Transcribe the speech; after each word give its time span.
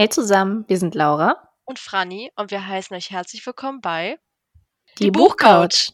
Hey 0.00 0.08
zusammen, 0.08 0.64
wir 0.68 0.78
sind 0.78 0.94
Laura 0.94 1.50
und 1.64 1.80
Franny 1.80 2.30
und 2.36 2.52
wir 2.52 2.64
heißen 2.64 2.96
euch 2.96 3.10
herzlich 3.10 3.44
willkommen 3.44 3.80
bei 3.80 4.20
Die, 4.96 5.06
Die 5.06 5.10
Buchcouch. 5.10 5.90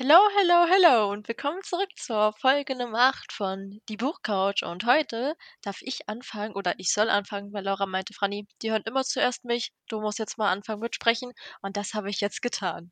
Hallo, 0.00 0.14
hallo, 0.38 0.70
hallo 0.70 1.10
und 1.12 1.28
willkommen 1.28 1.60
zurück 1.64 1.90
zur 1.96 2.32
Folge 2.32 2.76
Nummer 2.76 3.10
8 3.10 3.30
von 3.30 3.80
Die 3.90 3.98
Buchcouch. 3.98 4.62
Und 4.64 4.86
heute 4.86 5.34
darf 5.60 5.82
ich 5.82 6.08
anfangen 6.08 6.54
oder 6.54 6.72
ich 6.78 6.94
soll 6.94 7.10
anfangen, 7.10 7.52
weil 7.52 7.64
Laura 7.64 7.84
meinte, 7.84 8.14
Franny, 8.14 8.46
die 8.62 8.70
hören 8.70 8.84
immer 8.86 9.02
zuerst 9.02 9.44
mich, 9.44 9.72
du 9.88 10.00
musst 10.00 10.18
jetzt 10.18 10.38
mal 10.38 10.50
anfangen 10.50 10.80
mit 10.80 10.94
sprechen 10.94 11.32
und 11.60 11.76
das 11.76 11.92
habe 11.92 12.08
ich 12.08 12.20
jetzt 12.20 12.40
getan. 12.40 12.90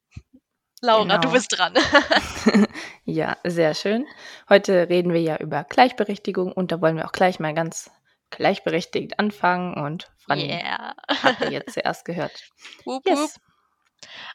Laura, 0.83 1.03
genau. 1.05 1.21
du 1.21 1.33
bist 1.33 1.57
dran. 1.57 1.75
ja, 3.05 3.37
sehr 3.45 3.75
schön. 3.75 4.07
Heute 4.49 4.89
reden 4.89 5.13
wir 5.13 5.21
ja 5.21 5.37
über 5.39 5.65
Gleichberechtigung 5.65 6.53
und 6.53 6.73
da 6.73 6.81
wollen 6.81 6.97
wir 6.97 7.07
auch 7.07 7.13
gleich 7.13 7.41
mal 7.41 7.55
ganz 7.55 7.91
gleichberechtigt 8.31 9.19
anfangen 9.19 9.75
und 9.75 10.11
Fanny 10.27 10.49
yeah. 10.49 10.95
habt 11.23 11.41
ihr 11.43 11.51
jetzt 11.51 11.75
zuerst 11.75 12.05
gehört. 12.05 12.51
Wup, 12.85 13.07
yes. 13.07 13.19
Wup. 13.19 13.31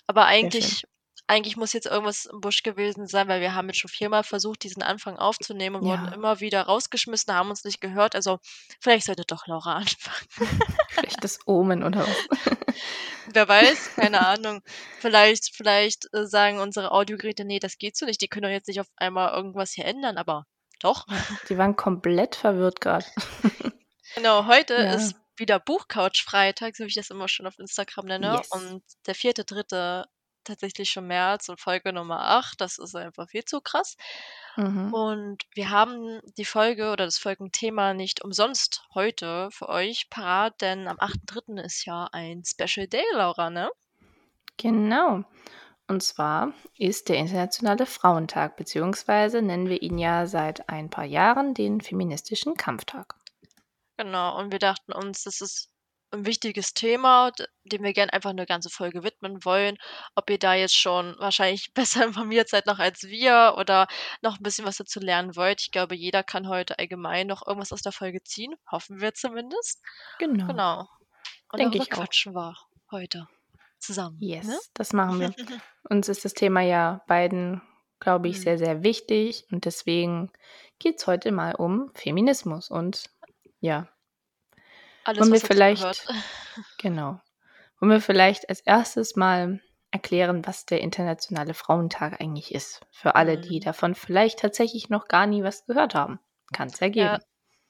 Aber 0.08 0.26
eigentlich 0.26 0.88
eigentlich 1.32 1.56
muss 1.56 1.72
jetzt 1.72 1.86
irgendwas 1.86 2.26
im 2.26 2.42
Busch 2.42 2.62
gewesen 2.62 3.08
sein, 3.08 3.30
weil 3.30 3.40
wir 3.40 3.56
haben 3.56 3.70
jetzt 3.70 3.80
schon 3.80 3.90
viermal 3.90 4.26
versucht, 4.26 4.64
diesen 4.64 4.84
Anfang 4.84 5.18
aufzunehmen 5.18 5.78
und 5.78 5.88
ja. 5.88 5.92
wurden 5.92 6.12
immer 6.12 6.42
wieder 6.42 6.64
rausgeschmissen, 6.64 7.34
haben 7.34 7.50
uns 7.50 7.64
nicht 7.64 7.80
gehört. 7.80 8.16
Also 8.16 8.40
vielleicht 8.82 9.06
sollte 9.06 9.24
doch 9.26 9.48
Laura 9.48 9.76
anfangen. 9.78 10.60
Vielleicht 10.90 11.24
das 11.24 11.40
Omen 11.46 11.84
oder 11.84 12.02
was. 12.02 12.58
Wer 13.34 13.48
weiß, 13.48 13.96
keine 13.96 14.28
Ahnung. 14.28 14.62
Vielleicht, 15.00 15.56
vielleicht 15.56 16.14
äh, 16.14 16.26
sagen 16.26 16.60
unsere 16.60 16.92
Audiogeräte, 16.92 17.46
nee, 17.46 17.60
das 17.60 17.78
geht 17.78 17.96
so 17.96 18.06
nicht. 18.06 18.20
Die 18.20 18.28
können 18.28 18.44
doch 18.44 18.50
jetzt 18.50 18.68
nicht 18.68 18.82
auf 18.82 18.88
einmal 18.98 19.34
irgendwas 19.34 19.72
hier 19.72 19.86
ändern, 19.86 20.18
aber 20.18 20.46
doch. 20.82 21.06
Die 21.48 21.58
waren 21.58 21.78
komplett 21.78 22.36
verwirrt 22.36 22.82
gerade. 22.82 23.06
Genau, 24.16 24.46
heute 24.46 24.74
ja. 24.74 24.96
ist 24.96 25.16
wieder 25.38 25.58
Buchcouch-Freitag, 25.58 26.76
so 26.76 26.84
wie 26.84 26.90
ich 26.90 26.96
das 26.96 27.12
immer 27.12 27.30
schon 27.30 27.48
auf 27.48 27.58
Instagram 27.60 28.08
nenne. 28.08 28.36
Yes. 28.36 28.50
Und 28.52 28.84
der 29.08 29.16
vierte, 29.16 29.46
dritte 29.46 30.04
tatsächlich 30.44 30.90
schon 30.90 31.08
März 31.08 31.50
und 31.50 31.60
Folge 31.60 31.94
Nummer 31.94 32.22
8. 32.22 32.60
Das 32.60 32.78
ist 32.78 32.96
einfach 32.96 33.30
viel 33.30 33.46
zu 33.46 33.62
krass. 33.62 33.98
Mhm. 34.56 34.94
Und 34.94 35.44
wir 35.54 35.70
haben 35.70 36.22
die 36.38 36.46
Folge 36.46 36.92
oder 36.92 37.06
das 37.06 37.18
Folgenthema 37.18 37.94
nicht 37.94 38.24
umsonst 38.24 38.84
heute 38.94 39.50
für 39.52 39.70
euch 39.70 40.10
parat, 40.10 40.62
denn 40.62 40.88
am 40.88 40.98
8.3. 40.98 41.62
ist 41.62 41.86
ja 41.86 42.10
ein 42.12 42.44
Special 42.46 42.88
Day, 42.88 43.04
Laura, 43.14 43.50
ne? 43.50 43.70
Genau. 44.58 45.24
Und 45.88 46.04
zwar 46.04 46.54
ist 46.78 47.10
der 47.10 47.18
Internationale 47.18 47.86
Frauentag, 47.86 48.56
beziehungsweise 48.56 49.42
nennen 49.42 49.68
wir 49.68 49.82
ihn 49.82 49.98
ja 49.98 50.26
seit 50.26 50.70
ein 50.70 50.90
paar 50.90 51.06
Jahren 51.06 51.54
den 51.54 51.82
Feministischen 51.82 52.56
Kampftag. 52.56 53.16
Genau, 53.98 54.40
und 54.40 54.52
wir 54.52 54.60
dachten 54.60 54.94
uns, 54.94 55.24
das 55.24 55.42
ist 55.42 55.71
ein 56.12 56.26
wichtiges 56.26 56.74
Thema, 56.74 57.32
dem 57.64 57.84
wir 57.84 57.94
gerne 57.94 58.14
einfach 58.14 58.30
eine 58.32 58.46
ganze 58.46 58.70
Folge 58.70 59.04
widmen 59.04 59.44
wollen. 59.44 59.78
Ob 60.16 60.30
ihr 60.30 60.40
da 60.40 60.54
jetzt 60.54 60.76
schon 60.76 61.16
wahrscheinlich 61.20 61.72
besser 61.74 62.06
informiert 62.06 62.50
seid 62.50 62.66
noch 62.66 62.80
als 62.80 63.04
wir 63.04 63.56
oder 63.58 63.88
noch 64.22 64.38
ein 64.38 64.44
bisschen 64.44 64.66
was 64.66 64.78
dazu 64.78 65.00
lernen 65.00 65.36
wollt. 65.36 65.62
Ich 65.62 65.72
glaube, 65.72 65.96
jeder 65.96 66.24
kann 66.24 66.48
heute 66.48 66.78
allgemein 66.80 67.28
noch 67.28 67.46
irgendwas 67.46 67.72
aus 67.72 67.82
der 67.82 67.92
Folge 67.92 68.22
ziehen. 68.24 68.54
Hoffen 68.72 69.02
wir 69.02 69.14
zumindest. 69.14 69.82
Genau. 70.20 70.48
Genau. 70.48 70.88
Und 71.52 71.60
Denke 71.60 71.78
ich 71.80 71.90
quatschen 71.90 72.34
wir 72.34 72.56
heute 72.92 73.28
zusammen. 73.80 74.18
Yes, 74.20 74.48
ne? 74.48 74.60
das 74.74 74.94
machen 74.94 75.20
wir. 75.20 75.34
Uns 75.90 76.08
ist 76.08 76.24
das 76.24 76.34
Thema 76.34 76.62
ja 76.62 77.02
beiden, 77.08 77.62
glaube 78.00 78.30
ich, 78.30 78.38
mhm. 78.38 78.42
sehr, 78.42 78.58
sehr 78.58 78.84
wichtig. 78.84 79.46
Und 79.52 79.66
deswegen 79.66 80.32
geht 80.80 81.00
es 81.00 81.08
heute 81.08 81.32
mal 81.32 81.56
um 81.56 81.92
Feminismus 81.94 82.70
und 82.70 83.10
ja, 83.60 83.88
alles, 85.04 85.22
Wollen 85.22 85.34
wir 85.34 85.42
vielleicht, 85.42 86.08
genau. 86.78 87.20
Wollen 87.80 87.92
wir 87.92 88.02
vielleicht 88.02 88.50
als 88.50 88.62
erstes 88.62 89.16
mal 89.16 89.60
erklären, 89.92 90.46
was 90.46 90.66
der 90.66 90.82
Internationale 90.82 91.54
Frauentag 91.54 92.22
eigentlich 92.22 92.54
ist. 92.54 92.82
Für 92.92 93.16
alle, 93.16 93.38
mhm. 93.38 93.42
die 93.42 93.60
davon 93.60 93.96
vielleicht 93.96 94.40
tatsächlich 94.40 94.90
noch 94.90 95.08
gar 95.08 95.28
nie 95.28 95.44
was 95.44 95.66
gehört 95.66 95.96
haben. 95.96 96.20
Kann 96.54 96.70
es 96.70 96.80
ja 96.80 96.90
geben. 96.90 97.20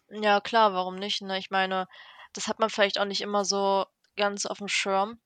Ja, 0.10 0.22
ja, 0.22 0.42
klar, 0.42 0.74
warum 0.74 0.96
nicht? 0.96 1.22
Ne? 1.22 1.38
Ich 1.38 1.50
meine, 1.50 1.88
das 2.34 2.48
hat 2.48 2.60
man 2.60 2.70
vielleicht 2.70 3.00
auch 3.00 3.06
nicht 3.06 3.22
immer 3.22 3.46
so 3.46 3.86
ganz 4.16 4.46
auf 4.46 4.60
dem 4.60 4.68
Schirm. 4.68 5.20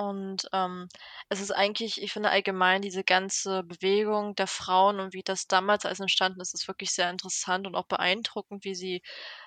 Und 0.00 0.48
ähm, 0.52 0.88
es 1.28 1.40
ist 1.40 1.50
eigentlich, 1.50 2.00
ich 2.02 2.12
finde 2.12 2.30
allgemein 2.30 2.80
diese 2.82 3.04
ganze 3.04 3.62
Bewegung 3.64 4.34
der 4.34 4.46
Frauen 4.46 4.98
und 5.00 5.12
wie 5.14 5.22
das 5.22 5.46
damals 5.46 5.84
alles 5.84 6.00
entstanden 6.00 6.40
ist, 6.40 6.54
ist 6.54 6.68
wirklich 6.68 6.90
sehr 6.92 7.10
interessant 7.10 7.66
und 7.66 7.74
auch 7.76 7.86
beeindruckend, 7.86 8.64
wie 8.64 8.74
sie 8.74 9.02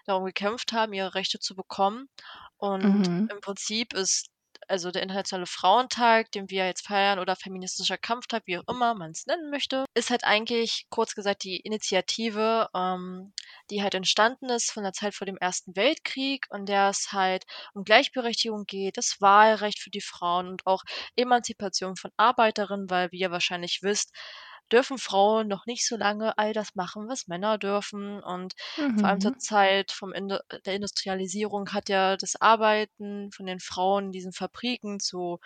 darum 0.05 0.25
gekämpft 0.25 0.71
haben, 0.73 0.93
ihre 0.93 1.15
Rechte 1.15 1.39
zu 1.39 1.55
bekommen. 1.55 2.07
Und 2.57 3.07
Mhm. 3.07 3.29
im 3.29 3.39
Prinzip 3.41 3.93
ist 3.93 4.27
also 4.67 4.91
der 4.91 5.03
Internationale 5.03 5.45
Frauentag, 5.45 6.31
den 6.31 6.49
wir 6.49 6.65
jetzt 6.65 6.87
feiern, 6.87 7.19
oder 7.19 7.35
feministischer 7.35 7.97
Kampftag, 7.97 8.43
wie 8.45 8.57
auch 8.57 8.67
immer 8.67 8.93
man 8.95 9.11
es 9.11 9.25
nennen 9.25 9.49
möchte, 9.49 9.85
ist 9.93 10.09
halt 10.09 10.23
eigentlich 10.23 10.85
kurz 10.89 11.15
gesagt 11.15 11.43
die 11.43 11.57
Initiative, 11.57 12.69
ähm, 12.75 13.33
die 13.69 13.83
halt 13.83 13.95
entstanden 13.95 14.49
ist 14.49 14.71
von 14.71 14.83
der 14.83 14.93
Zeit 14.93 15.15
vor 15.15 15.25
dem 15.25 15.37
Ersten 15.37 15.75
Weltkrieg, 15.75 16.45
und 16.49 16.67
der 16.67 16.89
es 16.89 17.11
halt 17.11 17.43
um 17.73 17.83
Gleichberechtigung 17.83 18.65
geht, 18.65 18.97
das 18.97 19.17
Wahlrecht 19.19 19.79
für 19.79 19.89
die 19.89 20.01
Frauen 20.01 20.47
und 20.47 20.65
auch 20.65 20.83
Emanzipation 21.15 21.95
von 21.95 22.11
Arbeiterinnen, 22.17 22.89
weil 22.89 23.11
wie 23.11 23.19
ihr 23.19 23.31
wahrscheinlich 23.31 23.79
wisst, 23.81 24.11
dürfen 24.73 24.97
Frauen 24.97 25.47
noch 25.47 25.67
nicht 25.67 25.87
so 25.87 25.95
lange 25.95 26.37
all 26.37 26.51
das 26.51 26.73
machen, 26.75 27.07
was 27.07 27.27
Männer 27.27 27.57
dürfen. 27.59 28.21
Und 28.21 28.55
vor 28.97 29.07
allem 29.07 29.21
zur 29.21 29.31
mhm. 29.31 29.39
Zeit 29.39 29.91
vom 29.91 30.11
Indo 30.11 30.39
der 30.65 30.73
Industrialisierung 30.73 31.71
hat 31.71 31.89
ja 31.89 32.17
das 32.17 32.35
Arbeiten 32.41 33.31
von 33.31 33.45
den 33.45 33.59
Frauen 33.59 34.05
in 34.05 34.11
diesen 34.11 34.33
Fabriken 34.33 34.99
zu 34.99 35.39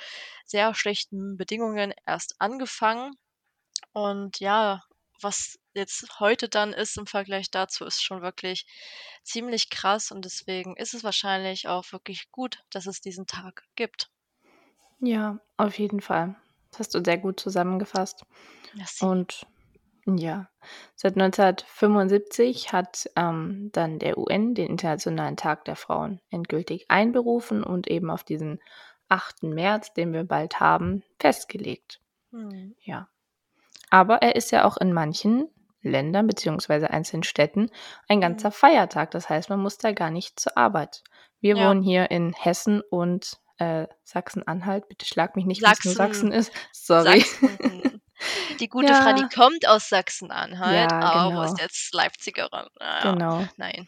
sehr 0.45 0.73
schlechten 0.73 1.37
Bedingungen 1.37 1.93
erst 2.05 2.35
angefangen. 2.39 3.11
Und 3.91 4.39
ja, 4.39 4.81
was 5.21 5.59
jetzt 5.73 6.19
heute 6.19 6.47
dann 6.47 6.73
ist 6.73 6.97
im 6.97 7.05
Vergleich 7.05 7.51
dazu, 7.51 7.85
ist 7.85 8.01
schon 8.03 8.21
wirklich 8.21 8.66
ziemlich 9.23 9.69
krass 9.69 10.11
und 10.11 10.23
deswegen 10.23 10.77
ist 10.77 10.93
es 10.93 11.03
wahrscheinlich 11.03 11.67
auch 11.67 11.91
wirklich 11.91 12.31
gut, 12.31 12.63
dass 12.71 12.87
es 12.87 13.01
diesen 13.01 13.27
Tag 13.27 13.63
gibt. 13.75 14.09
Ja, 14.99 15.39
auf 15.57 15.77
jeden 15.77 16.01
Fall. 16.01 16.35
Das 16.77 16.88
hast 16.88 16.95
du 16.95 17.03
sehr 17.03 17.17
gut 17.17 17.39
zusammengefasst. 17.39 18.23
Merci. 18.75 19.03
Und 19.03 19.47
ja, 20.05 20.47
seit 20.95 21.15
1975 21.15 22.71
hat 22.71 23.09
ähm, 23.15 23.69
dann 23.73 23.99
der 23.99 24.17
UN 24.17 24.53
den 24.53 24.67
Internationalen 24.67 25.37
Tag 25.37 25.66
der 25.66 25.75
Frauen 25.75 26.21
endgültig 26.29 26.85
einberufen 26.89 27.63
und 27.63 27.87
eben 27.87 28.09
auf 28.11 28.23
diesen 28.23 28.61
8. 29.09 29.43
März, 29.43 29.93
den 29.93 30.13
wir 30.13 30.23
bald 30.23 30.59
haben, 30.59 31.03
festgelegt. 31.19 31.99
Hm. 32.31 32.75
Ja. 32.81 33.09
Aber 33.89 34.21
er 34.21 34.35
ist 34.35 34.51
ja 34.51 34.66
auch 34.66 34.77
in 34.77 34.93
manchen 34.93 35.49
Ländern 35.81 36.27
bzw. 36.27 36.85
einzelnen 36.85 37.23
Städten 37.23 37.69
ein 38.07 38.21
ganzer 38.21 38.49
hm. 38.49 38.53
Feiertag. 38.53 39.11
Das 39.11 39.29
heißt, 39.29 39.49
man 39.49 39.59
muss 39.59 39.77
da 39.77 39.93
gar 39.93 40.11
nicht 40.11 40.39
zur 40.39 40.57
Arbeit. 40.57 41.03
Wir 41.39 41.57
ja. 41.57 41.69
wohnen 41.69 41.81
hier 41.81 42.11
in 42.11 42.33
Hessen 42.33 42.81
und 42.81 43.39
äh, 43.57 43.88
Sachsen-Anhalt. 44.03 44.88
Bitte 44.88 45.06
schlag 45.06 45.35
mich 45.35 45.45
nicht, 45.45 45.62
Sachsen, 45.62 45.90
nur 45.90 45.95
Sachsen 45.95 46.31
ist. 46.31 46.51
Sorry. 46.72 47.22
Sachsen. 47.22 48.01
Die 48.59 48.68
gute 48.69 48.91
ja. 48.91 49.01
Franny 49.01 49.28
kommt 49.34 49.68
aus 49.68 49.90
Sachsen-Anhalt, 49.90 50.91
ja, 50.91 51.00
aber 51.00 51.29
genau. 51.29 51.44
ist 51.44 51.59
jetzt 51.59 51.94
Leipzigerin. 51.94 52.67
Naja, 52.79 53.12
genau. 53.12 53.47
Nein. 53.57 53.88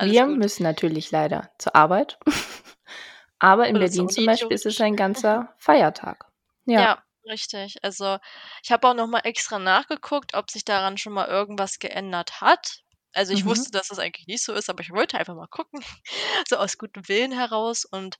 Wir 0.00 0.26
gut. 0.26 0.38
müssen 0.38 0.62
natürlich 0.62 1.10
leider 1.10 1.50
zur 1.58 1.74
Arbeit. 1.74 2.18
aber 3.38 3.68
in 3.68 3.76
Oder 3.76 3.86
Berlin 3.86 4.08
zum 4.08 4.26
Beispiel 4.26 4.52
ist 4.52 4.66
es 4.66 4.80
ein 4.80 4.96
ganzer 4.96 5.54
Feiertag. 5.58 6.26
Ja. 6.66 6.80
ja. 6.80 7.02
Richtig. 7.28 7.76
Also 7.82 8.18
ich 8.62 8.72
habe 8.72 8.88
auch 8.88 8.94
noch 8.94 9.06
mal 9.06 9.20
extra 9.20 9.58
nachgeguckt, 9.58 10.34
ob 10.34 10.50
sich 10.50 10.64
daran 10.64 10.96
schon 10.96 11.12
mal 11.12 11.28
irgendwas 11.28 11.78
geändert 11.78 12.40
hat. 12.40 12.82
Also 13.12 13.32
ich 13.32 13.44
mhm. 13.44 13.50
wusste, 13.50 13.70
dass 13.70 13.88
das 13.88 13.98
eigentlich 13.98 14.26
nicht 14.26 14.42
so 14.42 14.52
ist, 14.52 14.70
aber 14.70 14.80
ich 14.80 14.90
wollte 14.90 15.18
einfach 15.18 15.34
mal 15.34 15.48
gucken, 15.48 15.82
so 16.48 16.56
aus 16.56 16.78
gutem 16.78 17.06
Willen 17.08 17.32
heraus. 17.32 17.84
Und 17.84 18.16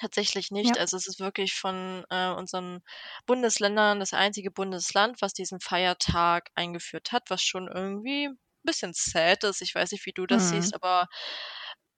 Tatsächlich 0.00 0.50
nicht. 0.50 0.76
Ja. 0.76 0.80
Also 0.80 0.96
es 0.96 1.08
ist 1.08 1.18
wirklich 1.18 1.54
von 1.54 2.04
äh, 2.10 2.30
unseren 2.30 2.82
Bundesländern 3.26 3.98
das 3.98 4.14
einzige 4.14 4.50
Bundesland, 4.50 5.20
was 5.20 5.32
diesen 5.32 5.60
Feiertag 5.60 6.50
eingeführt 6.54 7.10
hat, 7.10 7.30
was 7.30 7.42
schon 7.42 7.68
irgendwie 7.68 8.26
ein 8.26 8.38
bisschen 8.62 8.92
sad 8.94 9.42
ist. 9.44 9.60
Ich 9.60 9.74
weiß 9.74 9.90
nicht, 9.92 10.06
wie 10.06 10.12
du 10.12 10.26
das 10.26 10.44
mhm. 10.44 10.60
siehst, 10.60 10.74
aber 10.74 11.08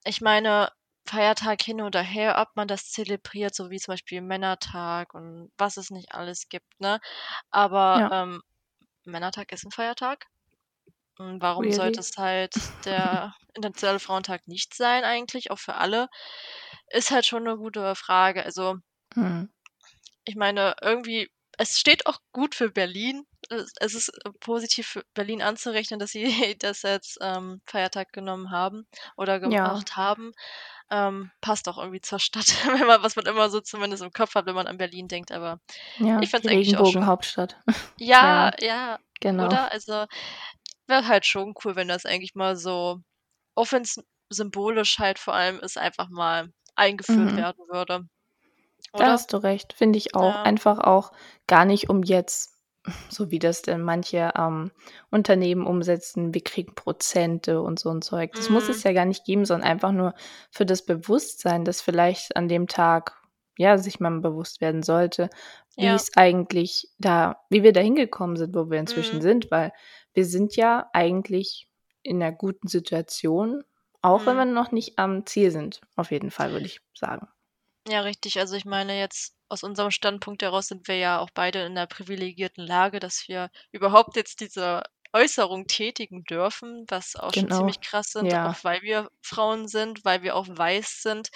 ich 0.04 0.20
meine, 0.22 0.70
Feiertag 1.06 1.62
hin 1.62 1.80
oder 1.80 2.02
her, 2.02 2.38
ob 2.38 2.54
man 2.54 2.68
das 2.68 2.90
zelebriert, 2.90 3.54
so 3.54 3.70
wie 3.70 3.78
zum 3.78 3.92
Beispiel 3.92 4.20
Männertag 4.20 5.12
und 5.14 5.50
was 5.58 5.76
es 5.76 5.90
nicht 5.90 6.14
alles 6.14 6.48
gibt, 6.48 6.80
ne? 6.80 7.00
Aber 7.50 7.98
ja. 8.00 8.22
ähm, 8.22 8.42
Männertag 9.04 9.52
ist 9.52 9.64
ein 9.64 9.72
Feiertag. 9.72 10.26
Und 11.18 11.42
warum 11.42 11.64
really? 11.64 11.76
sollte 11.76 12.00
es 12.00 12.16
halt 12.16 12.54
der 12.84 13.34
Internationale 13.54 13.98
Frauentag 13.98 14.46
nicht 14.46 14.74
sein 14.74 15.04
eigentlich, 15.04 15.50
auch 15.50 15.58
für 15.58 15.74
alle? 15.74 16.08
Ist 16.90 17.10
halt 17.10 17.26
schon 17.26 17.46
eine 17.46 17.56
gute 17.56 17.94
Frage. 17.96 18.44
Also, 18.44 18.76
Mhm. 19.16 19.48
ich 20.24 20.36
meine, 20.36 20.74
irgendwie 20.82 21.30
es 21.58 21.78
steht 21.78 22.06
auch 22.06 22.18
gut 22.32 22.54
für 22.54 22.70
Berlin. 22.70 23.24
es 23.50 23.94
ist, 23.94 24.08
äh, 24.24 24.30
positiv 24.40 24.86
für 24.88 25.04
Berlin 25.14 25.42
anzurechnen, 25.42 25.98
dass 26.00 26.10
sie 26.12 26.24
das 26.58 26.84
als, 26.84 27.16
ähm, 27.20 27.60
Feiertag 27.66 28.12
genommen 28.12 28.50
haben 28.50 28.86
oder 29.16 29.40
Ja. 29.44 29.74
gemacht 29.74 29.96
haben. 29.96 30.32
Ähm, 30.90 31.30
passt 31.40 31.68
auch 31.68 31.78
irgendwie 31.78 32.00
zur 32.00 32.18
Stadt, 32.20 32.46
wenn 32.80 32.86
man 32.86 33.02
was 33.02 33.16
man 33.16 33.26
immer 33.26 33.50
so 33.50 33.60
zumindest 33.60 34.02
im 34.02 34.12
Kopf 34.12 34.34
hat, 34.34 34.46
wenn 34.46 34.54
man 34.54 34.66
an 34.68 34.78
Berlin 34.78 35.08
denkt, 35.08 35.32
aber 35.32 35.60
Ja, 35.98 36.20
ich 36.22 36.30
die 36.32 36.36
es 36.36 36.46
eigentlich 36.46 36.76
auch 36.76 36.86
schon 36.86 37.02
Regenbogenhauptstadt. 37.02 37.56
ja, 37.98 38.50
Ja, 38.50 38.52
ja, 38.60 38.98
genau. 39.20 39.44
oder? 39.46 39.72
Also, 39.72 40.06
wäre 40.86 41.06
halt 41.08 41.26
schon 41.26 41.54
cool, 41.64 41.76
wenn 41.76 41.88
das 41.88 42.06
eigentlich 42.06 42.34
mal 42.34 42.56
so 42.56 43.00
auch 43.56 43.72
wenn's 43.72 43.96
symbolisch 44.30 44.98
halt 44.98 45.18
vor 45.18 45.34
allem 45.34 45.60
ist, 45.60 45.78
einfach 45.78 46.08
mal 46.10 46.48
eingeführt 46.80 47.36
Mhm. 47.36 47.36
werden 47.36 47.64
würde, 47.68 48.08
Da 48.98 49.06
oder? 49.06 49.12
hast 49.12 49.32
du 49.32 49.36
recht, 49.38 49.72
finde 49.72 49.98
ich 49.98 50.14
auch. 50.14 50.36
Ja. 50.36 50.44
Einfach 50.44 50.78
auch 50.78 51.12
gar 51.46 51.64
nicht, 51.64 51.88
um 51.88 52.02
jetzt, 52.02 52.56
so 53.08 53.30
wie 53.30 53.38
das 53.38 53.62
denn 53.62 53.82
manche, 53.82 54.32
ähm, 54.36 54.70
Unternehmen 55.10 55.66
umsetzen, 55.66 56.34
wir 56.34 56.42
kriegen 56.42 56.74
Prozente 56.74 57.60
und 57.62 57.78
so 57.78 57.90
'n 57.90 58.02
Zeug. 58.02 58.34
Das 58.34 58.48
muss 58.48 58.68
Mhm. 58.68 58.80
es 58.80 58.82
ja 58.82 58.92
gar 58.92 59.04
nicht 59.04 59.24
geben, 59.24 59.44
sondern 59.44 59.68
einfach 59.68 59.92
nur 59.92 60.14
für 60.50 60.66
das 60.66 60.84
Bewusstsein, 60.84 61.64
dass 61.64 61.80
vielleicht 61.80 62.36
an 62.36 62.48
dem 62.48 62.66
Tag, 62.68 63.16
ja, 63.58 63.78
sich 63.78 64.00
man 64.00 64.22
bewusst 64.22 64.60
werden 64.60 64.82
sollte, 64.82 65.28
wie 65.78 65.94
Ja. 65.94 66.02
es 66.02 66.10
eigentlich 66.16 66.88
da 66.98 67.36
wie 67.50 67.62
wir 67.62 67.72
da 67.72 67.80
hingekommen 67.80 68.36
sind, 68.36 68.54
wo 68.54 68.70
wir 68.70 68.78
inzwischen 68.80 69.20
Mhm. 69.20 69.22
sind, 69.22 69.50
weil 69.50 69.72
wir 70.14 70.24
sind 70.24 70.56
ja 70.56 70.88
eigentlich 70.92 71.68
in 72.02 72.18
'ner 72.18 72.32
guten 72.32 72.68
Situation, 72.68 73.62
auch 74.02 74.26
wenn 74.26 74.36
wir 74.36 74.44
Mhm. 74.44 74.46
noch 74.46 74.72
nicht 74.72 74.98
am 74.98 75.26
Ziel 75.26 75.50
sind, 75.50 75.80
auf 75.96 76.10
jeden 76.10 76.30
Fall, 76.30 76.52
würde 76.52 76.66
ich 76.66 76.80
sagen. 76.94 77.28
Ja, 77.88 78.00
richtig. 78.02 78.38
Also, 78.38 78.56
ich 78.56 78.64
meine 78.66 78.98
jetzt 78.98 79.34
aus 79.48 79.62
unserem 79.62 79.90
Standpunkt 79.90 80.42
heraus 80.42 80.66
sind 80.68 80.86
wir 80.86 80.96
ja 80.96 81.18
auch 81.18 81.30
beide 81.32 81.60
in 81.64 81.72
'ner 81.72 81.86
privilegierten 81.86 82.64
Lage, 82.66 83.00
dass 83.00 83.26
wir 83.26 83.50
überhaupt 83.72 84.16
jetzt 84.16 84.40
diese 84.40 84.82
Äußerung 85.12 85.66
tätigen 85.66 86.22
dürfen, 86.24 86.84
was 86.88 87.16
auch 87.16 87.32
schon 87.34 87.50
Genau, 87.50 87.50
ziemlich 87.50 87.80
krass 87.80 88.12
sind, 88.12 88.34
auch 88.44 88.54
ja. 88.54 88.60
weil 88.62 88.82
wir 88.82 89.08
Frauen 89.22 89.66
sind, 89.66 90.04
weil 90.04 90.22
wir 90.22 90.36
auch 90.36 90.46
weiß 90.48 91.00
sind. 91.02 91.30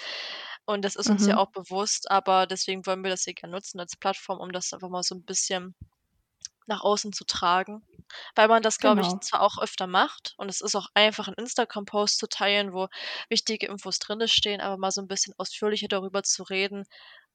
Und 0.65 0.85
das 0.85 0.95
ist 0.95 1.09
uns 1.09 1.25
ja 1.25 1.35
Mhm. 1.35 1.37
auch 1.37 1.51
bewusst, 1.51 2.09
aber 2.11 2.45
deswegen 2.47 2.85
wollen 2.85 3.03
wir 3.03 3.09
das 3.11 3.23
hier 3.23 3.33
gern 3.33 3.49
nutzen 3.51 3.79
als 3.79 3.97
Plattform, 3.97 4.39
um 4.39 4.51
das 4.51 4.71
einfach 4.71 4.89
mal 4.89 5.03
so 5.03 5.15
'n 5.15 5.25
bisschen 5.25 5.75
nach 6.67 6.81
außen 6.83 7.13
zu 7.13 7.25
tragen, 7.25 7.83
weil 8.35 8.47
man 8.49 8.61
das, 8.63 8.79
glaube 8.79 9.01
ich, 9.01 9.09
Genau. 9.09 9.21
zwar 9.21 9.41
auch 9.41 9.57
öfter 9.59 9.87
macht 9.87 10.33
und 10.37 10.49
es 10.49 10.61
ist 10.61 10.75
auch 10.75 10.87
einfach 10.95 11.27
'n 11.29 11.35
Instagram-Post 11.35 12.19
zu 12.19 12.27
teilen, 12.27 12.73
wo 12.73 12.87
wichtige 13.29 13.67
Infos 13.67 13.99
drinne 13.99 14.27
stehen, 14.27 14.61
aber 14.61 14.77
mal 14.77 14.91
so 14.91 15.01
'n 15.01 15.07
bisschen 15.07 15.33
ausführlicher 15.37 15.87
darüber 15.89 16.23
zu 16.23 16.43
reden, 16.43 16.85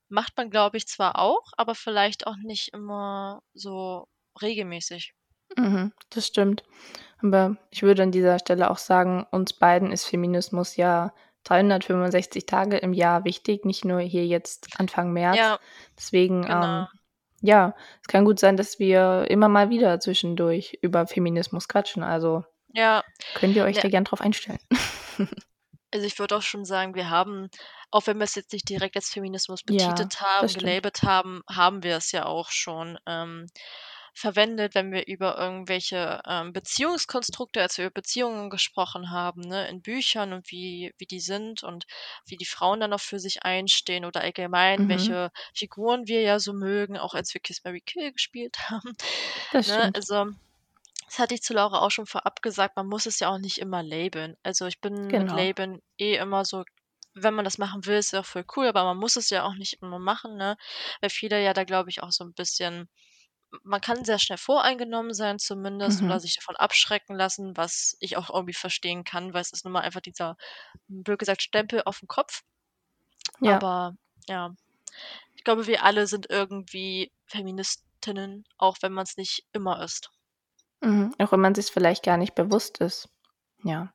macht 0.08 0.37
man, 0.37 0.50
glaube 0.50 0.76
ich, 0.78 0.87
zwar 0.88 1.19
auch, 1.19 1.52
aber 1.58 1.75
vielleicht 1.76 2.26
auch 2.26 2.37
nicht 2.44 2.70
immer 2.75 3.43
so 3.55 4.06
regelmäßig. 4.43 5.12
Mhm, 5.56 5.93
das 6.11 6.26
stimmt. 6.26 6.62
Aber 7.23 7.56
ich 7.70 7.82
würde 7.82 8.02
an 8.05 8.12
dieser 8.12 8.38
Stelle 8.38 8.70
auch 8.70 8.78
sagen, 8.78 9.26
uns 9.32 9.52
beiden 9.55 9.93
ist 9.93 10.06
Feminismus 10.06 10.76
ja 10.76 11.14
365 11.44 12.46
Tage 12.46 12.78
im 12.78 12.93
Jahr 12.93 13.25
wichtig, 13.25 13.64
nicht 13.64 13.84
nur 13.84 14.00
hier 14.00 14.26
jetzt 14.26 14.69
Anfang 14.78 15.12
März. 15.12 15.40
Ja, 15.40 15.58
Deswegen, 15.99 16.46
genau. 16.46 16.49
ähm, 16.50 16.88
ja, 17.40 17.75
es 18.02 18.08
kann 18.08 18.25
gut 18.25 18.38
sein, 18.38 18.56
dass 18.56 18.78
wir 18.78 19.26
immer 19.28 19.48
mal 19.48 19.70
wieder 19.70 20.00
zwischendurch 20.00 20.78
über 20.82 21.06
Feminismus 21.06 21.69
quatschen, 21.69 22.02
also 22.02 22.44
Ja, 22.72 23.04
könnt 23.34 23.56
ihr 23.56 23.64
euch 23.64 23.76
ne 23.76 23.82
da 23.82 23.88
gern 23.88 24.04
drauf 24.04 24.20
einstellen. 24.20 24.60
Also, 25.92 26.06
ich 26.06 26.20
würde 26.20 26.37
auch 26.37 26.42
schon 26.42 26.64
sagen, 26.64 26.94
wir 26.94 27.10
haben 27.10 27.50
auch 27.90 28.06
wenn 28.06 28.19
wir's 28.19 28.34
jetzt 28.34 28.52
nicht 28.52 28.69
direkt 28.69 28.96
als 28.96 29.10
Feminismus 29.10 29.62
Ja, 29.69 29.88
betitelt 29.88 30.14
das 30.14 30.20
haben, 30.20 30.54
gelabelt 30.54 31.02
haben, 31.02 31.42
haben 31.48 31.82
wir 31.82 31.96
es 31.96 32.12
ja 32.12 32.26
auch 32.26 32.50
schon, 32.50 32.98
ähm, 33.06 33.46
verwendet, 34.15 34.75
wenn 34.75 34.93
wir 34.93 35.07
über 35.07 35.39
irgendwelche, 35.39 36.21
ähm, 36.27 36.53
Beziehungskonstrukte 36.53 37.61
als 37.62 37.79
wir 37.79 37.87
über 37.87 37.95
Beziehungen 37.95 38.51
gesprochen 38.51 39.11
haben, 39.11 39.43
ne, 39.43 39.69
in 39.69 39.83
Büchern 39.83 40.33
und 40.33 40.51
wie 40.51 40.93
wie 40.99 41.07
die 41.07 41.21
sind 41.21 41.62
und 41.62 41.85
wie 42.27 42.37
die 42.37 42.45
Frauen 42.47 42.81
dann 42.81 42.93
auch 42.93 43.01
für 43.01 43.19
sich 43.21 43.43
einstehen 43.45 44.05
oder 44.05 44.21
allgemein, 44.23 44.89
Mhm. 44.89 44.89
welche 44.89 45.31
Figuren 45.55 46.07
wir 46.09 46.23
ja 46.23 46.39
so 46.41 46.53
mögen, 46.53 46.99
auch 46.99 47.15
als 47.15 47.33
wir 47.35 47.41
Kiss, 47.41 47.62
Mary, 47.65 47.81
Kill 47.81 48.12
gespielt 48.12 48.57
haben, 48.71 48.95
Das 49.51 49.67
ne? 49.67 49.89
stimmt. 49.91 49.95
Also, 49.95 50.27
das 51.07 51.19
hatte 51.19 51.35
ich 51.35 51.43
zu 51.43 51.53
Laura 51.55 51.81
auch 51.81 51.91
schon 51.91 52.07
vorab 52.07 52.41
gesagt, 52.43 52.77
man 52.77 52.87
muss 52.89 53.05
es 53.07 53.21
ja 53.21 53.29
auch 53.31 53.39
nicht 53.39 53.59
immer 53.59 53.83
labeln. 53.83 54.37
Also, 54.43 54.67
ich 54.67 54.81
bin 54.81 55.15
mit 55.17 55.31
Genau. 55.31 55.33
Labeln 55.33 55.81
eh 55.99 56.17
immer 56.17 56.45
so 56.45 56.65
wenn 57.15 57.35
man 57.35 57.45
das 57.45 57.59
machen 57.59 57.85
will, 57.87 57.97
ist 57.99 58.12
ja 58.12 58.21
auch 58.21 58.25
voll 58.27 58.45
cool, 58.57 58.69
aber 58.69 58.85
man 58.85 58.97
muss 58.97 59.17
es 59.17 59.31
ja 59.31 59.45
auch 59.45 59.55
nicht 59.55 59.83
immer 59.83 59.99
machen, 59.99 60.37
ne? 60.37 60.57
Weil 61.01 61.11
viele 61.11 61.43
ja 61.43 61.53
da, 61.55 61.65
glaube 61.65 61.91
ich, 61.91 62.03
auch 62.05 62.12
so 62.12 62.23
'n 62.25 62.35
bisschen 62.35 62.89
man 63.62 63.81
kann 63.81 64.05
sehr 64.05 64.19
schnell 64.19 64.38
voreingenommen 64.38 65.14
sein 65.14 65.38
zumindest 65.38 66.02
oder 66.02 66.14
Mhm. 66.14 66.20
sich 66.20 66.37
davon 66.37 66.56
abschrecken 66.56 67.17
lassen, 67.17 67.56
was 67.56 67.97
ich 68.00 68.17
auch 68.17 68.31
irgendwie 68.31 68.55
verstehen 68.55 69.05
kann, 69.05 69.35
weil 69.35 69.43
es 69.43 69.52
ist 69.52 69.64
nun 69.64 69.73
mal 69.73 69.81
einfach 69.81 70.00
dieser, 70.00 70.37
blöd 70.88 71.19
gesagt, 71.19 71.43
Stempel 71.43 71.82
aufm 71.85 72.06
Kopf. 72.08 72.43
Ja. 73.41 73.58
Aber 73.58 73.97
ja, 74.29 74.55
ich 75.37 75.44
glaube, 75.44 75.67
wir 75.67 75.85
alle 75.85 76.06
sind 76.06 76.29
irgendwie 76.31 77.12
Feministinnen, 77.26 78.47
auch 78.58 78.79
wenn 78.82 78.93
man's 78.93 79.17
nicht 79.19 79.47
immer 79.52 79.82
ist. 79.85 80.11
Mhm, 80.82 81.14
auch 81.19 81.32
wenn 81.32 81.41
man 81.41 81.55
sich's 81.55 81.70
vielleicht 81.70 82.02
gar 82.05 82.17
nicht 82.19 82.35
bewusst 82.35 82.79
ist, 82.81 83.08
ja. 83.64 83.94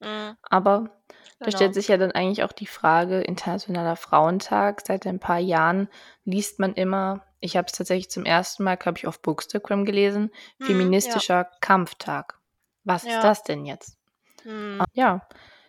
Mhm. 0.00 0.36
Aber 0.50 1.02
da 1.42 1.50
stellt 1.50 1.74
Genau. 1.74 1.74
sich 1.74 1.88
ja 1.88 1.96
dann 1.96 2.12
eigentlich 2.12 2.42
auch 2.44 2.52
die 2.52 2.66
Frage, 2.66 3.20
Internationaler 3.20 3.96
Frauentag, 3.96 4.82
seit 4.86 5.06
ein 5.06 5.20
paar 5.20 5.38
Jahren 5.38 5.88
liest 6.24 6.58
man 6.58 6.74
immer 6.74 7.26
ich 7.44 7.56
habe 7.56 7.66
es 7.66 7.72
tatsächlich 7.72 8.10
zum 8.10 8.24
1. 8.24 8.58
Mal, 8.62 8.76
glaube 8.76 8.98
ich, 8.98 9.06
auf 9.06 9.20
Bookstagram 9.20 9.84
gelesen, 9.84 10.30
ja. 10.60 10.66
Feministischer 10.66 11.44
Kampftag. 11.60 12.38
Was 12.84 13.04
ist 13.04 13.10
Ja. 13.12 13.22
das 13.22 13.42
denn 13.42 13.64
jetzt? 13.66 13.98
Mhm. 14.44 14.82
Ja, 14.92 15.26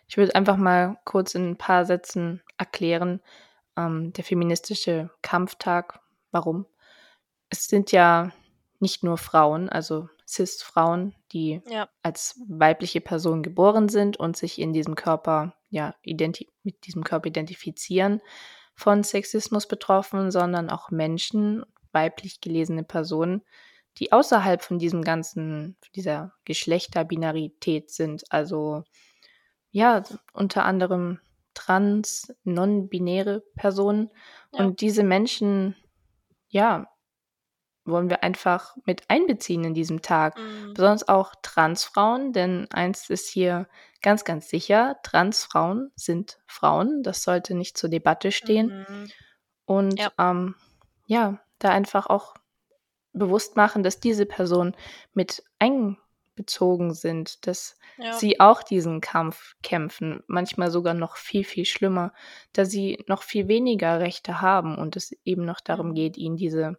ich 0.08 0.16
würde 0.16 0.34
einfach 0.34 0.56
mal 0.56 0.98
kurz 1.04 1.34
in 1.34 1.52
'n 1.52 1.56
paar 1.58 1.84
Sätzen 1.84 2.42
erklären, 2.58 3.20
ähm, 3.76 4.12
der 4.12 4.24
Feministische 4.24 5.10
Kampftag, 5.22 6.00
warum? 6.30 6.66
Es 7.50 7.66
sind 7.68 7.92
ja 7.92 8.32
nicht 8.80 9.02
nur 9.04 9.18
Frauen, 9.18 9.68
also 9.68 10.08
Cis-Frauen, 10.28 11.14
die 11.32 11.62
Ja. 11.68 11.88
als 12.02 12.40
weibliche 12.48 13.00
Person 13.00 13.42
geboren 13.42 13.88
sind 13.88 14.16
und 14.18 14.36
sich 14.36 14.58
in 14.58 14.72
diesem 14.72 14.94
Körper, 14.96 15.54
ja, 15.70 15.94
mit 16.04 16.86
diesem 16.86 17.04
Körper 17.04 17.28
identifizieren, 17.28 18.20
von 18.76 19.02
Sexismus 19.02 19.66
betroffen, 19.66 20.30
sondern 20.30 20.70
auch 20.70 20.90
Menschen, 20.90 21.64
weiblich 21.92 22.40
gelesene 22.40 22.84
Personen, 22.84 23.42
die 23.96 24.12
außerhalb 24.12 24.62
von 24.62 24.78
diesem 24.78 25.02
ganzen 25.02 25.76
dieser 25.94 26.34
Geschlechterbinarität 26.44 27.90
sind. 27.90 28.24
Also, 28.30 28.84
ja, 29.70 30.02
unter 30.34 30.64
anderem 30.66 31.20
trans, 31.54 32.34
non-binäre 32.44 33.42
Personen. 33.56 34.10
Ja. 34.52 34.64
Und 34.64 34.82
diese 34.82 35.02
Menschen, 35.02 35.74
ja, 36.48 36.86
wollen 37.86 38.10
wir 38.10 38.22
einfach 38.22 38.76
mit 38.84 39.08
einbeziehen 39.08 39.64
in 39.64 39.74
diesem 39.74 40.02
Tag. 40.02 40.38
Mhm. 40.38 40.74
Besonders 40.74 41.08
auch 41.08 41.34
Transfrauen, 41.42 42.32
denn 42.32 42.66
eins 42.70 43.10
ist 43.10 43.28
hier 43.28 43.68
ganz, 44.02 44.24
ganz 44.24 44.48
sicher, 44.48 44.96
Transfrauen 45.02 45.90
sind 45.96 46.38
Frauen. 46.46 47.02
Das 47.02 47.22
sollte 47.22 47.54
nicht 47.54 47.76
zur 47.78 47.90
Debatte 47.90 48.32
stehen. 48.32 48.86
Mhm. 48.88 49.06
Ja. 49.06 49.14
Und, 49.66 50.08
ähm, 50.18 50.54
ja, 51.06 51.40
da 51.58 51.70
einfach 51.70 52.06
auch 52.08 52.34
bewusst 53.12 53.56
machen, 53.56 53.82
dass 53.82 54.00
diese 54.00 54.26
Personen 54.26 54.76
mit 55.14 55.42
einbezogen 55.58 56.92
sind, 56.94 57.46
dass 57.46 57.76
Ja. 57.98 58.12
sie 58.12 58.40
auch 58.40 58.62
diesen 58.62 59.00
Kampf 59.00 59.54
kämpfen, 59.62 60.22
manchmal 60.26 60.70
sogar 60.70 60.92
noch 60.94 61.16
viel, 61.16 61.44
viel 61.44 61.64
schlimmer, 61.64 62.12
da 62.52 62.64
sie 62.66 63.02
noch 63.08 63.22
viel 63.22 63.48
weniger 63.48 64.00
Rechte 64.00 64.40
haben 64.42 64.76
und 64.78 64.96
es 64.96 65.12
eben 65.24 65.44
noch 65.46 65.60
darum 65.60 65.88
Mhm. 65.90 65.94
geht, 65.94 66.16
ihnen 66.18 66.36
diese, 66.36 66.76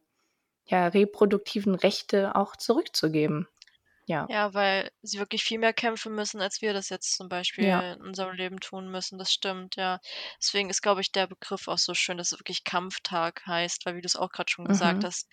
ja, 0.67 0.87
reproduktiven 0.87 1.75
Rechte 1.75 2.35
auch 2.35 2.55
zurückzugeben. 2.55 3.47
Ja. 4.05 4.29
Ja, 4.29 4.53
weil 4.53 4.91
sie 5.01 5.19
wirklich 5.19 5.43
viel 5.43 5.57
mehr 5.57 5.71
kämpfen 5.73 6.13
müssen, 6.13 6.41
als 6.41 6.61
wir 6.61 6.73
das 6.73 6.89
jetzt 6.89 7.15
zum 7.15 7.29
Ja. 7.57 7.81
Beispiel 7.81 7.95
in 7.97 8.01
unserem 8.07 8.35
Leben 8.35 8.59
tun 8.59 8.89
müssen. 8.91 9.17
Das 9.17 9.31
stimmt, 9.31 9.77
ja. 9.77 9.99
Deswegen 10.41 10.69
ist, 10.69 10.81
glaube 10.81 10.99
ich, 10.99 11.13
der 11.13 11.27
Begriff 11.27 11.67
auch 11.69 11.77
so 11.77 11.93
schön, 11.93 12.17
dass 12.17 12.33
es 12.33 12.39
wirklich 12.39 12.65
Kampftag 12.65 13.45
heißt, 13.47 13.85
weil 13.85 13.95
wie 13.95 14.01
du's 14.01 14.17
auch 14.17 14.29
grad 14.29 14.51
schon 14.51 14.67
gesagt 14.67 15.03
Mhm. 15.03 15.05
hast, 15.05 15.29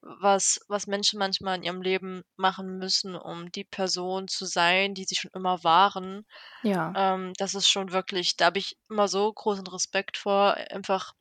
was 0.00 0.60
was 0.68 0.86
Menschen 0.86 1.18
manchmal 1.18 1.56
in 1.56 1.62
ihrem 1.62 1.82
Leben 1.82 2.22
machen 2.36 2.78
müssen, 2.78 3.16
um 3.16 3.52
die 3.52 3.64
Person 3.64 4.28
zu 4.28 4.46
sein, 4.46 4.94
die 4.94 5.04
sie 5.04 5.14
schon 5.16 5.30
immer 5.34 5.62
waren, 5.62 6.24
Ja. 6.62 6.96
ähm, 6.96 7.32
das 7.38 7.54
ist 7.54 7.68
schon 7.68 7.92
wirklich 7.92 8.36
da 8.36 8.46
habe 8.46 8.58
ich 8.58 8.76
immer 8.90 9.08
so 9.08 9.32
großen 9.32 9.66
Respekt 9.66 10.16
vor, 10.18 10.54
einfach 10.70 11.12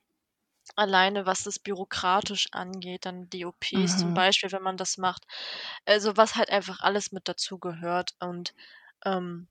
alleine, 0.78 1.26
was 1.26 1.44
das 1.44 1.60
bürokratisch 1.60 2.48
angeht, 2.54 3.06
dann 3.06 3.30
die 3.30 3.46
OPs 3.46 3.98
zum 3.98 4.14
Mhm. 4.14 4.14
Beispiel, 4.14 4.52
wenn 4.52 4.64
man 4.64 4.78
das 4.78 4.98
macht. 4.98 5.26
Also, 5.86 6.18
was 6.18 6.36
halt 6.36 6.50
einfach 6.52 6.82
alles 6.82 7.12
mit 7.12 7.28
dazugehört 7.28 8.12
und, 8.20 8.54
ähm, 9.06 9.50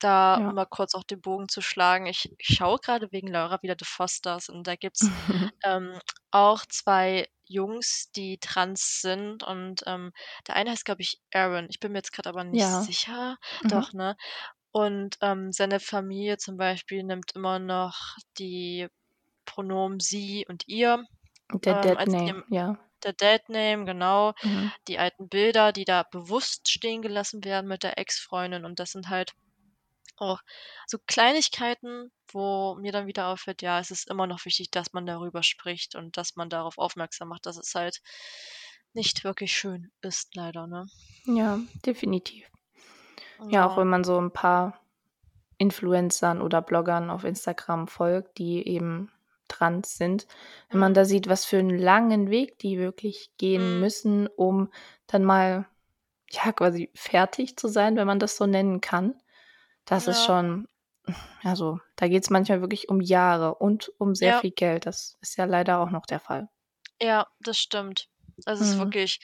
da, 0.00 0.36
um 0.36 0.54
Ja. 0.54 0.54
mal 0.54 0.66
kurz 0.66 0.94
auch 0.94 1.04
den 1.04 1.20
Bogen 1.20 1.48
zu 1.48 1.60
schlagen, 1.62 2.06
ich 2.06 2.32
ich 2.38 2.56
schaue 2.56 2.78
grade 2.78 3.12
wegen 3.12 3.28
Laura 3.28 3.62
wieder 3.62 3.76
„The 3.78 3.84
Fosters“ 3.86 4.48
und 4.48 4.66
da 4.66 4.76
gibt's, 4.76 5.10
ähm 5.64 5.98
auch 6.32 6.64
2 6.68 7.28
Jungs, 7.46 8.10
die 8.12 8.38
trans 8.38 9.00
sind 9.02 9.42
und, 9.44 9.82
ähm, 9.86 10.12
der 10.48 10.56
eine 10.56 10.70
heißt, 10.72 10.84
glaube 10.86 11.02
ich, 11.02 11.20
Aaron. 11.34 11.66
Ich 11.70 11.80
bin 11.80 11.92
mir 11.92 11.98
jetzt 11.98 12.12
grad 12.12 12.26
aber 12.28 12.44
nicht 12.44 12.68
Ja. 12.68 12.84
sicher. 12.84 13.36
Mhm. 13.64 13.70
Doch, 13.70 13.92
ne? 13.94 14.16
Und, 14.72 15.18
ähm, 15.22 15.52
seine 15.52 15.80
Familie 15.80 16.38
zum 16.38 16.56
Beispiel 16.58 17.02
nimmt 17.04 17.32
immer 17.36 17.58
noch 17.60 18.16
die 18.38 18.88
Pronomen 19.50 20.00
sie 20.00 20.46
und 20.48 20.68
ihr, 20.68 21.04
Der 21.52 21.74
ähm, 21.74 21.74
Dead 21.74 21.98
als 21.98 22.14
Name, 22.14 22.34
ihrem 22.34 22.44
ja. 22.48 22.76
der 23.04 23.14
Dead 23.14 23.42
Name, 23.50 23.84
genau. 23.86 24.34
Mhm. 24.42 24.70
Die 24.88 24.98
alten 24.98 25.28
Bilder, 25.30 25.72
die 25.72 25.84
da 25.86 26.04
bewusst 26.04 26.70
stehen 26.70 27.02
gelassen 27.02 27.44
werden 27.44 27.68
mit 27.68 27.82
der 27.84 27.98
Ex-Freundin 27.98 28.64
und 28.66 28.80
das 28.80 28.92
sind 28.92 29.08
halt 29.10 29.32
auch 30.18 30.40
so 30.86 30.98
Kleinigkeiten, 31.06 32.12
wo 32.32 32.76
mir 32.76 32.92
dann 32.92 33.06
wieder 33.08 33.28
auffällt, 33.28 33.62
ja, 33.62 33.80
es 33.80 33.90
ist 33.92 34.08
immer 34.10 34.26
noch 34.28 34.44
wichtig, 34.46 34.70
dass 34.72 34.92
man 34.94 35.06
darüber 35.06 35.42
spricht 35.44 35.94
und 35.96 36.16
dass 36.18 36.36
man 36.36 36.50
darauf 36.50 36.78
aufmerksam 36.78 37.28
macht, 37.30 37.46
dass 37.46 37.56
es 37.58 37.74
halt 37.74 38.00
nicht 38.94 39.24
wirklich 39.24 39.52
schön 39.56 39.90
ist 40.02 40.34
leider, 40.36 40.66
ne? 40.68 40.86
Ja, 41.26 41.60
definitiv. 41.84 42.50
Ja, 43.50 43.66
auch 43.66 43.76
Ja. 43.76 43.78
wenn 43.78 43.88
man 43.88 44.04
so 44.04 44.18
'n 44.18 44.32
paar 44.32 44.80
Influencern 45.58 46.42
oder 46.42 46.62
Bloggern 46.62 47.10
auf 47.10 47.24
Instagram 47.24 47.88
folgt, 47.88 48.38
die 48.38 48.66
eben 48.68 49.12
trans 49.60 49.96
sind. 49.98 50.26
Wenn 50.70 50.80
man 50.80 50.94
Mhm. 50.94 50.96
da 50.96 51.04
sieht, 51.06 51.28
was 51.28 51.44
für 51.46 51.58
'n 51.58 51.70
langen 51.78 52.30
Weg 52.30 52.58
die 52.60 52.78
wirklich 52.78 53.32
gehen 53.38 53.78
Mhm. 53.78 53.80
müssen, 53.80 54.28
um 54.28 54.70
dann 55.08 55.24
mal, 55.24 55.66
ja, 56.30 56.52
quasi 56.52 56.90
fertig 56.94 57.56
zu 57.58 57.68
sein, 57.68 57.96
wenn 57.96 58.06
man 58.08 58.20
das 58.20 58.36
so 58.36 58.46
nennen 58.46 58.80
kann. 58.82 59.16
Das 59.86 60.08
ist 60.08 60.22
Ja. 60.22 60.24
schon 60.24 60.68
also, 61.44 61.80
da 61.96 62.08
geht's 62.08 62.30
manchmal 62.30 62.60
wirklich 62.62 62.88
um 62.90 63.00
Jahre 63.02 63.56
und 63.56 63.92
um 63.98 64.14
sehr 64.16 64.32
Ja. 64.32 64.42
viel 64.42 64.52
Geld. 64.52 64.86
Das 64.86 65.18
ist 65.22 65.36
ja 65.38 65.44
leider 65.46 65.80
auch 65.80 65.90
noch 65.90 66.06
der 66.06 66.20
Fall. 66.20 66.48
Ja, 67.02 67.26
das 67.40 67.58
stimmt. 67.58 68.08
Also, 68.44 68.62
es 68.62 68.72
ist 68.72 68.78
Mhm. 68.78 68.78
wirklich 68.78 69.20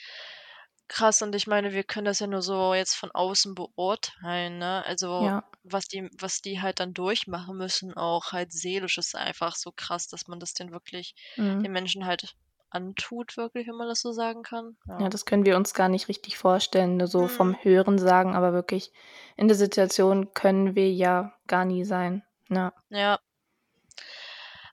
krass 0.87 1.21
und 1.21 1.35
ich 1.35 1.47
meine, 1.47 1.73
wir 1.73 1.83
können 1.83 2.05
das 2.05 2.19
ja 2.19 2.27
nur 2.27 2.41
so 2.41 2.73
jetzt 2.73 2.95
von 2.95 3.11
außen 3.11 3.55
beurteilen, 3.55 4.57
ne? 4.59 4.83
Also, 4.85 5.33
Ja. 5.33 5.43
was 5.63 5.87
die 5.87 6.09
was 6.19 6.41
die 6.41 6.61
halt 6.61 6.79
dann 6.79 6.93
durchmachen 6.93 7.57
müssen, 7.57 7.93
auch 7.95 8.31
halt 8.33 8.51
seelisch, 8.53 8.97
ist 8.97 9.15
einfach 9.15 9.55
so 9.55 9.71
krass, 9.75 10.07
dass 10.07 10.27
man 10.27 10.39
das 10.39 10.53
den 10.53 10.71
wirklich 10.71 11.15
Mhm. 11.37 11.65
den 11.65 11.71
Menschen 11.73 12.05
halt 12.05 12.35
antut 12.69 13.37
wirklich, 13.37 13.67
wenn 13.67 13.75
man 13.75 13.87
das 13.89 14.01
so 14.01 14.11
sagen 14.13 14.43
kann. 14.43 14.77
Ja, 14.99 15.09
Ja. 15.09 15.09
das 15.09 15.25
können 15.25 15.45
wir 15.45 15.55
uns 15.57 15.73
gar 15.75 15.89
nicht 15.89 16.07
richtig 16.07 16.37
vorstellen, 16.37 16.97
nur 16.97 17.07
so 17.07 17.27
vom 17.27 17.53
Mhm. 17.53 17.57
Hörensagen, 17.63 18.35
aber 18.35 18.51
wirklich 18.53 18.91
in 19.35 19.47
der 19.47 19.55
Situation 19.57 20.33
können 20.33 20.75
wir 20.75 20.91
ja 20.91 21.33
gar 21.47 21.65
nie 21.65 21.83
sein, 21.85 22.23
ja. 22.49 22.73
Ja. 22.91 23.19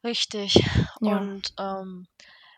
Richtig. 0.05 0.63
Ja. 1.01 1.25
Und, 1.25 1.55
ähm, 1.59 2.07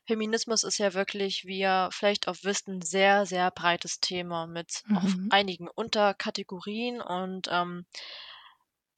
Feminismus 0.08 0.62
ist 0.62 0.78
ja 0.78 0.94
wirklich, 0.94 1.44
wie 1.46 1.58
ihr 1.60 1.88
vielleicht 1.92 2.28
auch 2.28 2.36
wisst, 2.42 2.68
'n 2.68 2.80
sehr, 2.82 3.26
sehr 3.26 3.50
breites 3.50 4.00
Thema 4.00 4.46
mit 4.46 4.84
auch 4.92 5.06
Mhm. 5.06 5.30
einigen 5.30 5.68
Unterkategorien 5.68 7.00
und, 7.00 7.48
ähm 7.50 7.86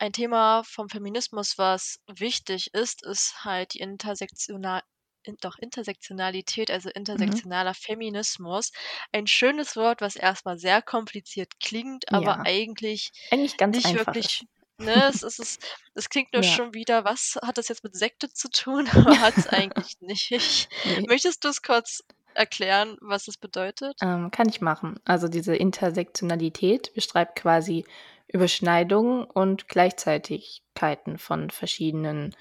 ein 0.01 0.13
Thema 0.13 0.63
vom 0.65 0.89
Feminismus, 0.89 1.59
was 1.59 1.99
wichtig 2.07 2.73
ist, 2.73 3.03
ist 3.05 3.45
halt 3.45 3.75
die 3.75 3.81
intersektional 3.81 4.83
in 5.25 5.37
doch 5.41 5.59
Intersektionalität, 5.59 6.71
also 6.71 6.89
Mhm. 7.15 7.41
intersektionaler 7.69 7.75
Feminismus. 7.75 8.71
Ein 9.13 9.27
schönes 9.27 9.75
Wort, 9.77 10.01
was 10.01 10.15
erst 10.15 10.45
mal 10.47 10.57
sehr 10.57 10.83
kompliziert 10.83 11.59
klingt, 11.61 12.05
aber 12.15 12.37
Ja. 12.37 12.47
eigentlich 12.47 13.11
Eigentlich 13.33 13.57
ganz 13.59 13.77
nicht 13.77 13.85
einfach 13.85 14.21
ist. 14.21 14.47
Ne, 14.79 15.09
es 15.09 15.23
es 15.23 15.39
ist 15.39 15.63
es 15.95 16.09
klingt 16.11 16.33
nur 16.35 16.43
Ja. 16.43 16.45
schon 16.45 16.75
wieder: 16.75 17.05
„Was 17.05 17.37
hat 17.43 17.59
das 17.59 17.69
jetzt 17.69 17.85
mit 17.85 17.97
Sekte 17.97 18.33
zu 18.33 18.49
tun?“ 18.51 18.89
Aber 18.95 19.21
hat's 19.21 19.47
eigentlich 19.47 19.97
nicht. 20.01 20.69
Ne. 20.85 21.07
Möchtest 21.07 21.45
du's 21.45 21.63
kurz 21.63 22.03
erklären, 22.35 22.97
was 23.01 23.29
es 23.29 23.37
bedeutet? 23.39 24.03
Ähm, 24.03 24.31
kann 24.31 24.49
ich 24.49 24.61
machen. 24.61 25.01
Also, 25.05 25.29
diese 25.29 25.57
Intersektionalität 25.57 26.93
beschreibt 26.95 27.37
quasi 27.37 27.85
Überschneidungen 28.29 29.25
und 29.25 29.69
Gleichzeitigkeiten 29.69 31.19
von 31.19 31.51
verschiedenen, 31.51 32.35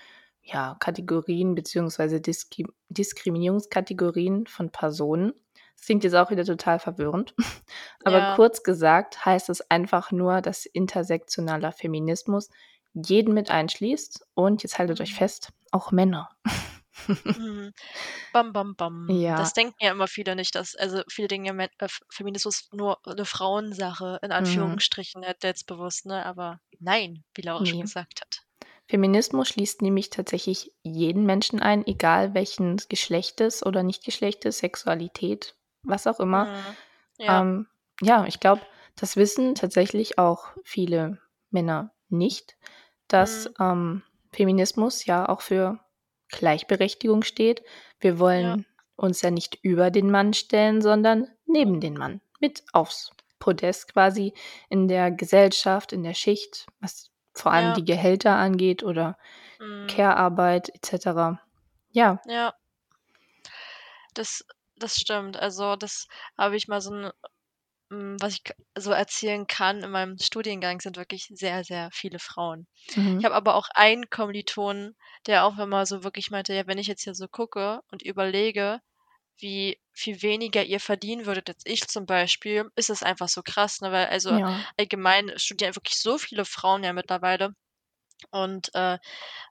ja, 0.44 0.76
Kategorien 0.80 1.56
beziehungsweise 1.56 2.22
Diski 2.22 2.66
Diskriminierungskategorien 2.90 4.46
von 4.48 4.72
Personen. 4.72 5.34
Das 5.80 5.86
klingt 5.86 6.04
jetzt 6.04 6.16
auch 6.16 6.32
wieder 6.32 6.44
total 6.44 6.80
verwirrend. 6.80 7.36
Aber 8.04 8.22
Ja. 8.22 8.24
kurz 8.24 8.64
gesagt 8.64 9.26
heißt 9.26 9.50
es 9.50 9.62
einfach 9.70 10.12
nur, 10.12 10.42
dass 10.42 10.66
intersektionaler 10.66 11.72
Feminismus 11.72 12.50
jeden 12.94 13.34
mit 13.34 13.52
einschließt 13.52 14.26
und 14.34 14.64
jetzt 14.64 14.80
haltet 14.80 15.00
euch 15.02 15.14
Mhm. 15.14 15.14
fest, 15.14 15.50
auch 15.72 15.92
Männer. 15.92 16.30
Mhm. 17.36 17.72
Bam, 18.34 18.54
bam, 18.54 18.76
bam. 18.76 19.20
Das 19.36 19.52
Ja. 19.52 19.54
denken 19.54 19.76
ja 19.82 19.92
immer 19.92 20.08
viele 20.08 20.36
nicht, 20.36 20.56
dass 20.56 20.76
also, 20.76 21.04
viele 21.10 21.28
denken 21.30 21.46
ja, 21.48 21.54
Me 21.54 21.70
äh, 21.80 21.88
Feminismus 22.12 22.70
nur 22.74 23.00
'ne 23.06 23.26
Frauensache 23.26 24.20
in 24.24 24.32
Mhm. 24.40 24.82
Anführungsstrichen, 24.82 25.22
ne, 25.22 25.36
selbstbewusst, 25.42 26.06
ne? 26.08 26.26
Aber 26.26 26.60
nein, 26.80 27.24
wie 27.36 27.42
Laura 27.42 27.66
schon 27.66 27.80
Ne. 27.80 27.82
gesagt 27.82 28.22
hat. 28.22 28.44
Feminismus 28.90 29.50
schließt 29.50 29.84
nämlich 29.84 30.12
tatsächlich 30.12 30.74
jeden 30.84 31.26
Menschen 31.26 31.62
ein, 31.62 31.88
egal 31.88 32.36
welchen 32.36 32.78
Geschlechtes 32.90 33.66
oder 33.66 33.84
Nicht-Geschlechtes, 33.84 34.60
Sexualität, 34.60 35.57
was 35.88 36.08
auch 36.08 36.20
immer. 36.20 36.46
Mhm. 36.46 36.78
Ja. 37.20 37.42
Ähm, 37.42 37.68
ja, 38.02 38.26
ich 38.26 38.40
glaube, 38.40 38.62
das 38.96 39.16
wissen 39.16 39.56
tatsächlich 39.56 40.20
auch 40.20 40.50
viele 40.64 41.20
Männer 41.50 41.92
nicht, 42.10 42.58
dass, 43.08 43.48
Mhm. 43.48 43.54
ähm, 43.60 44.04
Feminismus 44.32 45.06
ja 45.06 45.28
auch 45.30 45.42
für 45.42 45.80
Gleichberechtigung 46.30 47.24
steht. 47.24 47.64
Wir 48.00 48.14
Ja. 48.14 48.20
wollen 48.20 48.66
uns 48.96 49.22
ja 49.22 49.32
nicht 49.32 49.60
über 49.64 49.90
den 49.92 50.12
Mann 50.12 50.34
stellen, 50.34 50.82
sondern 50.82 51.28
neben 51.46 51.80
den 51.80 51.96
Mann, 51.96 52.22
mit 52.40 52.64
aufs 52.74 53.12
Podest 53.40 53.94
quasi 53.94 54.34
in 54.70 54.88
der 54.88 55.12
Gesellschaft, 55.12 55.94
in 55.94 56.04
der 56.04 56.14
Schicht, 56.16 56.66
was 56.82 57.12
vor 57.34 57.52
allem 57.52 57.68
Ja. 57.70 57.74
die 57.76 57.86
Gehälter 57.86 58.36
angeht 58.36 58.84
oder 58.84 59.18
Mhm. 59.60 59.88
Care-Arbeit 59.88 60.70
et 60.70 60.86
cetera. 60.86 61.40
Ja. 61.92 62.20
Ja. 62.26 62.54
Das 64.14 64.44
das 64.78 64.96
stimmt. 64.96 65.38
Also, 65.38 65.76
das 65.76 66.08
habe 66.38 66.56
ich 66.58 66.68
mal 66.68 66.82
so 66.82 66.92
'n 66.94 67.12
hm, 67.92 68.18
was 68.22 68.36
ich 68.36 68.44
so 68.78 68.92
erzählen 68.92 69.48
kann, 69.48 69.84
in 69.84 69.92
meinem 69.92 70.18
Studiengang 70.20 70.82
sind 70.82 70.98
wirklich 70.98 71.28
sehr, 71.34 71.64
sehr 71.66 71.90
viele 71.94 72.20
Frauen. 72.20 72.68
Ich 73.20 73.26
Mhm. 73.26 73.28
habe 73.28 73.36
aber 73.36 73.56
auch 73.56 73.70
einen 73.76 74.10
Kommilitonen, 74.10 74.96
der 75.28 75.46
auch 75.46 75.58
immer 75.60 75.86
so 75.88 76.04
wirklich 76.04 76.32
meinte: 76.32 76.54
„Ja, 76.56 76.68
wenn 76.68 76.78
ich 76.80 76.88
jetzt 76.88 77.04
hier 77.06 77.16
so 77.16 77.28
gucke 77.30 77.82
und 77.92 78.04
überlege, 78.04 78.82
wie 79.40 79.82
viel 79.94 80.22
weniger 80.24 80.64
ihr 80.66 80.80
verdienen 80.82 81.26
würdet 81.28 81.50
als 81.50 81.64
ich 81.66 81.88
zum 81.90 82.06
Beispiel, 82.08 82.70
ist 82.76 82.90
es 82.92 83.04
einfach 83.04 83.30
so 83.30 83.44
krass“, 83.44 83.82
ne? 83.82 83.92
Weil 83.94 84.08
also, 84.08 84.40
Ja. 84.40 84.68
allgemein 84.78 85.34
studieren 85.40 85.76
wirklich 85.76 86.00
so 86.02 86.18
viele 86.20 86.46
Frauen 86.46 86.84
ja 86.86 86.94
mittlerweile. 86.94 87.54
Und, 88.32 88.74
äh, 88.76 89.00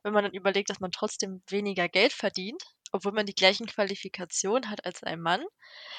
wenn 0.04 0.12
man 0.14 0.24
dann 0.24 0.34
überlegt, 0.34 0.70
dass 0.70 0.80
man 0.80 0.92
trotzdem 0.92 1.42
weniger 1.48 1.88
Geld 1.90 2.12
verdient, 2.14 2.62
obwohl 2.92 3.12
man 3.12 3.26
die 3.26 3.34
gleichen 3.34 3.66
Qualifikationen 3.66 4.70
hat 4.70 4.84
als 4.84 5.02
ein 5.02 5.20
Mann. 5.20 5.44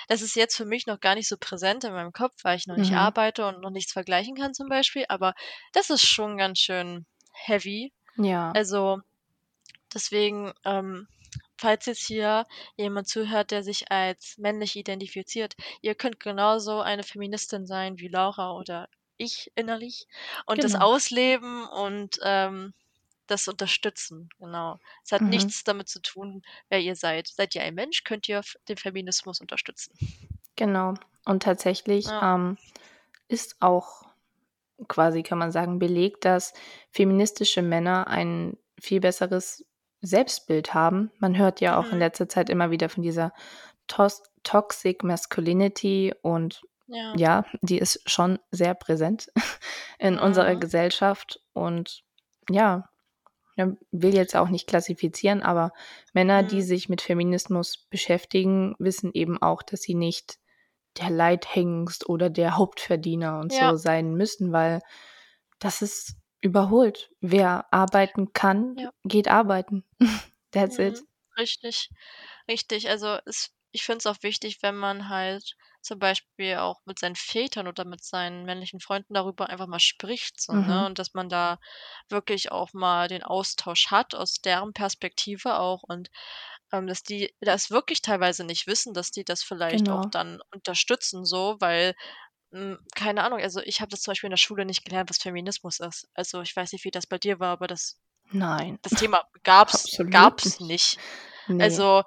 Das 0.07 0.21
ist 0.21 0.35
jetzt 0.35 0.55
für 0.57 0.65
mich 0.65 0.87
noch 0.87 0.99
gar 0.99 1.15
nicht 1.15 1.27
so 1.29 1.37
präsent 1.39 1.83
in 1.85 1.93
meinem 1.93 2.13
Kopf, 2.13 2.35
weil 2.43 2.57
ich 2.57 2.67
noch 2.67 2.77
nicht 2.77 2.95
Mhm. 2.97 2.97
arbeite 2.97 3.45
und 3.47 3.61
noch 3.61 3.71
nichts 3.71 3.93
vergleichen 3.93 4.35
kann 4.35 4.53
zum 4.53 4.69
Beispiel, 4.69 5.05
aber 5.09 5.33
das 5.73 5.89
ist 5.89 6.07
schon 6.07 6.37
ganz 6.37 6.59
schön 6.59 7.05
heavy. 7.33 7.93
Ja. 8.17 8.53
Also, 8.53 8.99
deswegen, 9.93 10.53
ähm, 10.65 11.07
falls 11.57 11.85
jetzt 11.87 12.05
hier 12.05 12.45
jemand 12.77 13.07
zuhört, 13.09 13.51
der 13.51 13.63
sich 13.63 13.91
als 13.91 14.37
männlich 14.37 14.75
identifiziert, 14.75 15.55
ihr 15.81 15.95
könnt 15.95 16.19
genauso 16.19 16.79
eine 16.81 17.03
Feministin 17.03 17.65
sein 17.65 17.97
wie 17.99 18.07
Laura 18.07 18.53
oder 18.53 18.87
ich 19.17 19.51
innerlich 19.55 20.07
und 20.45 20.63
das 20.63 20.75
Genau. 20.75 20.79
ausleben 20.79 21.67
und, 21.67 22.19
ähm, 22.23 22.73
das 23.27 23.47
unterstützen, 23.47 24.29
genau. 24.39 24.79
Es 25.03 25.11
hat 25.11 25.21
Mhm. 25.21 25.29
nichts 25.29 25.63
damit 25.63 25.87
zu 25.89 26.01
tun, 26.01 26.41
wer 26.69 26.79
ihr 26.79 26.95
seid. 26.95 27.27
Seid 27.27 27.55
ihr 27.55 27.63
ein 27.63 27.75
Mensch, 27.75 28.03
könnt 28.03 28.27
ihr 28.29 28.41
den 28.67 28.77
Feminismus 28.77 29.39
unterstützen. 29.41 29.93
Genau. 30.55 30.95
Und 31.25 31.43
tatsächlich, 31.43 32.05
Ja. 32.05 32.35
ähm, 32.35 32.57
ist 33.27 33.57
auch 33.61 34.03
quasi, 34.87 35.23
kann 35.23 35.37
man 35.37 35.51
sagen, 35.51 35.79
belegt, 35.79 36.25
dass 36.25 36.53
feministische 36.91 37.61
Männer 37.61 38.07
ein 38.07 38.57
viel 38.79 38.99
besseres 38.99 39.65
Selbstbild 40.01 40.73
haben. 40.73 41.11
Man 41.17 41.37
hört 41.37 41.61
ja 41.61 41.77
auch 41.79 41.85
in 41.85 41.93
Mhm. 41.93 41.99
letzter 41.99 42.29
Zeit 42.29 42.49
immer 42.49 42.71
wieder 42.71 42.89
von 42.89 43.03
dieser 43.03 43.33
tos 43.87 44.23
Toxic 44.43 45.03
Masculinity 45.03 46.13
und 46.21 46.61
Ja. 46.87 47.13
ja, 47.17 47.45
die 47.61 47.79
ist 47.79 48.01
schon 48.09 48.39
sehr 48.51 48.73
präsent 48.75 49.29
in 49.99 50.17
unserer 50.19 50.53
Mhm. 50.53 50.59
Gesellschaft 50.61 51.41
und 51.53 52.03
ja, 52.49 52.89
ja, 52.89 52.89
will 53.91 54.13
jetzt 54.15 54.35
auch 54.35 54.49
nicht 54.49 54.67
klassifizieren, 54.67 55.41
aber 55.41 55.73
Männer, 56.13 56.43
die 56.43 56.61
Mhm. 56.61 56.63
sich 56.63 56.89
mit 56.89 57.01
Feminismus 57.01 57.87
beschäftigen, 57.89 58.75
wissen 58.79 59.11
eben 59.13 59.41
auch, 59.41 59.63
dass 59.63 59.81
sie 59.81 59.95
nicht 59.95 60.37
der 60.99 61.09
Leithengst 61.11 62.09
oder 62.09 62.29
der 62.29 62.57
Hauptverdiener 62.57 63.39
und 63.39 63.51
Ja. 63.51 63.71
so 63.71 63.77
sein 63.77 64.15
müssen, 64.15 64.51
weil 64.53 64.81
das 65.59 65.81
ist 65.81 66.15
überholt. 66.41 67.11
Wer 67.21 67.65
arbeiten 67.73 68.33
kann, 68.33 68.77
Ja. 68.77 68.91
geht 69.05 69.27
arbeiten. 69.29 69.83
That's 70.51 70.79
it. 70.79 71.03
Mhm. 71.03 71.07
Richtig. 71.37 71.89
Richtig, 72.47 72.89
also 72.89 73.19
es 73.25 73.51
ich 73.71 73.83
finde 73.83 73.99
es 73.99 74.05
auch 74.07 74.23
wichtig, 74.23 74.61
wenn 74.61 74.75
man 74.77 75.09
halt 75.09 75.55
zum 75.81 75.99
Beispiel 75.99 76.57
auch 76.57 76.81
mit 76.85 76.99
seinen 76.99 77.15
Vätern 77.15 77.67
oder 77.67 77.85
mit 77.85 78.03
seinen 78.03 78.43
männlichen 78.45 78.79
Freunden 78.79 79.13
darüber 79.13 79.49
einfach 79.49 79.67
mal 79.67 79.79
spricht 79.79 80.41
so, 80.41 80.61
ne? 80.61 80.85
Mhm. 80.85 80.87
Und 80.87 80.99
dass 80.99 81.13
man 81.13 81.29
da 81.29 81.59
wirklich 82.09 82.51
auch 82.51 82.73
mal 82.73 83.07
den 83.07 83.23
Austausch 83.23 83.87
hat 83.91 84.15
aus 84.15 84.35
deren 84.35 84.73
Perspektive 84.73 85.59
auch 85.59 85.83
und, 85.83 86.09
ähm, 86.73 86.87
dass 86.87 87.03
die 87.03 87.33
das 87.41 87.71
wirklich 87.71 88.01
teilweise 88.01 88.43
nicht 88.43 88.67
wissen, 88.67 88.93
dass 88.93 89.11
die 89.11 89.23
das 89.25 89.43
vielleicht 89.43 89.89
auch 89.89 90.05
Genau. 90.05 90.11
dann 90.11 90.39
unterstützen 90.53 91.25
so, 91.25 91.55
weil, 91.59 91.95
hm, 92.51 92.79
keine 92.95 93.23
Ahnung, 93.23 93.39
also 93.41 93.61
ich 93.61 93.81
habe 93.81 93.89
das 93.91 94.01
zum 94.01 94.11
Beispiel 94.13 94.27
in 94.27 94.31
der 94.33 94.37
Schule 94.37 94.65
nicht 94.65 94.85
gelernt, 94.85 95.09
was 95.09 95.19
Feminismus 95.19 95.79
ist. 95.81 96.09
Also, 96.15 96.41
ich 96.41 96.55
weiß 96.55 96.73
nicht, 96.73 96.85
wie 96.85 96.91
das 96.91 97.07
bei 97.07 97.17
dir 97.19 97.39
war, 97.39 97.49
aber 97.53 97.67
das 97.67 97.99
Nein, 98.31 98.79
das 98.83 98.95
Thema 98.95 99.23
gab's 99.43 99.89
absolut 100.09 100.11
gab's 100.11 100.59
nicht. 100.61 100.61
nicht. 100.61 100.99
Ne. 101.47 101.81
Also, 101.81 102.03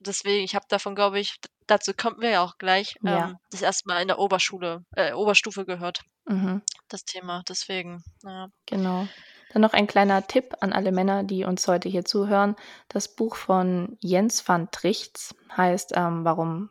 deswegen, 0.00 0.44
ich 0.44 0.54
habe 0.54 0.66
davon, 0.68 0.94
glaube 0.94 1.20
ich 1.20 1.36
dazu 1.66 1.92
kommen 1.94 2.20
wir 2.20 2.30
ja 2.30 2.42
auch 2.44 2.58
gleich, 2.58 2.96
Ja. 3.02 3.30
ähm, 3.30 3.38
das 3.50 3.62
erste 3.62 3.88
Mal 3.88 4.02
in 4.02 4.08
der 4.08 4.18
Oberschule 4.18 4.84
äh, 4.96 5.12
Oberstufe 5.14 5.64
gehört, 5.66 6.02
Mhm. 6.30 6.64
das 6.88 7.04
Thema, 7.04 7.42
deswegen, 7.48 8.04
ja. 8.24 8.48
Genau. 8.68 9.08
Dann 9.50 9.62
noch 9.62 9.72
ein 9.72 9.86
kleiner 9.86 10.26
Tipp 10.26 10.54
an 10.60 10.72
alle 10.72 10.90
Männer, 10.92 11.22
die 11.22 11.44
uns 11.44 11.68
heute 11.68 11.88
hier 11.88 12.04
zuhören. 12.04 12.56
Das 12.88 13.14
Buch 13.14 13.36
von 13.36 13.96
Jens 14.00 14.46
van 14.48 14.70
Trichts 14.70 15.34
heißt, 15.56 15.92
ähm, 15.96 16.24
„Warum 16.24 16.70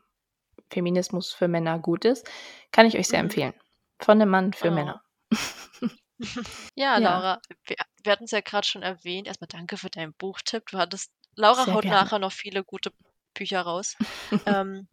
Feminismus 0.69 1.33
für 1.33 1.47
Männer 1.47 1.79
gut 1.79 2.05
ist“, 2.05 2.27
kann 2.71 2.85
ich 2.87 2.97
euch 2.97 3.07
sehr 3.09 3.19
Mhm. 3.19 3.19
empfehlen. 3.19 3.53
Von 3.99 4.17
'nem 4.19 4.29
Mann 4.29 4.53
für 4.53 4.71
Oh. 4.71 4.71
Männer. 4.71 5.03
Ja, 6.77 6.97
Ja. 6.99 7.23
Laura, 7.23 7.39
wir 7.65 7.75
wir 8.03 8.11
hatten's 8.11 8.31
ja 8.31 8.41
grad 8.41 8.65
schon 8.65 8.81
erwähnt. 8.83 9.27
Erst 9.27 9.41
mal 9.41 9.47
danke 9.47 9.77
für 9.77 9.89
deinen 9.91 10.13
Buchtipp. 10.15 10.65
Du 10.71 10.77
hattest 10.79 11.11
Laura 11.35 11.67
Sehr 11.67 11.75
haut 11.75 11.87
gerne. 11.87 11.89
nachher 11.89 12.19
noch 12.19 12.31
viele 12.31 12.63
gute 12.63 12.91
Bücher 13.33 13.61
raus. 13.61 13.95
Ähm, 14.45 14.87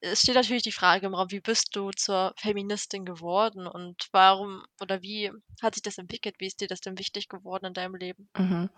es 0.00 0.22
steht 0.22 0.34
natürlich 0.36 0.62
die 0.64 0.72
Frage 0.72 1.06
im 1.06 1.14
Raum, 1.14 1.30
wie 1.30 1.40
bist 1.40 1.76
du 1.76 1.90
zur 1.92 2.34
Feministin 2.36 3.04
geworden 3.04 3.66
und 3.66 4.08
warum 4.12 4.64
oder 4.80 5.02
wie 5.02 5.32
hat 5.62 5.74
sich 5.74 5.82
das 5.82 5.98
entwickelt? 5.98 6.36
Wie 6.38 6.46
ist 6.46 6.60
dir 6.60 6.68
das 6.68 6.80
denn 6.80 6.98
wichtig 6.98 7.28
geworden 7.28 7.66
in 7.66 7.74
deinem 7.74 7.94
Leben? 7.96 8.28
Mhm. 8.36 8.70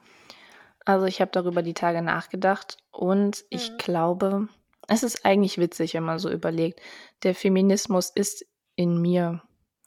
Also, 0.84 1.06
ich 1.06 1.20
habe 1.20 1.30
darüber 1.32 1.62
die 1.62 1.75
Tage 1.75 2.02
nachgedacht 2.02 2.78
und 2.90 3.44
ich 3.50 3.70
Mhm. 3.70 3.76
glaube, 3.76 4.49
es 4.88 5.02
ist 5.02 5.25
eigentlich 5.25 5.58
witzig, 5.58 5.94
wenn 5.94 6.04
man 6.04 6.18
so 6.18 6.30
überlegt. 6.30 6.80
Der 7.22 7.34
Feminismus 7.34 8.10
ist 8.10 8.46
in 8.76 9.00
mir 9.00 9.42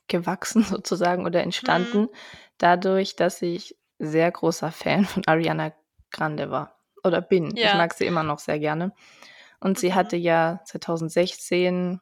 gewachsen 0.08 0.64
sozusagen 0.64 1.26
oder 1.26 1.42
Mhm. 1.42 1.44
entstanden 1.44 2.10
dadurch, 2.58 3.16
dass 3.16 3.42
ich 3.42 3.76
sehr 4.00 4.32
großer 4.32 4.72
Fan 4.72 5.06
von 5.06 5.24
Ariana 5.28 5.74
Grande 6.12 6.52
war 6.52 6.78
oder 7.04 7.22
bin. 7.22 7.58
Ich 7.62 7.74
Ja. 7.74 7.76
mag 7.76 7.94
sie 7.94 8.06
immer 8.08 8.24
noch 8.24 8.40
sehr 8.40 8.60
gerne. 8.60 8.94
Und 9.62 9.80
sie 9.80 9.94
Mhm. 9.94 9.96
hatte 9.96 10.18
ja 10.18 10.62
2016, 10.66 12.02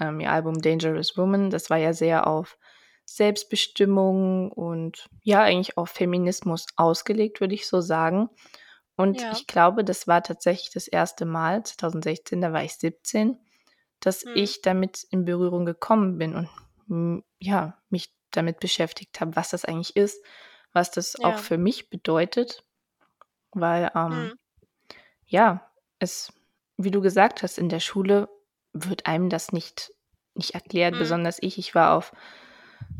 ähm, 0.00 0.20
ihr 0.20 0.32
Album 0.32 0.62
„Dangerous 0.62 1.16
Woman“. 1.18 1.50
Das 1.50 1.70
war 1.70 1.78
ja 1.78 1.92
sehr 1.94 2.26
auf 2.28 2.58
Selbstbestimmung 3.06 4.52
und 4.52 5.08
ja, 5.22 5.42
eigentlich 5.42 5.78
auf 5.78 5.90
Feminismus 5.90 6.66
ausgelegt, 6.76 7.40
würde 7.40 7.54
ich 7.54 7.68
so 7.68 7.80
sagen. 7.82 8.30
Und 8.96 9.22
Ja. 9.22 9.30
ich 9.30 9.46
glaube, 9.48 9.84
das 9.84 10.08
war 10.08 10.22
tatsächlich 10.24 10.70
das 10.72 10.88
1. 10.88 11.26
Mal 11.26 11.64
2016, 11.64 12.40
da 12.42 12.52
war 12.54 12.64
ich 12.64 12.74
17, 12.76 13.38
dass 14.00 14.24
Mhm. 14.24 14.26
ich 14.34 14.62
damit 14.62 15.04
in 15.10 15.24
Berührung 15.26 15.66
gekommen 15.66 16.18
bin 16.18 16.34
und, 16.88 17.24
ja, 17.40 17.78
mich 17.90 18.14
damit 18.32 18.60
beschäftigt 18.60 19.20
habe, 19.22 19.36
was 19.36 19.50
das 19.50 19.64
eigentlich 19.66 19.96
ist, 19.96 20.24
was 20.74 20.90
das 20.92 21.22
auch 21.24 21.38
Ja. 21.38 21.40
für 21.40 21.58
mich 21.58 21.90
bedeutet, 21.90 22.64
weil, 23.60 23.90
ähm, 23.94 24.30
Mhm. 24.30 24.36
ja, 25.26 25.70
es 26.00 26.32
wie 26.78 26.90
du 26.92 27.00
gesagt 27.02 27.42
hast, 27.44 27.58
in 27.58 27.68
der 27.70 27.80
Schule 27.80 28.28
wird 28.74 29.06
einem 29.06 29.30
das 29.30 29.52
nicht 29.52 29.92
nicht 30.34 30.54
erklärt, 30.54 30.96
Mhm. 30.96 30.96
besonders 30.98 31.38
ich. 31.42 31.58
Ich 31.58 31.74
war 31.76 31.94
auf 31.96 32.12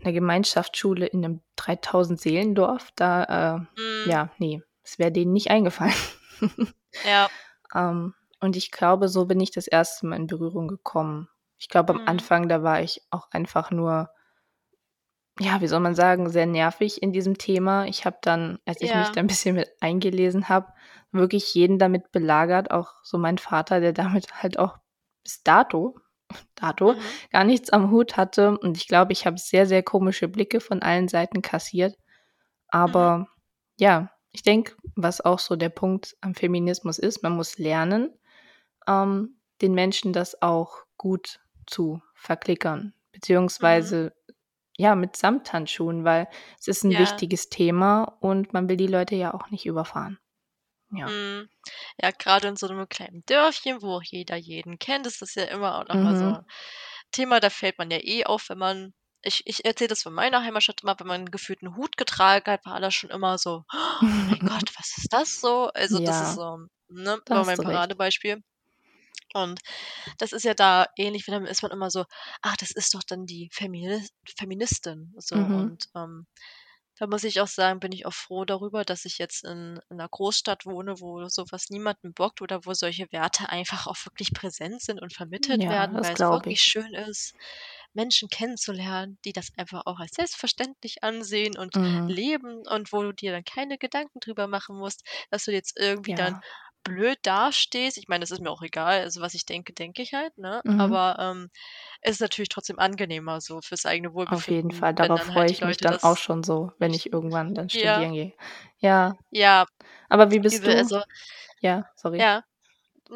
'ner 0.05 0.13
Gemeinschaftsschule 0.13 1.07
in 1.07 1.21
'nem 1.23 1.43
3.000 1.57 2.21
Seelendorf. 2.21 2.93
Da, 2.97 3.59
äh 3.61 3.67
Mhm. 3.77 4.11
ja, 4.11 4.31
ne, 4.39 4.63
es 4.85 4.99
wäre 5.01 5.13
denen 5.13 5.33
nicht 5.35 5.51
eingefallen. 5.53 5.95
Ja. 7.05 7.29
Ähm, 7.75 8.15
und 8.41 8.57
ich 8.57 8.73
glaube, 8.73 9.09
so 9.09 9.27
bin 9.27 9.41
ich 9.41 9.51
das 9.53 9.67
1. 9.69 10.07
Mal 10.09 10.17
in 10.17 10.27
Berührung 10.29 10.69
gekommen. 10.69 11.29
Ich 11.59 11.69
glaube, 11.71 11.95
am 11.95 12.01
Mhm. 12.01 12.07
Anfang, 12.07 12.49
da 12.49 12.63
war 12.63 12.83
ich 12.83 13.03
auch 13.11 13.31
einfach 13.33 13.71
nur 13.73 14.11
ja, 15.41 15.61
wie 15.61 15.67
soll 15.69 15.81
man 15.81 15.95
sagen, 15.95 16.31
sehr 16.31 16.47
nervig 16.47 17.03
in 17.03 17.13
diesem 17.13 17.39
Thema. 17.39 17.87
Ich 17.87 18.05
habe 18.07 18.19
dann, 18.23 18.59
als 18.67 18.81
ich 18.83 18.95
mich 18.95 19.09
Ja. 19.09 19.13
da 19.13 19.21
'n 19.21 19.27
bisschen 19.27 19.55
mit 19.57 19.71
eingelesen 19.81 20.49
habe, 20.49 20.69
wirklich 21.13 21.55
jeden 21.55 21.79
damit 21.79 22.11
belagert, 22.13 22.71
auch 22.71 22.93
so 23.03 23.19
mein 23.19 23.39
Vater, 23.39 23.81
der 23.81 23.93
damit 23.93 24.43
halt 24.43 24.59
auch 24.59 24.79
bis 25.25 25.43
dato 25.43 25.97
dato 26.57 26.95
Mhm. 26.95 27.19
gar 27.33 27.45
nichts 27.45 27.71
am 27.71 27.91
Hut 27.91 28.17
hatte. 28.17 28.59
Und 28.59 28.77
ich 28.79 28.89
glaube, 28.89 29.13
ich 29.13 29.27
habe 29.27 29.39
sehr, 29.39 29.67
sehr 29.67 29.83
komische 29.83 30.29
Blicke 30.29 30.61
von 30.61 30.83
allen 30.83 31.09
Seiten 31.09 31.43
kassiert. 31.43 31.97
Mhm. 31.97 31.99
Aber 32.69 33.29
ja, 33.81 34.11
ich 34.33 34.43
denke, 34.43 34.77
was 34.97 35.21
auch 35.23 35.39
so 35.41 35.57
der 35.57 35.71
Punkt 35.71 36.17
am 36.21 36.35
Feminismus 36.35 36.99
ist, 36.99 37.23
man 37.23 37.35
muss 37.37 37.59
lernen, 37.59 38.11
ähm, 38.89 39.39
den 39.63 39.75
Menschen 39.75 40.13
das 40.13 40.43
auch 40.43 40.79
gut 40.99 41.41
zu 41.67 42.03
verklickern, 42.15 42.95
Mhm. 43.61 43.97
Ja, 44.79 44.95
mit 44.97 45.17
Samthandschuhen, 45.17 46.05
weil 46.05 46.29
es 46.61 46.69
ist 46.69 46.85
'n 46.85 46.97
Ja. 46.97 46.97
wichtiges 46.99 47.49
Thema 47.51 48.05
und 48.21 48.53
man 48.53 48.69
will 48.69 48.77
die 48.77 48.87
Leute 48.89 49.17
ja 49.17 49.35
auch 49.35 49.51
nicht 49.51 49.67
überfahren. 49.67 50.19
Ja. 50.93 51.15
Mhm. 51.15 51.49
Ja, 52.01 52.11
grade 52.13 52.49
in 52.49 52.57
so 52.57 52.67
'nem 52.69 52.89
kleinen 52.89 53.25
Dörfchen, 53.27 53.83
wo 53.83 53.97
auch 53.97 54.03
jeder 54.03 54.37
jeden 54.37 54.79
kennt, 54.79 55.07
ist 55.07 55.21
das 55.23 55.35
ja 55.35 55.45
immer 55.45 55.79
auch 55.79 55.89
noch 55.89 56.01
mal 56.01 56.17
so 56.17 56.27
Mhm. 56.29 56.47
Thema. 57.13 57.41
Da 57.41 57.51
fällt 57.51 57.79
man 57.79 57.91
ja 57.91 57.99
eh 58.03 58.25
auf, 58.25 58.49
wenn 58.49 58.59
man 58.59 58.95
ich 59.23 59.43
ich 59.47 59.65
erzähle 59.65 59.89
das 59.89 60.03
von 60.03 60.15
meiner 60.15 60.43
Heimatstadt 60.45 60.83
immer, 60.83 60.97
wenn 61.01 61.07
man 61.09 61.27
gefühlt 61.31 61.63
'n 61.63 61.77
Hut 61.77 61.97
getragen 61.97 62.51
hat, 62.53 62.65
war 62.67 62.75
alles 62.75 62.95
schon 62.95 63.11
immer 63.11 63.39
so: 63.39 63.65
„Oh 63.73 64.07
mein 64.29 64.41
Gott, 64.45 64.71
was 64.79 64.97
ist 64.99 65.13
das 65.13 65.41
so?“ 65.41 65.69
Also, 65.75 66.01
das 66.01 66.21
ist 66.21 66.35
Ja, 66.35 66.37
so, 66.37 66.59
ne, 66.89 67.21
da 67.27 67.37
war 67.37 67.45
mein 67.45 67.59
du 67.59 67.63
recht. 67.63 67.97
Und 69.35 69.61
das 70.19 70.33
ist 70.33 70.45
ja 70.45 70.55
da 70.55 70.87
ähnlich, 70.97 71.27
dann 71.27 71.47
ist 71.47 71.63
man 71.63 71.73
immer 71.73 71.91
so: 71.91 72.05
„Ach, 72.43 72.57
das 72.59 72.71
ist 72.73 72.95
doch 72.95 73.03
dann 73.05 73.27
die 73.27 73.51
Feminis 73.53 74.11
Feministin“, 74.39 75.15
so. 75.19 75.37
Mhm. 75.37 75.77
Und, 75.77 75.87
ähm, 75.97 76.27
da 76.99 77.07
muss 77.07 77.25
ich 77.25 77.41
auch 77.43 77.49
sagen, 77.49 77.81
bin 77.81 77.93
ich 77.93 78.07
auch 78.07 78.15
froh 78.15 78.45
darüber, 78.47 78.85
dass 78.85 79.05
ich 79.07 79.19
jetzt 79.19 79.45
in 79.45 79.81
in 79.91 79.97
'ner 79.99 80.09
Großstadt 80.11 80.67
wohne, 80.67 81.01
wo 81.01 81.29
so 81.29 81.45
was 81.51 81.69
niemanden 81.71 82.15
bockt 82.15 82.43
oder 82.43 82.65
wo 82.67 82.75
solche 82.75 83.07
Werte 83.13 83.49
einfach 83.51 83.87
auch 83.87 83.97
wirklich 84.07 84.33
präsent 84.35 84.83
sind 84.83 85.03
und 85.03 85.13
vermittelt 85.15 85.69
Ja, 85.69 85.71
werden, 85.71 86.01
weil's 86.01 86.25
glaube 86.25 86.31
wirklich 86.31 86.61
ich. 86.61 86.63
schön 86.63 86.95
ist, 86.95 87.35
Menschen 87.95 88.29
kennenzulernen, 88.31 89.19
die 89.27 89.33
das 89.35 89.49
einfach 89.59 89.83
auch 89.87 89.99
als 90.01 90.13
selbstverständlich 90.17 91.03
ansehen 91.05 91.59
und 91.59 91.75
Mhm. 91.75 92.09
leben 92.09 92.67
und 92.69 92.93
wo 92.93 93.03
du 93.03 93.13
dir 93.13 93.33
dann 93.33 93.45
keine 93.45 93.79
Gedanken 93.79 94.21
drüber 94.21 94.47
machen 94.49 94.77
musst, 94.79 95.03
dass 95.31 95.45
du 95.47 95.53
jetzt 95.53 95.79
irgendwie 95.79 96.15
dann 96.15 96.35
Ja. 96.35 96.43
Blöd 96.87 97.19
dastehst. 97.25 97.99
Ich 97.99 98.09
meine, 98.09 98.23
das 98.23 98.33
ist 98.33 98.41
mir 98.43 98.51
auch 98.51 98.63
egal. 98.63 99.01
Also, 99.03 99.21
was 99.23 99.35
ich 99.35 99.47
denke, 99.47 99.75
denke 99.75 100.03
ich 100.03 100.15
halt, 100.15 100.39
ne? 100.39 100.63
Mhm. 100.65 100.99
Aber, 100.99 101.19
ähm, 101.21 101.51
es 102.03 102.13
ist 102.17 102.21
natürlich 102.23 102.51
trotzdem 102.51 102.79
angenehmer 102.81 103.41
so 103.43 103.61
fürs 103.63 103.87
eigene 103.87 104.15
Auf 104.29 104.49
jeden 104.51 104.73
Wohlbefinden, 104.73 104.73
Fall, 104.73 104.93
darauf 104.95 105.23
freue 105.23 105.51
halt 105.51 105.51
ich 105.51 105.63
mich 105.63 105.79
dann 105.79 106.03
auch 106.03 106.17
schon 106.17 106.43
so, 106.43 106.73
wenn 106.79 106.93
ich 106.93 107.13
irgendwann 107.13 107.55
dann 107.55 107.71
Ja. 107.75 108.09
studieren 108.09 108.13
gehe. 108.13 108.33
Ja. 108.79 109.19
Ja. 109.33 109.67
Aber 110.09 110.31
wie 110.31 110.41
bist 110.41 110.67
Übel, 110.67 110.69
du 110.69 110.79
also 110.79 111.03
ja, 111.61 111.87
sorry. 111.97 112.29
Ja. 112.29 112.43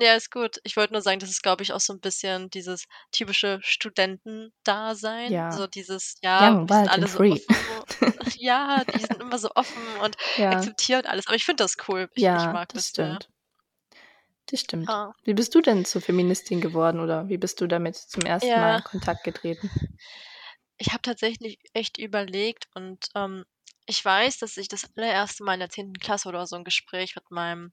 Ja, 0.00 0.14
ist 0.16 0.30
gut. 0.32 0.58
Ich 0.64 0.76
wollte 0.76 0.92
nur 0.94 1.02
sagen, 1.02 1.20
das 1.20 1.30
ist, 1.30 1.42
glaube 1.42 1.62
ich, 1.64 1.72
auch 1.72 1.80
so 1.80 1.92
'n 1.94 2.00
bisschen 2.00 2.50
dieses 2.50 2.86
typische 3.12 3.60
Studentendasein, 3.62 5.36
Ja. 5.36 5.50
so 5.50 5.66
dieses: 5.68 6.16
„Ja, 6.22 6.56
Young, 6.56 6.68
wir 6.68 6.74
sind 6.74 6.88
alle 6.88 7.08
so 7.08 7.20
free. 7.20 7.40
offen“ 7.48 7.56
ja, 8.36 8.84
die 8.86 9.04
sind 9.06 9.20
immer 9.22 9.38
so 9.38 9.50
offen 9.56 9.96
und 9.98 10.16
Ja. 10.36 10.70
akzeptieren 10.74 11.06
alles. 11.06 11.26
Aber 11.28 11.36
ich 11.36 11.44
finde 11.44 11.64
das 11.64 11.76
cool. 11.88 12.08
Ich 12.14 12.28
ich 12.34 12.50
Ja, 12.50 12.52
mag 12.52 12.72
das 12.74 12.86
das 12.88 12.88
stimmt. 12.88 13.28
Das 14.50 14.60
stimmt. 14.60 14.88
Ha. 14.88 15.12
Wie 15.22 15.34
bist 15.34 15.54
du 15.54 15.60
denn 15.60 15.84
zur 15.84 16.00
Feministin 16.00 16.60
geworden 16.60 16.98
oder 16.98 17.28
wie 17.28 17.38
bist 17.38 17.60
du 17.60 17.68
damit 17.68 17.94
zum 17.96 18.24
1. 18.24 18.58
Mal 18.58 18.72
Ja. 18.72 18.78
in 18.78 18.82
Kontakt 18.82 19.22
getreten? 19.22 19.70
Ich 20.82 20.92
habe 20.92 21.02
tatsächlich 21.02 21.58
echt 21.74 21.98
überlegt 21.98 22.68
und, 22.74 23.08
ähm, 23.14 23.44
ich 23.86 24.02
weiß, 24.02 24.38
dass 24.38 24.56
ich 24.56 24.66
das 24.68 24.86
allererste 24.96 25.44
Mal 25.44 25.54
in 25.54 25.60
der 25.60 25.68
10. 25.68 25.92
Klasse 25.98 26.26
oder 26.30 26.46
so 26.46 26.56
'n 26.56 26.64
Gespräch 26.64 27.14
mit 27.16 27.30
meinem, 27.30 27.70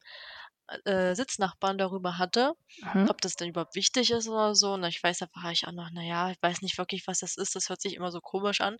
äh, 0.85 1.15
Sitznachbarn 1.15 1.77
darüber 1.77 2.17
hatte, 2.17 2.53
Mhm. 2.83 3.07
ob 3.07 3.21
das 3.21 3.35
denn 3.35 3.49
überhaupt 3.49 3.75
wichtig 3.75 4.11
ist 4.11 4.27
oder 4.27 4.55
so. 4.55 4.73
Und 4.73 4.83
ich 4.85 5.01
weiß, 5.03 5.19
da 5.19 5.27
war 5.33 5.51
ich 5.51 5.67
auch 5.67 5.71
noch: 5.73 5.89
„Na 5.93 6.03
ja, 6.03 6.31
ich 6.31 6.37
weiß 6.41 6.61
nicht 6.61 6.77
wirklich, 6.77 7.07
was 7.07 7.19
das 7.19 7.37
ist. 7.37 7.55
Das 7.55 7.69
hört 7.69 7.81
sich 7.81 7.95
immer 7.95 8.11
so 8.11 8.21
komisch 8.21 8.61
an.“ 8.61 8.77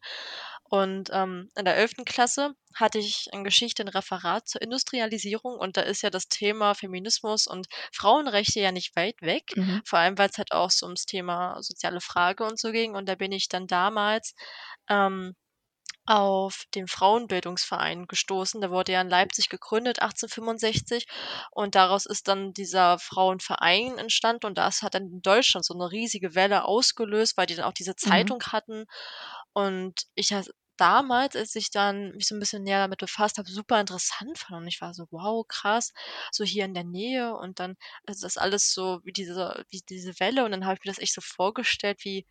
Und, 0.64 1.10
ähm, 1.14 1.50
in 1.58 1.66
der 1.66 1.78
11. 1.78 2.06
Klasse 2.06 2.54
hatte 2.76 3.00
ich 3.00 3.28
in 3.34 3.44
Geschichte 3.46 3.84
'n 3.84 3.88
Referat 3.90 4.48
zur 4.50 4.62
Industrialisierung 4.62 5.58
und 5.60 5.78
da 5.78 5.82
ist 5.82 6.02
ja 6.04 6.10
das 6.12 6.28
Thema 6.30 6.76
Feminismus 6.76 7.48
und 7.48 7.68
Frauenrechte 7.94 8.60
ja 8.62 8.72
nicht 8.74 8.96
weit 8.96 9.22
weg, 9.22 9.56
Mhm. 9.56 9.82
vor 9.86 10.00
allem, 10.00 10.18
weil's 10.18 10.38
halt 10.38 10.52
auch 10.54 10.72
so 10.72 10.86
ums 10.88 11.06
Thema 11.06 11.62
soziale 11.64 12.02
Frage 12.02 12.44
und 12.46 12.60
so 12.60 12.72
ging. 12.72 12.96
Und 12.96 13.08
da 13.10 13.16
bin 13.16 13.32
ich 13.32 13.48
dann 13.50 13.68
damals, 13.68 14.36
ähm 14.90 15.36
auf 16.06 16.64
den 16.76 16.88
Frauenbildungsverein 16.88 18.08
gestoßen. 18.08 18.62
Der 18.62 18.72
wurde 18.72 18.94
ja 18.94 19.02
in 19.02 19.10
Leipzig 19.10 19.50
gegründet 19.50 20.02
1865 20.02 21.06
und 21.52 21.76
daraus 21.76 22.06
ist 22.06 22.28
dann 22.30 22.54
dieser 22.54 23.00
Frauenverein 23.00 23.98
entstanden 23.98 24.46
und 24.48 24.58
das 24.58 24.82
hat 24.84 24.96
dann 24.96 25.04
in 25.12 25.22
Deutschland 25.22 25.66
so 25.66 25.74
'ne 25.76 25.92
riesige 25.92 26.36
Welle 26.36 26.66
ausgelöst, 26.66 27.38
weil 27.38 27.46
die 27.48 27.56
dann 27.56 27.66
auch 27.66 27.74
diese 27.74 27.96
Mhm. 28.06 28.32
Zeitung 28.32 28.42
hatten. 28.44 28.86
Und 29.54 30.04
ich 30.16 30.34
ha 30.34 30.44
damals, 30.78 31.36
als 31.36 31.56
ich 31.56 31.72
dann 31.72 32.12
mich 32.14 32.28
so 32.28 32.36
'n 32.36 32.40
bisschen 32.40 32.64
näher 32.64 32.80
damit 32.80 33.00
befasst 33.00 33.38
habe, 33.40 33.50
super 33.50 33.80
interessant 33.82 34.38
fand 34.40 34.62
und 34.62 34.68
ich 34.68 34.80
war 34.82 34.94
so: 34.94 35.08
„Wow, 35.12 35.46
krass, 35.48 35.92
so 36.32 36.44
hier 36.46 36.66
in 36.66 36.74
der 36.76 36.84
Nähe“ 36.86 37.36
und 37.36 37.60
dann 37.60 37.76
also, 38.08 38.26
das 38.28 38.38
alles 38.38 38.74
so 38.74 39.00
wie 39.04 39.12
diese 39.14 39.66
wie 39.70 39.82
diese 39.90 40.20
Welle 40.20 40.46
und 40.46 40.52
dann 40.52 40.66
habe 40.66 40.76
ich 40.80 40.86
mir 40.86 40.92
das 40.92 41.00
echt 41.02 41.14
so 41.16 41.22
vorgestellt, 41.22 42.00
wie 42.06 42.26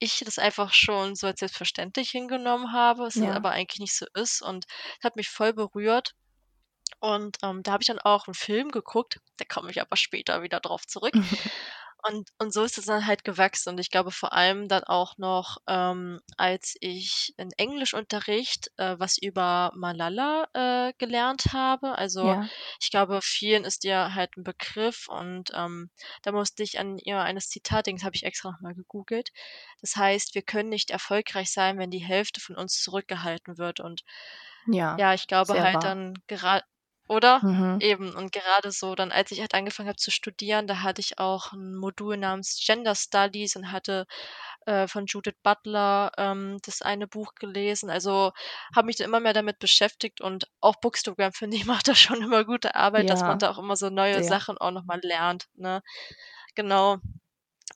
ich 0.00 0.20
das 0.24 0.38
einfach 0.38 0.72
schon 0.74 1.14
so 1.16 1.26
als 1.28 1.40
selbstverständlich 1.40 2.10
hingenommen 2.10 2.72
habe, 2.72 3.06
es 3.06 3.16
Ja. 3.16 3.34
aber 3.34 3.50
eigentlich 3.52 3.80
nicht 3.80 3.96
so 3.96 4.06
ist 4.14 4.42
und 4.42 4.66
hat 5.02 5.16
mich 5.16 5.28
voll 5.30 5.52
berührt. 5.54 6.14
Und, 7.00 7.38
ähm, 7.44 7.62
da 7.64 7.72
habe 7.72 7.82
ich 7.84 7.88
dann 7.88 8.00
auch 8.00 8.28
'n 8.28 8.34
Film 8.34 8.70
geguckt, 8.70 9.20
da 9.38 9.44
komme 9.46 9.70
ich 9.72 9.80
aber 9.82 9.96
später 9.96 10.42
wieder 10.42 10.60
drauf 10.60 10.86
zurück. 10.86 11.14
Und 12.04 12.28
und 12.38 12.52
so 12.52 12.62
ist 12.62 12.78
es 12.78 12.84
dann 12.86 13.06
halt 13.06 13.24
gewachsen 13.24 13.70
und 13.70 13.78
ich 13.80 13.90
glaube 13.90 14.12
vor 14.12 14.32
allem 14.32 14.68
dann 14.68 14.84
auch 14.84 15.18
noch, 15.18 15.58
ähm, 15.66 16.20
als 16.36 16.76
ich 16.80 17.34
in 17.36 17.50
Englischunterricht, 17.56 18.70
äh, 18.76 18.94
was 19.00 19.18
über 19.18 19.72
Malala, 19.74 20.46
äh, 20.54 20.92
gelernt 20.98 21.52
habe. 21.52 21.98
Also, 21.98 22.36
Ja. 22.36 22.50
ich 22.80 22.90
glaube, 22.90 23.18
vielen 23.22 23.64
ist 23.64 23.82
ja 23.82 24.14
halt 24.14 24.36
'n 24.36 24.44
Begriff 24.44 25.08
und, 25.08 25.50
ähm, 25.54 25.90
da 26.22 26.30
musste 26.30 26.62
ich 26.62 26.78
an 26.78 26.98
ihr 26.98 27.18
eines 27.18 27.48
Zitat 27.48 27.86
denken, 27.86 27.98
das 28.00 28.04
habe 28.06 28.14
ich 28.16 28.22
extra 28.24 28.52
noch 28.52 28.60
mal 28.60 28.74
gegoogelt. 28.74 29.30
Das 29.80 29.96
heißt: 29.96 30.34
„Wir 30.36 30.42
können 30.42 30.68
nicht 30.68 30.90
erfolgreich 30.90 31.50
sein, 31.52 31.78
wenn 31.78 31.90
die 31.90 31.98
Hälfte 32.04 32.40
von 32.40 32.54
uns 32.56 32.80
zurückgehalten 32.80 33.58
wird.“ 33.58 33.80
Und 33.80 34.02
Ja, 34.66 34.90
ja, 34.96 35.14
ich 35.14 35.26
glaube 35.26 35.60
halt 35.60 35.82
wahr. 35.82 35.84
dann 35.84 36.14
gera 36.26 36.62
oder? 37.08 37.42
Mhm. 37.42 37.80
Eben 37.80 38.14
und 38.16 38.32
gerade 38.32 38.72
so 38.72 38.94
dann, 38.96 39.12
als 39.12 39.30
ich 39.32 39.40
halt 39.40 39.54
angefangen 39.54 39.88
habe 39.88 39.96
zu 39.98 40.10
studieren, 40.10 40.66
da 40.66 40.82
hatte 40.82 41.00
ich 41.00 41.18
auch 41.20 41.52
'n 41.52 41.76
Modul 41.76 42.16
namens 42.16 42.60
Gender 42.64 42.94
Studies 42.96 43.56
und 43.56 43.72
hatte, 43.72 44.06
äh, 44.66 44.88
von 44.88 45.06
Judith 45.06 45.36
Butler, 45.42 46.12
ähm, 46.18 46.58
das 46.64 46.82
eine 46.82 47.06
Buch 47.08 47.34
gelesen. 47.36 47.90
Also, 47.90 48.32
habe 48.74 48.86
mich 48.86 48.96
da 48.96 49.04
immer 49.04 49.20
mehr 49.20 49.32
damit 49.34 49.58
beschäftigt 49.58 50.20
und 50.20 50.46
auch 50.60 50.76
Bookstagram, 50.80 51.32
finde 51.34 51.56
ich, 51.56 51.66
macht 51.66 51.88
da 51.88 51.94
schon 51.94 52.22
immer 52.22 52.44
gute 52.44 52.74
Arbeit, 52.74 53.10
dass 53.10 53.24
man 53.26 53.38
Ja, 53.38 53.40
da 53.40 53.50
auch 53.50 53.58
immer 53.58 53.76
so 53.76 53.90
neue 53.90 54.22
sehr. 54.22 54.24
Sachen 54.24 54.58
auch 54.58 54.70
noch 54.72 54.84
mal 54.84 55.00
lernt, 55.02 55.46
ne? 55.54 55.82
Genau. 56.54 56.98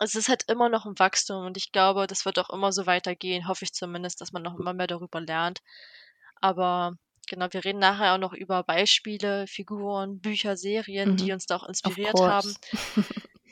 Es 0.00 0.14
ist 0.14 0.28
halt 0.28 0.44
immer 0.50 0.68
noch 0.68 0.86
im 0.86 0.98
Wachstum 0.98 1.46
und 1.46 1.56
ich 1.56 1.72
glaube, 1.72 2.06
das 2.06 2.24
wird 2.26 2.38
auch 2.38 2.50
immer 2.50 2.72
so 2.72 2.86
weitergehen, 2.86 3.48
hoffe 3.48 3.64
ich 3.64 3.72
zumindest, 3.72 4.20
dass 4.20 4.32
man 4.32 4.42
noch 4.42 4.58
immer 4.58 4.74
mehr 4.74 4.86
darüber 4.88 5.20
lernt. 5.20 5.60
Aber 6.40 6.94
genau, 7.28 7.48
wir 7.52 7.64
reden 7.64 7.78
nachher 7.80 8.14
auch 8.14 8.18
noch 8.18 8.32
über 8.34 8.62
Beispiele, 8.64 9.46
Figuren, 9.48 10.20
Bücher, 10.20 10.56
Serien, 10.56 11.16
die 11.16 11.30
Mhm. 11.30 11.32
uns 11.32 11.46
da 11.46 11.56
auch 11.56 11.68
inspiriert 11.68 12.26
haben. 12.26 12.56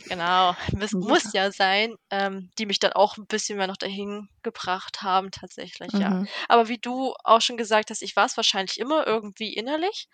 Genau, 0.09 0.54
muss 0.76 0.96
muss 0.98 1.30
Ja. 1.30 1.33
ja 1.33 1.52
sein, 1.52 1.94
ähm, 2.11 2.50
die 2.59 2.66
mich 2.66 2.78
dann 2.80 2.92
auch 2.94 3.16
'n 3.16 3.26
bisschen 3.26 3.59
mehr 3.59 3.66
noch 3.68 3.76
dahin 3.76 4.28
gebracht 4.42 5.02
haben 5.02 5.30
tatsächlich, 5.30 5.98
ja. 5.98 6.11
Mhm. 6.11 6.30
Aber 6.48 6.68
wie 6.68 6.78
du 6.78 7.14
auch 7.24 7.40
schon 7.40 7.56
gesagt 7.56 7.90
hast, 7.90 8.02
ich 8.02 8.16
war's 8.16 8.37
wahrscheinlich 8.37 8.78
immer 8.80 9.06
irgendwie 9.06 9.54
innerlich, 9.54 10.09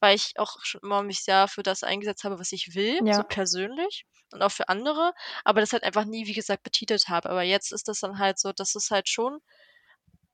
weil 0.00 0.16
ich 0.16 0.32
auch 0.38 0.56
schon 0.62 0.80
immer 0.82 1.02
mich 1.02 1.20
sehr 1.24 1.48
für 1.48 1.62
das 1.62 1.82
eingesetzt 1.82 2.24
habe, 2.24 2.38
was 2.38 2.52
ich 2.52 2.74
will, 2.74 3.00
so 3.10 3.22
Ja. 3.22 3.28
persönlich 3.28 4.04
und 4.32 4.42
auch 4.42 4.52
für 4.52 4.68
andere, 4.68 5.12
aber 5.44 5.60
das 5.62 5.72
halt 5.72 5.84
einfach 5.84 6.04
nie, 6.04 6.26
wie 6.26 6.34
gesagt, 6.34 6.62
betitelt 6.62 7.08
habe. 7.08 7.30
Aber 7.30 7.42
jetzt 7.42 7.72
ist 7.72 7.88
das 7.88 8.00
dann 8.00 8.18
halt 8.18 8.38
so, 8.38 8.52
dass 8.52 8.72
du's 8.72 8.90
halt 8.90 9.08
schon 9.08 9.38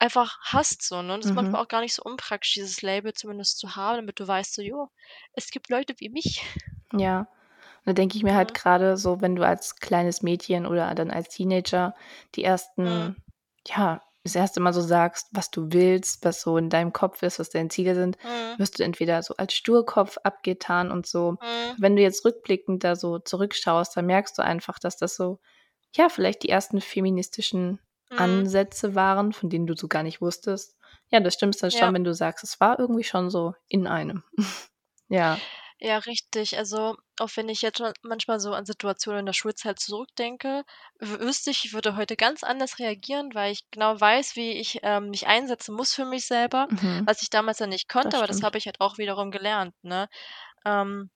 einfach 0.00 0.38
hast 0.42 0.82
so, 0.82 1.02
ne? 1.02 1.14
Und 1.14 1.20
das 1.24 1.30
ist 1.30 1.34
Mhm. 1.34 1.34
manchmal 1.36 1.62
auch 1.62 1.68
gar 1.68 1.80
nicht 1.82 1.94
so 1.94 2.02
unpraktisch, 2.02 2.54
dieses 2.54 2.82
Label 2.82 3.12
zumindest 3.14 3.58
zu 3.58 3.76
haben, 3.76 3.96
damit 3.98 4.20
du 4.20 4.26
weißt 4.28 4.54
so: 4.54 4.62
„Jo, 4.62 4.88
es 5.34 5.50
gibt 5.50 5.70
Leute 5.70 5.94
wie 5.98 6.10
mich.“ 6.10 6.42
Ja. 6.92 7.28
Da 7.84 7.92
denke 7.92 8.16
ich 8.16 8.22
mir 8.24 8.34
halt 8.34 8.52
Mhm. 8.52 8.56
grade 8.56 8.96
so, 8.96 9.20
wenn 9.20 9.36
du 9.36 9.46
als 9.46 9.76
kleines 9.76 10.22
Mädchen 10.22 10.66
oder 10.66 10.94
dann 10.94 11.10
als 11.10 11.28
Teenager 11.30 11.94
die 12.34 12.44
Mhm. 12.84 13.14
ersten 13.14 13.22
ja, 13.66 14.02
das 14.24 14.34
1. 14.34 14.60
Mal 14.60 14.72
so 14.74 14.80
sagst, 14.82 15.28
was 15.32 15.50
du 15.50 15.68
willst, 15.72 16.24
was 16.24 16.40
so 16.42 16.56
in 16.58 16.70
deinem 16.70 16.92
Kopf 16.94 17.22
ist, 17.22 17.38
was 17.38 17.50
deine 17.50 17.68
Ziele 17.70 17.94
sind, 17.94 18.18
Mhm. 18.22 18.58
wirst 18.58 18.78
du 18.78 18.82
entweder 18.84 19.22
so 19.22 19.36
als 19.36 19.54
Sturkopf 19.54 20.18
abgetan 20.24 20.90
und 20.92 21.06
so. 21.06 21.38
Mhm. 21.42 21.76
Wenn 21.76 21.96
du 21.96 22.02
jetzt 22.02 22.24
rückblickend 22.24 22.84
da 22.84 22.96
so 22.96 23.18
zurückschaust, 23.18 23.96
dann 23.96 24.06
merkst 24.06 24.36
du 24.38 24.42
einfach, 24.44 24.78
dass 24.78 24.96
das 24.96 25.16
so, 25.16 25.40
ja, 25.96 26.08
vielleicht 26.10 26.42
die 26.44 26.50
ersten 26.50 26.80
feministischen 26.82 27.80
Mhm. 28.10 28.44
Ansätze 28.44 28.94
waren, 28.94 29.32
von 29.32 29.50
denen 29.50 29.66
du 29.66 29.76
so 29.76 29.88
gar 29.88 30.02
nicht 30.02 30.20
wusstest. 30.20 30.76
Ja, 31.10 31.20
das 31.20 31.34
stimmt 31.34 31.62
dann 31.62 31.70
schon, 31.70 31.92
Ja. 31.92 31.94
wenn 31.94 32.04
du 32.04 32.14
sagst, 32.14 32.44
es 32.44 32.60
war 32.60 32.78
irgendwie 32.78 33.04
schon 33.04 33.30
so 33.30 33.54
in 33.68 33.86
einem. 33.86 34.22
Ja. 35.10 35.46
Ja, 35.78 35.98
richtig. 35.98 36.56
Also, 36.56 36.96
auch 37.18 37.30
wenn 37.36 37.48
ich 37.48 37.62
jetzt 37.62 37.82
manchmal 38.02 38.40
so 38.40 38.52
an 38.54 38.64
Situationen 38.64 39.20
in 39.20 39.26
der 39.26 39.32
Schulzeit 39.32 39.78
zurückdenke, 39.78 40.64
wüsste 41.00 41.50
ich, 41.50 41.64
ich 41.64 41.72
würde 41.72 41.96
heute 41.96 42.16
ganz 42.16 42.42
anders 42.44 42.78
reagieren, 42.78 43.30
weil 43.34 43.52
ich 43.52 43.68
genau 43.70 44.00
weiß, 44.00 44.36
wie 44.36 44.52
ich, 44.52 44.80
ähm, 44.82 45.10
mich 45.10 45.26
einsetzen 45.26 45.74
muss 45.74 45.92
für 45.94 46.04
mich 46.04 46.26
selber, 46.26 46.68
Mhm. 46.70 47.06
was 47.06 47.22
ich 47.22 47.30
damals 47.30 47.58
ja 47.58 47.66
nicht 47.66 47.88
konnte, 47.88 48.16
Das 48.16 48.18
aber 48.18 48.26
das 48.26 48.42
habe 48.42 48.56
ich 48.58 48.66
halt 48.66 48.80
auch 48.80 48.98
wiederum 48.98 49.30
gelernt, 49.30 49.74
ne? 49.82 50.08
Ähm, 50.66 51.10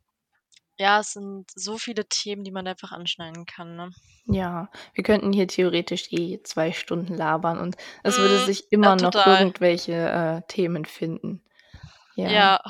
ja, 0.79 1.01
es 1.01 1.13
sind 1.13 1.51
so 1.55 1.79
viele 1.79 2.07
Themen, 2.09 2.45
die 2.45 2.51
man 2.53 2.67
einfach 2.67 2.93
anschneiden 2.93 3.47
kann, 3.47 3.77
ne? 3.77 3.91
Ja, 4.27 4.71
wir 4.95 5.05
könnten 5.05 5.33
hier 5.33 5.47
theoretisch 5.49 6.13
eh 6.13 6.43
2 6.43 6.73
Stunden 6.73 7.15
labern 7.15 7.59
und 7.59 7.77
es 8.03 8.19
würde 8.19 8.39
Mhm. 8.39 8.39
sich 8.39 8.71
Ja, 8.83 8.93
immer 8.93 8.95
noch 8.97 9.17
total. 9.17 9.25
irgendwelche, 9.25 9.93
äh, 9.95 10.43
Themen 10.49 10.85
finden. 10.85 11.43
Ja. 12.15 12.41
Ja, 12.41 12.61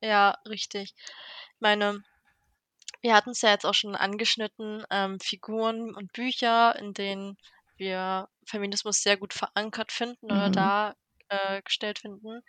ja, 0.00 0.36
richtig. 0.48 0.94
Meine 1.60 2.02
wir 3.02 3.14
hatten's 3.14 3.42
ja 3.42 3.50
jetzt 3.50 3.66
auch 3.66 3.74
schon 3.74 3.96
angeschnitten, 3.96 4.84
ähm, 4.90 5.18
Figuren 5.20 5.94
und 5.94 6.12
Bücher, 6.12 6.76
in 6.76 6.92
denen 6.94 7.36
wir 7.76 8.28
Feminismus 8.46 9.02
sehr 9.02 9.16
gut 9.16 9.34
verankert 9.34 9.92
finden 9.92 10.40
oder 10.40 10.46
Mhm. 10.46 10.70
Äh, 11.30 11.62
gestellt 11.62 12.00
finden. 12.00 12.40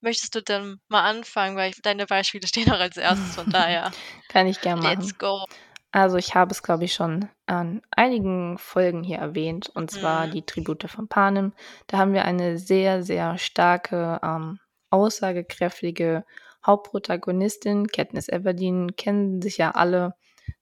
Möchtest 0.00 0.34
du 0.34 0.42
denn 0.42 0.80
mal 0.88 1.04
anfangen, 1.08 1.56
weil 1.56 1.70
ich 1.70 1.82
deine 1.82 2.06
Beispiele 2.06 2.46
stehen 2.48 2.70
auch 2.72 2.80
als 2.80 2.96
1., 2.98 3.34
von 3.34 3.48
daher 3.50 3.94
Kann 4.28 4.46
ich 4.46 4.60
gern 4.60 4.80
let's 4.82 5.12
machen. 5.12 5.16
go. 5.18 5.44
Also, 5.92 6.18
ich 6.18 6.34
habe 6.34 6.52
es, 6.52 6.62
glaube 6.62 6.84
ich, 6.84 6.94
schon 6.94 7.28
an 7.46 7.82
einigen 7.90 8.58
Folgen 8.58 9.02
hier 9.04 9.18
erwähnt, 9.18 9.68
und 9.74 9.90
zwar 9.90 10.28
Mhm. 10.28 10.32
die 10.34 10.44
Tribute 10.46 10.84
von 10.90 11.08
Panem. 11.08 11.52
Da 11.88 11.98
haben 11.98 12.14
wir 12.14 12.24
eine 12.24 12.58
sehr, 12.58 13.02
sehr 13.02 13.38
starke, 13.38 14.20
ähm, 14.22 14.60
aussagekräftige 14.90 16.24
Hauptprotagonistin. 16.66 17.88
Katniss 17.88 18.28
Everdeen 18.28 18.96
kennen 18.96 19.42
sicher 19.42 19.76
alle, 19.76 20.14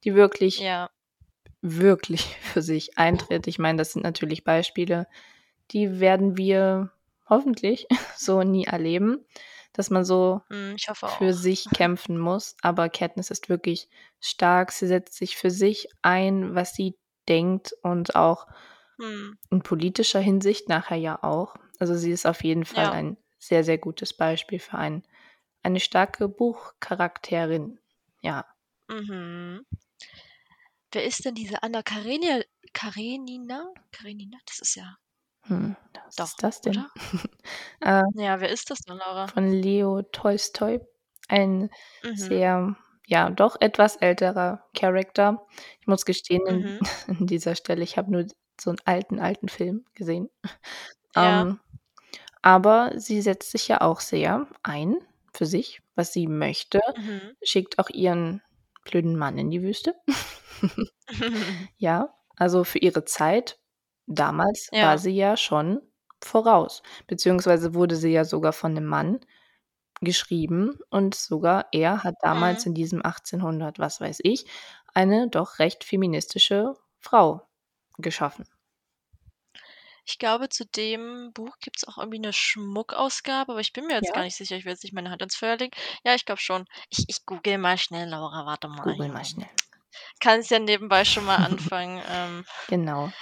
die 0.04 0.14
wirklich, 0.14 0.64
Ja. 0.64 0.90
wirklich 1.62 2.36
für 2.38 2.62
sich 2.62 2.98
eintritt. 2.98 3.46
Ich 3.48 3.58
meine, 3.58 3.78
das 3.78 3.92
sind 3.92 4.04
natürlich 4.04 4.44
Beispiele, 4.44 5.06
die 5.72 6.00
werden 6.00 6.36
wir 6.36 6.92
hoffentlich 7.28 7.86
so 8.16 8.42
nie 8.42 8.64
erleben, 8.64 9.24
dass 9.72 9.90
man 9.90 10.04
so 10.04 10.42
hoffe 10.88 11.06
für 11.18 11.32
sich 11.34 11.72
kämpfen 11.72 12.18
muss. 12.18 12.56
Aber 12.62 12.88
Katniss 12.88 13.30
ist 13.30 13.48
wirklich 13.48 13.88
stark. 14.20 14.72
Sie 14.72 14.86
setzt 14.86 15.14
sich 15.14 15.36
für 15.36 15.50
sich 15.50 15.88
ein, 16.02 16.54
was 16.54 16.74
sie 16.74 16.96
denkt 17.28 17.74
und 17.82 18.16
auch 18.16 18.46
Mhm. 18.98 19.38
in 19.50 19.62
politischer 19.62 20.20
Hinsicht 20.20 20.68
nachher 20.68 20.96
ja 20.96 21.22
auch. 21.22 21.56
Also, 21.78 21.94
sie 21.94 22.10
ist 22.12 22.26
auf 22.26 22.42
jeden 22.44 22.64
Fall 22.64 22.86
Ja. 22.86 22.92
ein 22.92 23.16
sehr, 23.38 23.64
sehr 23.64 23.78
gutes 23.78 24.14
Beispiel 24.14 24.58
für 24.58 24.78
ein 24.78 25.02
eine 25.62 25.80
starke 25.80 26.28
Buchcharakterin, 26.28 27.80
ja. 28.22 28.46
Mhm. 28.88 29.64
Wer 30.92 31.04
ist 31.04 31.24
denn 31.24 31.34
diese 31.34 31.62
Anna 31.62 31.82
Karenina 31.82 32.42
Karenina? 32.74 33.72
Karenina? 33.90 34.36
Das 34.46 34.58
ist 34.58 34.74
ja 34.74 34.96
Hm, 35.48 35.76
was 36.06 36.16
doch, 36.16 36.28
ist 36.28 36.42
das 36.42 36.60
denn? 36.60 36.86
Äh 37.80 38.02
Ja, 38.14 38.40
wer 38.40 38.48
ist 38.50 38.70
das 38.70 38.80
denn, 38.80 38.96
Laura? 38.98 39.32
von 39.34 39.52
Leo 39.52 40.02
Tolstoi, 40.02 40.80
ein 41.28 41.70
Mhm. 42.04 42.38
sehr, 42.38 42.76
ja, 43.06 43.30
doch 43.30 43.56
etwas 43.60 43.96
älterer 43.96 44.64
Character. 44.76 45.46
Ich 45.80 45.86
muss 45.86 46.04
gestehen, 46.06 46.42
in 46.48 46.66
Mhm. 46.66 46.80
an 47.22 47.26
dieser 47.26 47.54
Stelle, 47.56 47.82
ich 47.84 47.98
habe 47.98 48.10
nur 48.12 48.26
so 48.60 48.70
'n 48.70 48.78
alten, 48.86 49.20
alten 49.20 49.48
Film 49.48 49.84
gesehen. 49.94 50.30
Ja. 51.14 51.48
Ähm, 51.48 51.60
aber 52.42 52.92
sie 52.98 53.22
setzt 53.22 53.52
sich 53.52 53.68
ja 53.68 53.82
auch 53.82 54.00
sehr 54.00 54.48
ein 54.64 54.96
für 55.34 55.46
sich, 55.46 55.82
was 55.96 56.12
sie 56.14 56.26
möchte, 56.28 56.80
Mhm. 56.96 57.34
schickt 57.42 57.78
auch 57.80 57.90
ihren 57.90 58.42
blöden 58.84 59.16
Mann 59.18 59.38
in 59.38 59.50
die 59.50 59.62
Wüste. 59.62 59.94
Ja, 61.78 62.14
also, 62.36 62.64
für 62.64 62.78
ihre 62.78 63.04
Zeit 63.04 63.58
damals 64.08 64.70
war 64.80 64.96
Ja. 64.96 64.98
sie 64.98 65.12
ja 65.16 65.36
schon 65.36 65.80
voraus, 66.22 66.82
beziehungsweise 67.06 67.74
wurde 67.74 67.96
sie 67.96 68.12
ja 68.12 68.24
sogar 68.24 68.52
von 68.52 68.74
'nem 68.74 68.86
Mann 68.86 69.20
geschrieben 70.02 70.78
und 70.90 71.14
sogar 71.16 71.68
er 71.72 72.04
hat 72.04 72.16
damals 72.22 72.64
Mhm. 72.64 72.66
in 72.66 72.74
diesem 72.74 73.02
1800 73.04 73.78
was 73.80 74.00
weiß 74.00 74.20
ich, 74.24 74.46
eine 74.94 75.28
doch 75.30 75.58
recht 75.60 75.84
feministische 75.84 76.74
Frau 77.00 77.48
geschaffen. 77.98 78.46
Ich 80.06 80.18
glaube, 80.18 80.48
zu 80.48 80.64
dem 80.64 81.32
Buch 81.34 81.58
gibt's 81.60 81.84
auch 81.86 81.98
irgendwie 81.98 82.18
'ne 82.18 82.32
Schmuckausgabe, 82.32 83.52
aber 83.52 83.60
ich 83.60 83.72
bin 83.72 83.86
mir 83.86 83.94
jetzt 83.94 84.12
gar 84.12 84.22
Ja? 84.22 84.24
nicht 84.24 84.36
sicher. 84.36 84.56
Ich 84.56 84.64
will 84.64 84.72
jetzt 84.72 84.82
nicht 84.84 84.92
meine 84.94 85.10
Hand 85.10 85.22
ins 85.22 85.36
Feuer 85.36 85.56
legen. 85.56 85.72
Ja, 86.04 86.14
ich 86.14 86.24
glaube 86.24 86.40
schon. 86.40 86.64
Ich 86.90 87.04
ich 87.08 87.24
google 87.26 87.58
mal 87.58 87.78
schnell, 87.78 88.08
Laura, 88.08 88.46
warte 88.46 88.68
mal 88.68 88.84
Google 88.84 89.08
mal 89.10 89.24
schnell. 89.24 89.48
Kannst 90.20 90.50
ja 90.50 90.58
nebenbei 90.58 91.04
schon 91.04 91.24
mal 91.24 91.36
anfangen, 91.38 92.02
ähm, 92.08 92.44
Genau. 92.68 93.12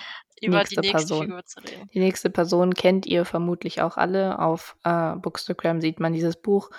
Über 0.40 0.64
die 0.64 0.76
Nächste 0.76 0.80
nächste 0.80 0.92
Person. 0.98 1.22
Figur 1.26 1.44
zu 1.44 1.60
reden. 1.60 1.90
Die 1.94 1.98
nächste 2.00 2.30
Person 2.30 2.74
kennt 2.74 3.06
ihr 3.06 3.24
vermutlich 3.24 3.80
auch 3.82 3.96
alle. 3.96 4.38
Auf, 4.38 4.76
äh, 4.84 5.14
Bookstagram 5.16 5.80
sieht 5.80 6.00
man 6.00 6.12
dieses 6.12 6.36
Buch 6.40 6.70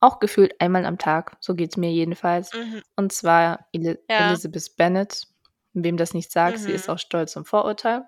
auch 0.00 0.18
gefühlt 0.18 0.60
einmal 0.60 0.84
am 0.86 0.98
Tag. 0.98 1.36
So 1.40 1.54
geht's 1.54 1.76
mir 1.76 1.90
jedenfalls. 1.92 2.52
Mhm. 2.54 2.82
Und 2.96 3.12
zwar 3.12 3.66
Eli 3.72 3.98
Ja. 4.10 4.28
Elizabeth 4.30 4.76
Bennet. 4.76 5.26
Wem 5.74 5.96
das 5.96 6.12
nicht 6.12 6.30
sagt, 6.32 6.58
sie 6.58 6.72
ist 6.72 6.88
Mhm. 6.88 6.94
auch 6.94 6.98
„Stolz 6.98 7.34
und 7.36 7.46
Vorurteil“. 7.48 8.04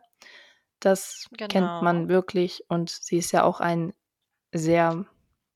Das 0.81 1.29
kennt 1.39 1.53
Genau. 1.53 1.83
man 1.83 2.09
wirklich 2.09 2.65
und 2.69 2.91
sie 2.91 3.17
ist 3.19 3.33
ja 3.33 3.43
auch 3.45 3.61
ein 3.61 3.95
sehr, 4.53 5.07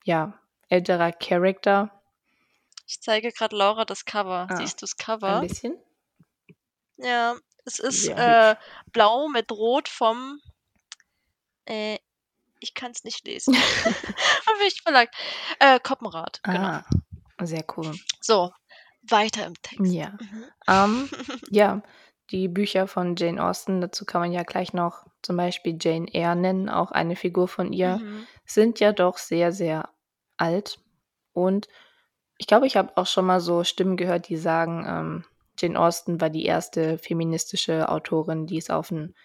ja, 0.05 0.39
älterer 0.69 1.11
Character. 1.11 1.91
Ich 2.87 2.99
zeige 3.01 3.31
grad 3.31 3.51
Laura 3.53 3.85
das 3.85 4.05
Cover. 4.05 4.47
Ah, 4.49 4.55
Siehst 4.55 4.81
du's 4.81 4.93
ein 4.97 5.05
Cover? 5.05 5.41
bisschen? 5.41 5.77
Ja, 6.97 7.35
es 7.69 7.79
ist, 7.79 8.03
Sehr 8.03 8.51
äh, 8.51 8.55
blau 8.91 9.27
mit 9.29 9.51
Rot 9.51 9.87
vom 9.87 10.39
äh, 11.65 11.97
ich 12.59 12.73
kann's 12.73 13.03
nicht 13.03 13.25
lesen. 13.25 13.53
Von 13.55 14.53
welchem 14.59 14.83
Verlag? 14.83 15.09
Äh, 15.59 15.79
Koppenrad, 15.79 16.41
genau. 16.43 16.59
Ah, 16.59 16.85
sehr 17.43 17.63
cool. 17.77 17.95
So, 18.19 18.51
weiter 19.03 19.45
im 19.45 19.53
Text. 19.61 19.93
Ja. 19.93 20.17
Mhm. 20.19 20.45
Ähm, 20.67 21.09
ja, 21.49 21.81
die 22.31 22.47
Bücher 22.47 22.87
von 22.87 23.15
Jane 23.15 23.41
Austen, 23.43 23.79
dazu 23.81 24.03
kann 24.05 24.21
man 24.21 24.31
ja 24.33 24.43
gleich 24.43 24.73
noch 24.73 25.05
zum 25.21 25.37
Beispiel 25.37 25.77
Jane 25.79 26.13
Eyre 26.13 26.35
nennen, 26.35 26.69
auch 26.69 26.91
eine 26.91 27.15
Figur 27.15 27.47
von 27.47 27.71
ihr, 27.71 27.97
Mhm. 27.97 28.27
sind 28.45 28.79
ja 28.79 28.91
doch 28.91 29.17
sehr, 29.17 29.51
sehr 29.51 29.89
alt. 30.37 30.79
Und 31.33 31.67
ich 32.37 32.47
glaube, 32.47 32.67
ich 32.67 32.75
habe 32.77 32.95
auch 32.97 33.07
schon 33.07 33.25
mal 33.25 33.39
so 33.39 33.63
Stimmen 33.63 33.95
gehört, 33.95 34.27
die 34.27 34.37
sagen, 34.37 34.85
ähm, 34.87 35.25
Jane 35.59 35.79
Austen 35.79 36.21
war 36.21 36.29
die 36.29 36.45
erste 36.45 36.97
feministische 36.97 37.89
Autorin, 37.89 38.47
die 38.47 38.57
es 38.57 38.69
auf 38.69 38.91
'n 38.91 39.15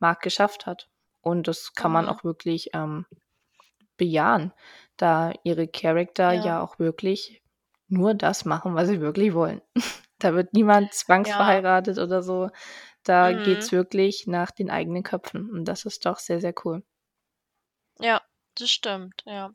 Markt 0.00 0.22
geschafft 0.22 0.66
hat. 0.66 0.88
Und 1.22 1.48
das 1.48 1.74
kann 1.74 1.92
man 1.92 2.08
Mhm. 2.08 2.08
auch 2.08 2.24
wirklich, 2.24 2.70
ähm, 2.74 3.06
bejahen, 3.98 4.52
da 4.96 5.32
ihre 5.44 5.68
Charakter 5.68 6.32
Ja. 6.32 6.34
ja 6.34 6.62
auch 6.62 6.78
wirklich 6.80 7.42
nur 7.88 8.14
das 8.14 8.44
machen, 8.46 8.74
was 8.74 8.88
sie 8.88 9.00
wirklich 9.00 9.34
wollen. 9.34 9.62
Da 10.20 10.34
wird 10.34 10.52
niemand 10.54 10.94
Ja. 11.24 11.58
zwangsverheiratet 11.74 11.98
oder 11.98 12.22
so. 12.22 12.50
Da 13.04 13.32
Mhm. 13.32 13.32
geht's 13.34 13.72
wirklich 13.72 14.26
nach 14.28 14.50
den 14.52 14.70
eigenen 14.70 15.02
Köpfen 15.04 15.50
und 15.50 15.66
das 15.66 15.84
ist 15.86 16.06
doch 16.06 16.18
sehr, 16.20 16.40
sehr 16.40 16.54
cool. 16.64 16.82
Ja, 18.00 18.20
das 18.60 18.70
stimmt, 18.70 19.22
ja. 19.26 19.50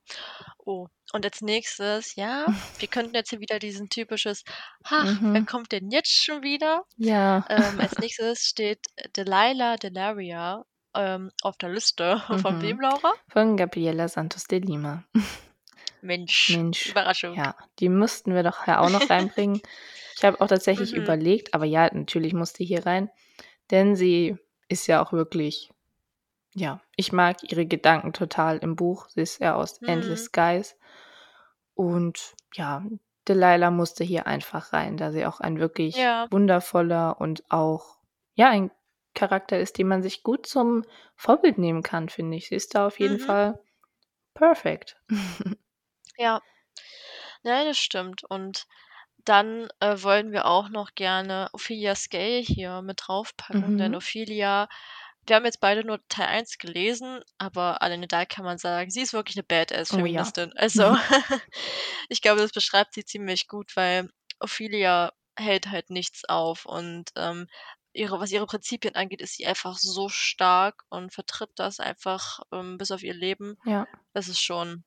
Oh, 0.60 0.88
und 1.14 1.26
als 1.26 1.42
Nächstes, 1.42 2.16
ja, 2.16 2.52
wir 2.80 2.88
könnten 2.90 3.16
jetzt 3.16 3.30
hier 3.32 3.40
wieder 3.42 3.60
diesen 3.60 3.90
typisches: 3.90 4.44
„Ach, 4.84 5.22
wer 5.32 5.42
Mhm. 5.42 5.46
kommt 5.46 5.72
denn 5.72 5.92
jetzt 5.92 6.12
schon 6.24 6.44
wieder?“ 6.44 6.84
Ja. 6.98 7.44
Ähm, 7.50 7.80
als 7.82 7.98
Nächstes 8.00 8.42
steht 8.48 8.80
Delilah 9.18 9.78
Delaria, 9.78 10.64
ähm, 10.96 11.32
auf 11.44 11.58
der 11.58 11.70
Liste. 11.72 12.24
Von 12.38 12.62
wem, 12.62 12.80
Mhm. 12.80 12.82
Laura? 12.82 13.14
Von 13.30 13.56
Gabriela 13.58 14.08
Santos 14.08 14.46
de 14.48 14.60
Lima. 14.60 15.04
Mensch, 16.02 16.44
Mensch, 16.48 16.86
Überraschung. 16.86 17.38
ja, 17.38 17.56
die 17.80 17.90
müssten 17.90 18.34
wir 18.36 18.44
doch 18.44 18.68
ja 18.68 18.80
auch 18.80 18.90
noch 18.90 19.10
reinbringen. 19.10 19.62
Ich 20.16 20.24
habe 20.24 20.40
auch 20.42 20.48
tatsächlich 20.48 20.94
Mhm. 20.94 20.96
überlegt, 20.96 21.54
aber 21.54 21.66
ja, 21.66 21.90
natürlich 21.94 22.34
muss 22.34 22.54
die 22.54 22.66
hier 22.66 22.86
rein, 22.86 23.10
denn 23.72 23.96
sie 23.98 24.38
ist 24.70 24.88
ja 24.88 25.04
auch 25.04 25.14
wirklich 25.14 25.72
ja, 26.56 26.82
ich 26.96 27.12
mag 27.12 27.44
ihre 27.44 27.66
Gedanken 27.66 28.14
total 28.14 28.58
im 28.60 28.76
Buch. 28.76 29.10
Sie 29.10 29.22
ist 29.22 29.40
ja 29.40 29.56
aus 29.56 29.82
Endless 29.86 30.26
Mhm. 30.26 30.26
Skies. 30.26 30.76
Und 31.76 32.36
ja, 32.54 32.84
Delilah 33.28 33.72
musste 33.72 34.04
hier 34.04 34.28
einfach 34.28 34.74
rein, 34.74 34.98
da 34.98 35.12
sie 35.12 35.26
auch 35.26 35.40
ein 35.40 35.60
wirklich 35.60 35.98
Ja. 36.00 36.28
wundervoller 36.30 37.20
und 37.22 37.44
auch, 37.50 37.98
ja, 38.36 38.50
ein 38.50 38.72
Charakter 39.16 39.60
ist, 39.60 39.78
den 39.78 39.88
man 39.88 40.02
sich 40.02 40.24
gut 40.24 40.46
zum 40.48 40.84
Vorbild 41.16 41.58
nehmen 41.58 41.84
kann, 41.84 42.10
finde 42.10 42.38
ich. 42.38 42.50
Sie 42.50 42.56
ist 42.56 42.76
da 42.76 42.88
auf 42.88 43.00
jeden 43.00 43.20
Mhm. 43.20 43.20
Fall 43.20 43.60
perfekt. 44.36 44.98
Ja. 46.18 46.42
Ja, 47.44 47.64
das 47.64 47.78
stimmt. 47.78 48.24
Und 48.26 48.66
dann, 49.26 49.70
äh, 49.80 50.02
wollen 50.04 50.32
wir 50.32 50.46
auch 50.48 50.70
noch 50.70 50.96
gerne 50.96 51.50
Ophelia 51.54 51.96
Scale 51.96 52.40
hier 52.40 52.82
mit 52.82 53.02
draufpacken, 53.08 53.78
denn 53.78 53.96
Mhm. 53.96 53.96
Ophelia 53.96 54.68
wir 55.28 55.36
haben 55.38 55.46
jetzt 55.46 55.60
beide 55.62 55.86
nur 55.86 56.00
Teil 56.10 56.28
1 56.28 56.58
gelesen, 56.58 57.22
aber 57.38 57.82
alleine 57.82 58.08
da 58.08 58.26
kann 58.26 58.46
man 58.46 58.58
sagen, 58.58 58.90
sie 58.92 59.02
ist 59.02 59.14
wirklich 59.14 59.36
'ne 59.38 59.44
Oh 59.92 60.06
ja. 60.06 60.34
Badass-Feministin. 60.34 60.54
Also, 60.56 60.96
ich 62.10 62.22
glaube, 62.22 62.42
das 62.42 62.52
beschreibt 62.52 62.94
sie 62.94 63.06
ziemlich 63.06 63.48
gut, 63.48 63.76
weil 63.76 64.10
Ophelia 64.40 65.14
hält 65.38 65.68
halt 65.72 65.90
nichts 65.90 66.26
auf 66.28 66.66
und, 66.66 67.12
ähm, 67.18 67.48
ihre 67.94 68.20
was 68.20 68.32
ihre 68.32 68.48
Prinzipien 68.48 68.96
angeht, 68.96 69.22
ist 69.22 69.36
sie 69.38 69.46
einfach 69.48 69.78
so 69.78 70.10
stark 70.10 70.84
und 70.90 71.14
vertritt 71.14 71.52
das 71.56 71.80
einfach, 71.80 72.40
ähm, 72.52 72.78
bis 72.78 72.92
auf 72.92 73.04
ihr 73.04 73.14
Leben. 73.14 73.56
Ja. 73.66 73.88
Das 74.14 74.28
ist 74.30 74.42
schon 74.42 74.84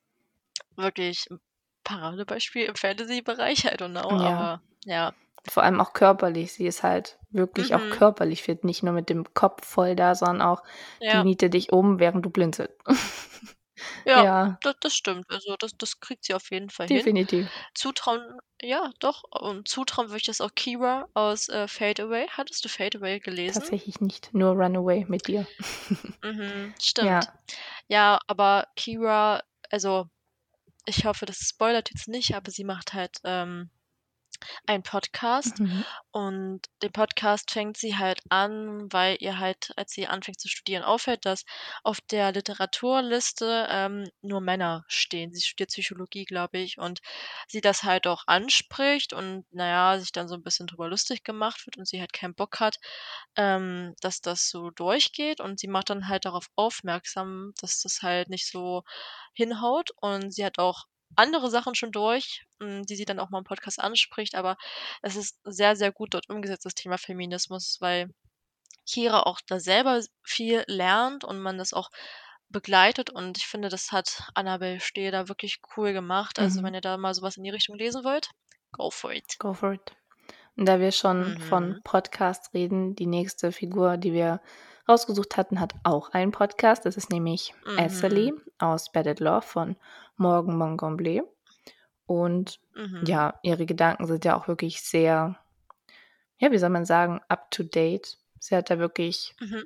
wirklich 0.77 1.25
'n 1.31 1.39
Paradebeispiel 1.85 2.65
im 2.67 2.75
Fantasy-Bereich, 2.75 3.65
I 3.65 3.69
don't 3.77 3.91
know, 3.91 4.15
Ja. 4.15 4.17
aber 4.17 4.61
ja. 4.85 5.13
Vor 5.49 5.63
allem 5.63 5.79
auch 5.81 5.93
körperlich. 5.93 6.53
Sie 6.53 6.65
ist 6.67 6.83
halt 6.83 7.19
wirklich 7.29 7.73
auch 7.75 7.89
Mhm. 7.89 7.89
körperlich 7.89 8.43
fit, 8.43 8.63
nicht 8.63 8.83
nur 8.83 8.93
mit 8.93 9.09
dem 9.09 9.33
Kopf 9.33 9.65
voll 9.65 9.95
da, 9.95 10.15
sondern 10.15 10.41
auch 10.41 10.63
die 11.11 11.19
Ja. 11.19 11.23
nietet 11.23 11.53
dich 11.53 11.71
um, 11.71 11.99
während 11.99 12.25
du 12.25 12.29
blinzelst. 12.29 12.73
Ja, 14.07 14.25
Ja. 14.25 14.59
da 14.61 14.73
das 14.79 14.95
stimmt. 14.95 15.25
Also, 15.29 15.55
das 15.59 15.71
das 15.77 15.99
kriegt 15.99 16.23
sie 16.25 16.33
auf 16.33 16.49
jeden 16.51 16.69
Fall 16.71 16.87
hin. 16.89 17.05
Definitiv. 17.05 17.51
Zutrauen 17.75 18.39
ja, 18.61 18.91
doch. 18.99 19.23
Und 19.31 19.67
zutrauen 19.67 20.09
würde 20.09 20.17
ich 20.19 20.23
das 20.25 20.41
auch 20.41 20.55
Kira 20.55 21.07
aus, 21.13 21.49
äh, 21.49 21.67
Fade 21.67 22.03
Away. 22.03 22.27
Hattest 22.29 22.65
du 22.65 22.69
Fade 22.69 22.99
Away 22.99 23.19
gelesen? 23.19 23.71
Tatsächlich 23.71 24.01
nicht, 24.01 24.33
nur 24.33 24.51
Runaway 24.53 25.05
mit 25.07 25.27
dir. 25.27 25.47
Mhm, 26.23 26.73
stimmt. 26.81 27.25
Ja. 27.25 27.33
Ja, 27.89 28.19
aber 28.27 28.67
Kira 28.75 29.43
also, 29.71 30.07
ich 30.85 31.05
hoffe, 31.05 31.25
das 31.27 31.39
spoilert 31.39 31.91
jetzt 31.93 32.07
nicht, 32.09 32.35
aber 32.35 32.51
sie 32.51 32.63
macht 32.65 32.93
halt, 32.93 33.17
ähm, 33.25 33.71
einen 34.65 34.83
Podcast 34.83 35.59
Mhm. 35.59 35.83
und 36.11 36.61
den 36.83 36.91
Podcast 36.91 37.51
fängt 37.51 37.77
sie 37.77 37.97
halt 37.97 38.21
an, 38.29 38.87
weil 38.91 39.17
ihr 39.19 39.39
halt, 39.39 39.71
als 39.77 39.91
sie 39.91 40.07
anfängt 40.07 40.39
zu 40.39 40.47
studieren, 40.47 40.83
auffällt, 40.83 41.25
dass 41.25 41.43
auf 41.83 41.99
der 42.01 42.31
Literaturliste, 42.31 43.67
ähm, 43.69 44.09
nur 44.21 44.41
Männer 44.41 44.83
stehen. 44.87 45.33
Sie 45.33 45.41
studiert 45.41 45.69
Psychologie, 45.69 46.25
glaube 46.25 46.59
ich, 46.59 46.77
und 46.77 46.99
sie 47.47 47.61
das 47.61 47.83
halt 47.83 48.07
auch 48.07 48.23
anspricht 48.27 49.13
und, 49.13 49.45
na 49.51 49.67
ja, 49.67 49.99
sich 49.99 50.11
dann 50.11 50.27
so 50.27 50.35
'n 50.35 50.43
bisschen 50.43 50.67
drüber 50.67 50.87
lustig 50.89 51.23
gemacht 51.23 51.65
wird 51.65 51.77
und 51.77 51.87
sie 51.87 51.99
halt 51.99 52.13
keinen 52.13 52.35
Bock 52.35 52.59
hat, 52.59 52.77
ähm, 53.35 53.93
dass 54.01 54.21
das 54.21 54.49
so 54.49 54.69
durchgeht 54.71 55.39
und 55.41 55.59
sie 55.59 55.67
macht 55.67 55.89
dann 55.89 56.07
halt 56.07 56.25
darauf 56.25 56.47
aufmerksam, 56.55 57.53
dass 57.61 57.81
das 57.81 58.01
halt 58.01 58.29
nicht 58.29 58.47
so 58.49 58.83
hinhaut 59.33 59.91
und 60.01 60.31
sie 60.33 60.45
hat 60.45 60.59
auch 60.59 60.85
andere 61.15 61.49
Sachen 61.49 61.75
schon 61.75 61.91
durch, 61.91 62.45
hm, 62.61 62.83
die 62.85 62.95
sie 62.95 63.05
dann 63.05 63.19
auch 63.19 63.29
mal 63.29 63.39
im 63.39 63.43
Podcast 63.43 63.79
anspricht, 63.79 64.35
aber 64.35 64.57
es 65.01 65.15
ist 65.15 65.39
sehr, 65.43 65.75
sehr 65.75 65.91
gut 65.91 66.13
dort 66.13 66.29
umgesetzt, 66.29 66.65
das 66.65 66.75
Thema 66.75 66.97
Feminismus, 66.97 67.77
weil 67.79 68.09
Kira 68.87 69.21
auch 69.23 69.39
da 69.45 69.59
selber 69.59 70.01
viel 70.23 70.63
lernt 70.67 71.23
und 71.23 71.39
man 71.39 71.59
das 71.59 71.73
auch 71.73 71.89
begleitet 72.49 73.09
und 73.11 73.37
ich 73.37 73.45
finde, 73.47 73.69
das 73.69 73.91
hat 73.91 74.29
Annabel 74.35 74.79
Steele 74.79 75.11
da 75.11 75.27
wirklich 75.29 75.59
cool 75.77 75.93
gemacht. 75.93 76.39
Also, 76.39 76.63
wenn 76.63 76.73
Mhm. 76.73 76.75
ihr 76.75 76.81
da 76.81 76.97
mal 76.97 77.13
so 77.13 77.21
was 77.21 77.37
in 77.37 77.43
die 77.43 77.49
Richtung 77.51 77.77
lesen 77.77 78.03
wollt, 78.03 78.31
go 78.71 78.89
for 78.89 79.13
it. 79.13 79.39
Go 79.39 79.53
for 79.53 79.73
it. 79.73 79.95
Da 80.57 80.79
wir 80.79 80.91
schon 80.91 81.37
von 81.39 81.69
Mhm. 81.69 81.81
Podcasts 81.83 82.53
reden, 82.53 82.95
die 82.95 83.05
nächste 83.05 83.51
Figur, 83.51 83.97
die 83.97 84.11
wir 84.13 84.41
rausgesucht 84.89 85.37
hatten, 85.37 85.59
hat 85.59 85.73
auch 85.83 86.09
einen 86.09 86.31
Podcast. 86.31 86.85
Das 86.85 86.97
ist 86.97 87.11
nämlich 87.11 87.53
Mhm. 87.65 88.41
aus 88.57 88.91
Bad 88.91 89.07
at 89.07 89.19
Love 89.19 89.43
von 89.43 89.75
Morgan 90.15 90.57
Mongamble. 90.57 91.23
Und 92.05 92.59
Mhm. 92.75 93.03
ja, 93.05 93.39
ihre 93.43 93.65
Gedanken 93.65 94.07
sind 94.07 94.25
ja 94.25 94.35
auch 94.37 94.47
wirklich 94.47 94.81
sehr, 94.81 95.37
ja, 96.37 96.51
wie 96.51 96.57
soll 96.57 96.69
man 96.69 96.85
sagen, 96.85 97.21
up 97.27 97.51
to 97.51 97.63
date. 97.63 98.17
Sie 98.39 98.55
hat 98.55 98.69
da 98.69 98.79
wirklich 98.79 99.35
Mhm. 99.39 99.63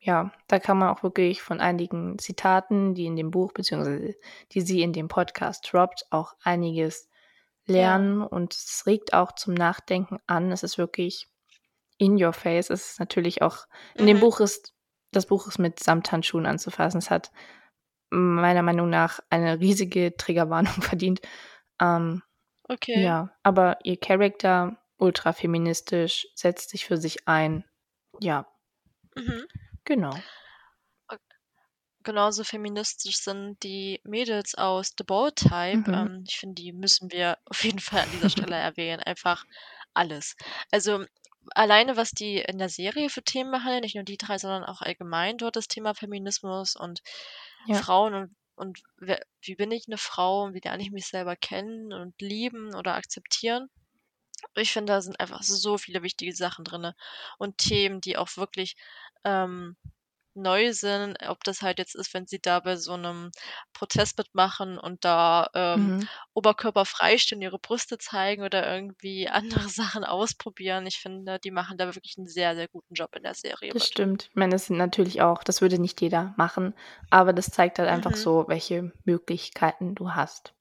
ja, 0.00 0.32
da 0.48 0.58
kann 0.58 0.78
man 0.78 0.88
auch 0.88 1.02
wirklich 1.02 1.40
von 1.42 1.60
einigen 1.60 2.18
Zitaten, 2.18 2.94
die 2.94 3.06
in 3.06 3.16
dem 3.16 3.30
Buch 3.30 3.52
beziehungsweise 3.52 4.14
die 4.52 4.60
sie 4.60 4.82
in 4.82 4.92
dem 4.92 5.08
Podcast 5.08 5.68
droppt, 5.72 6.06
auch 6.10 6.34
einiges 6.42 7.08
Ja. 7.66 7.74
lernen 7.74 8.22
und 8.22 8.54
es 8.54 8.84
regt 8.86 9.14
auch 9.14 9.32
zum 9.32 9.54
Nachdenken 9.54 10.18
an. 10.26 10.52
Es 10.52 10.62
ist 10.62 10.78
wirklich 10.78 11.28
in 11.98 12.22
your 12.22 12.32
face. 12.32 12.70
Es 12.70 12.92
ist 12.92 13.00
natürlich 13.00 13.42
auch 13.42 13.66
in 13.96 14.06
dem 14.06 14.18
Mhm. 14.18 14.20
Buch 14.20 14.40
ist 14.40 14.74
das 15.12 15.26
Buch 15.26 15.46
ist 15.46 15.58
mit 15.58 15.80
Samthandschuhen 15.80 16.46
anzufassen. 16.46 16.98
Es 16.98 17.10
hat 17.10 17.30
meiner 18.10 18.62
Meinung 18.62 18.90
nach 18.90 19.20
eine 19.30 19.60
riesige 19.60 20.16
Triggerwarnung 20.16 20.72
verdient. 20.98 21.20
Ähm, 21.80 22.22
Okay. 22.68 23.02
ja, 23.02 23.30
aber 23.42 23.78
ihr 23.84 23.98
Charakter, 23.98 24.78
ultra 24.98 25.32
feministisch, 25.32 26.26
setzt 26.34 26.70
sich 26.70 26.86
für 26.86 26.96
sich 26.96 27.28
ein. 27.28 27.64
Ja. 28.20 28.46
Mhm. 29.16 29.46
Genau. 29.84 30.24
Genauso 32.04 32.44
feministisch 32.44 33.16
sind 33.18 33.62
die 33.62 34.00
Mädels 34.04 34.54
aus 34.54 34.92
The 34.96 35.04
Bold 35.04 35.36
Type. 35.36 35.90
Mhm. 35.90 35.94
Ähm, 35.94 36.24
ich 36.28 36.36
finde, 36.36 36.54
die 36.62 36.72
müssen 36.72 37.10
wir 37.10 37.38
auf 37.46 37.64
jeden 37.64 37.80
Fall 37.80 38.02
an 38.02 38.10
dieser 38.10 38.30
Stelle 38.30 38.56
erwähnen. 38.56 39.02
Einfach 39.02 39.44
alles. 39.94 40.36
Also 40.70 41.04
alleine, 41.54 41.96
was 41.96 42.12
die 42.12 42.38
in 42.38 42.58
der 42.58 42.68
Serie 42.68 43.10
für 43.10 43.22
Themen 43.22 43.50
behandeln, 43.50 43.82
nicht 43.82 43.94
nur 43.96 44.04
die 44.04 44.16
drei, 44.18 44.38
sondern 44.38 44.64
auch 44.64 44.80
allgemein 44.82 45.38
dort 45.38 45.56
das 45.56 45.68
Thema 45.68 45.94
Feminismus 45.94 46.76
und 46.76 47.02
Ja. 47.66 47.74
Frauen 47.76 48.14
und, 48.14 48.36
und 48.56 48.82
wer, 48.98 49.20
wie 49.42 49.56
bin 49.56 49.70
ich 49.72 49.84
eine 49.88 49.98
Frau 49.98 50.44
und 50.44 50.54
wie 50.54 50.60
lerne 50.60 50.82
ich 50.82 50.90
mich 50.90 51.06
selber 51.06 51.36
kennen 51.36 51.92
und 51.92 52.14
lieben 52.20 52.74
oder 52.74 52.94
akzeptieren. 52.94 53.68
Ich 54.56 54.72
finde, 54.72 54.92
da 54.92 55.00
sind 55.02 55.20
einfach 55.20 55.42
so 55.42 55.78
viele 55.78 56.02
wichtige 56.02 56.34
Sachen 56.34 56.64
drin 56.64 56.92
und 57.38 57.58
Themen, 57.58 58.00
die 58.00 58.16
auch 58.16 58.36
wirklich 58.36 58.76
ähm, 59.24 59.76
neu 60.36 60.72
sind, 60.72 61.16
ob 61.28 61.42
das 61.44 61.62
halt 61.62 61.78
jetzt 61.78 61.94
ist, 61.94 62.12
wenn 62.14 62.26
sie 62.26 62.40
da 62.40 62.60
bei 62.60 62.76
so 62.76 62.92
einem 62.94 63.30
Protest 63.72 64.18
mitmachen 64.18 64.78
und 64.78 65.04
da 65.04 65.48
ähm, 65.54 65.92
Mhm. 65.92 66.08
oberkörperfrei 66.34 67.18
stehen, 67.18 67.42
ihre 67.42 67.58
Brüste 67.58 67.98
zeigen 67.98 68.42
oder 68.44 68.70
irgendwie 68.72 69.28
andere 69.66 69.68
Sachen 69.68 70.04
ausprobieren. 70.04 70.86
Ich 70.86 70.98
finde, 70.98 71.38
die 71.40 71.50
machen 71.50 71.78
da 71.78 71.86
wirklich 71.94 72.14
einen 72.18 72.26
sehr, 72.28 72.54
sehr 72.54 72.68
guten 72.68 72.94
Job 72.94 73.14
in 73.16 73.22
der 73.22 73.34
Serie 73.34 73.74
Das 73.74 73.84
mit. 73.84 73.88
stimmt. 73.88 74.28
Ich 74.30 74.36
meine, 74.36 74.52
das 74.52 74.66
sind 74.66 74.76
natürlich 74.78 75.20
auch 75.20 75.42
das 75.44 75.60
würde 75.60 75.78
nicht 75.78 76.00
jeder 76.00 76.32
machen, 76.38 76.74
aber 77.10 77.32
das 77.34 77.50
zeigt 77.50 77.78
halt 77.78 77.88
einfach 77.90 78.14
Mhm. 78.14 78.16
so, 78.16 78.44
welche 78.48 78.92
Möglichkeiten 79.04 79.94
du 79.94 80.12
hast. 80.14 80.54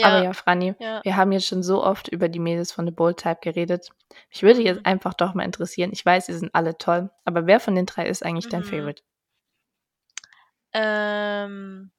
Aber 0.00 0.16
Ja, 0.16 0.18
ja, 0.18 0.32
Franny, 0.34 0.74
ja. 0.78 1.02
wir 1.02 1.16
haben 1.16 1.32
jetzt 1.32 1.46
schon 1.46 1.62
so 1.62 1.84
oft 1.84 2.08
über 2.08 2.28
die 2.28 2.38
Mädels 2.40 2.72
von 2.72 2.86
The 2.86 2.92
Bold 2.92 3.18
Type 3.18 3.38
geredet. 3.42 3.90
Mich 4.30 4.42
würde 4.42 4.62
jetzt 4.62 4.84
Mhm. 4.84 4.86
einfach 4.86 5.14
doch 5.14 5.34
mal 5.34 5.44
interessieren. 5.44 5.90
Ich 5.92 6.04
weiß, 6.06 6.26
sie 6.26 6.34
sind 6.38 6.54
alle 6.54 6.78
toll, 6.78 7.10
aber 7.24 7.46
wer 7.46 7.60
von 7.60 7.74
den 7.76 7.86
drei 7.86 8.06
ist 8.08 8.24
eigentlich 8.24 8.48
dein 8.48 8.64
Mhm. 8.64 8.64
Favorite? 8.64 9.02
Ähm, 10.78 11.90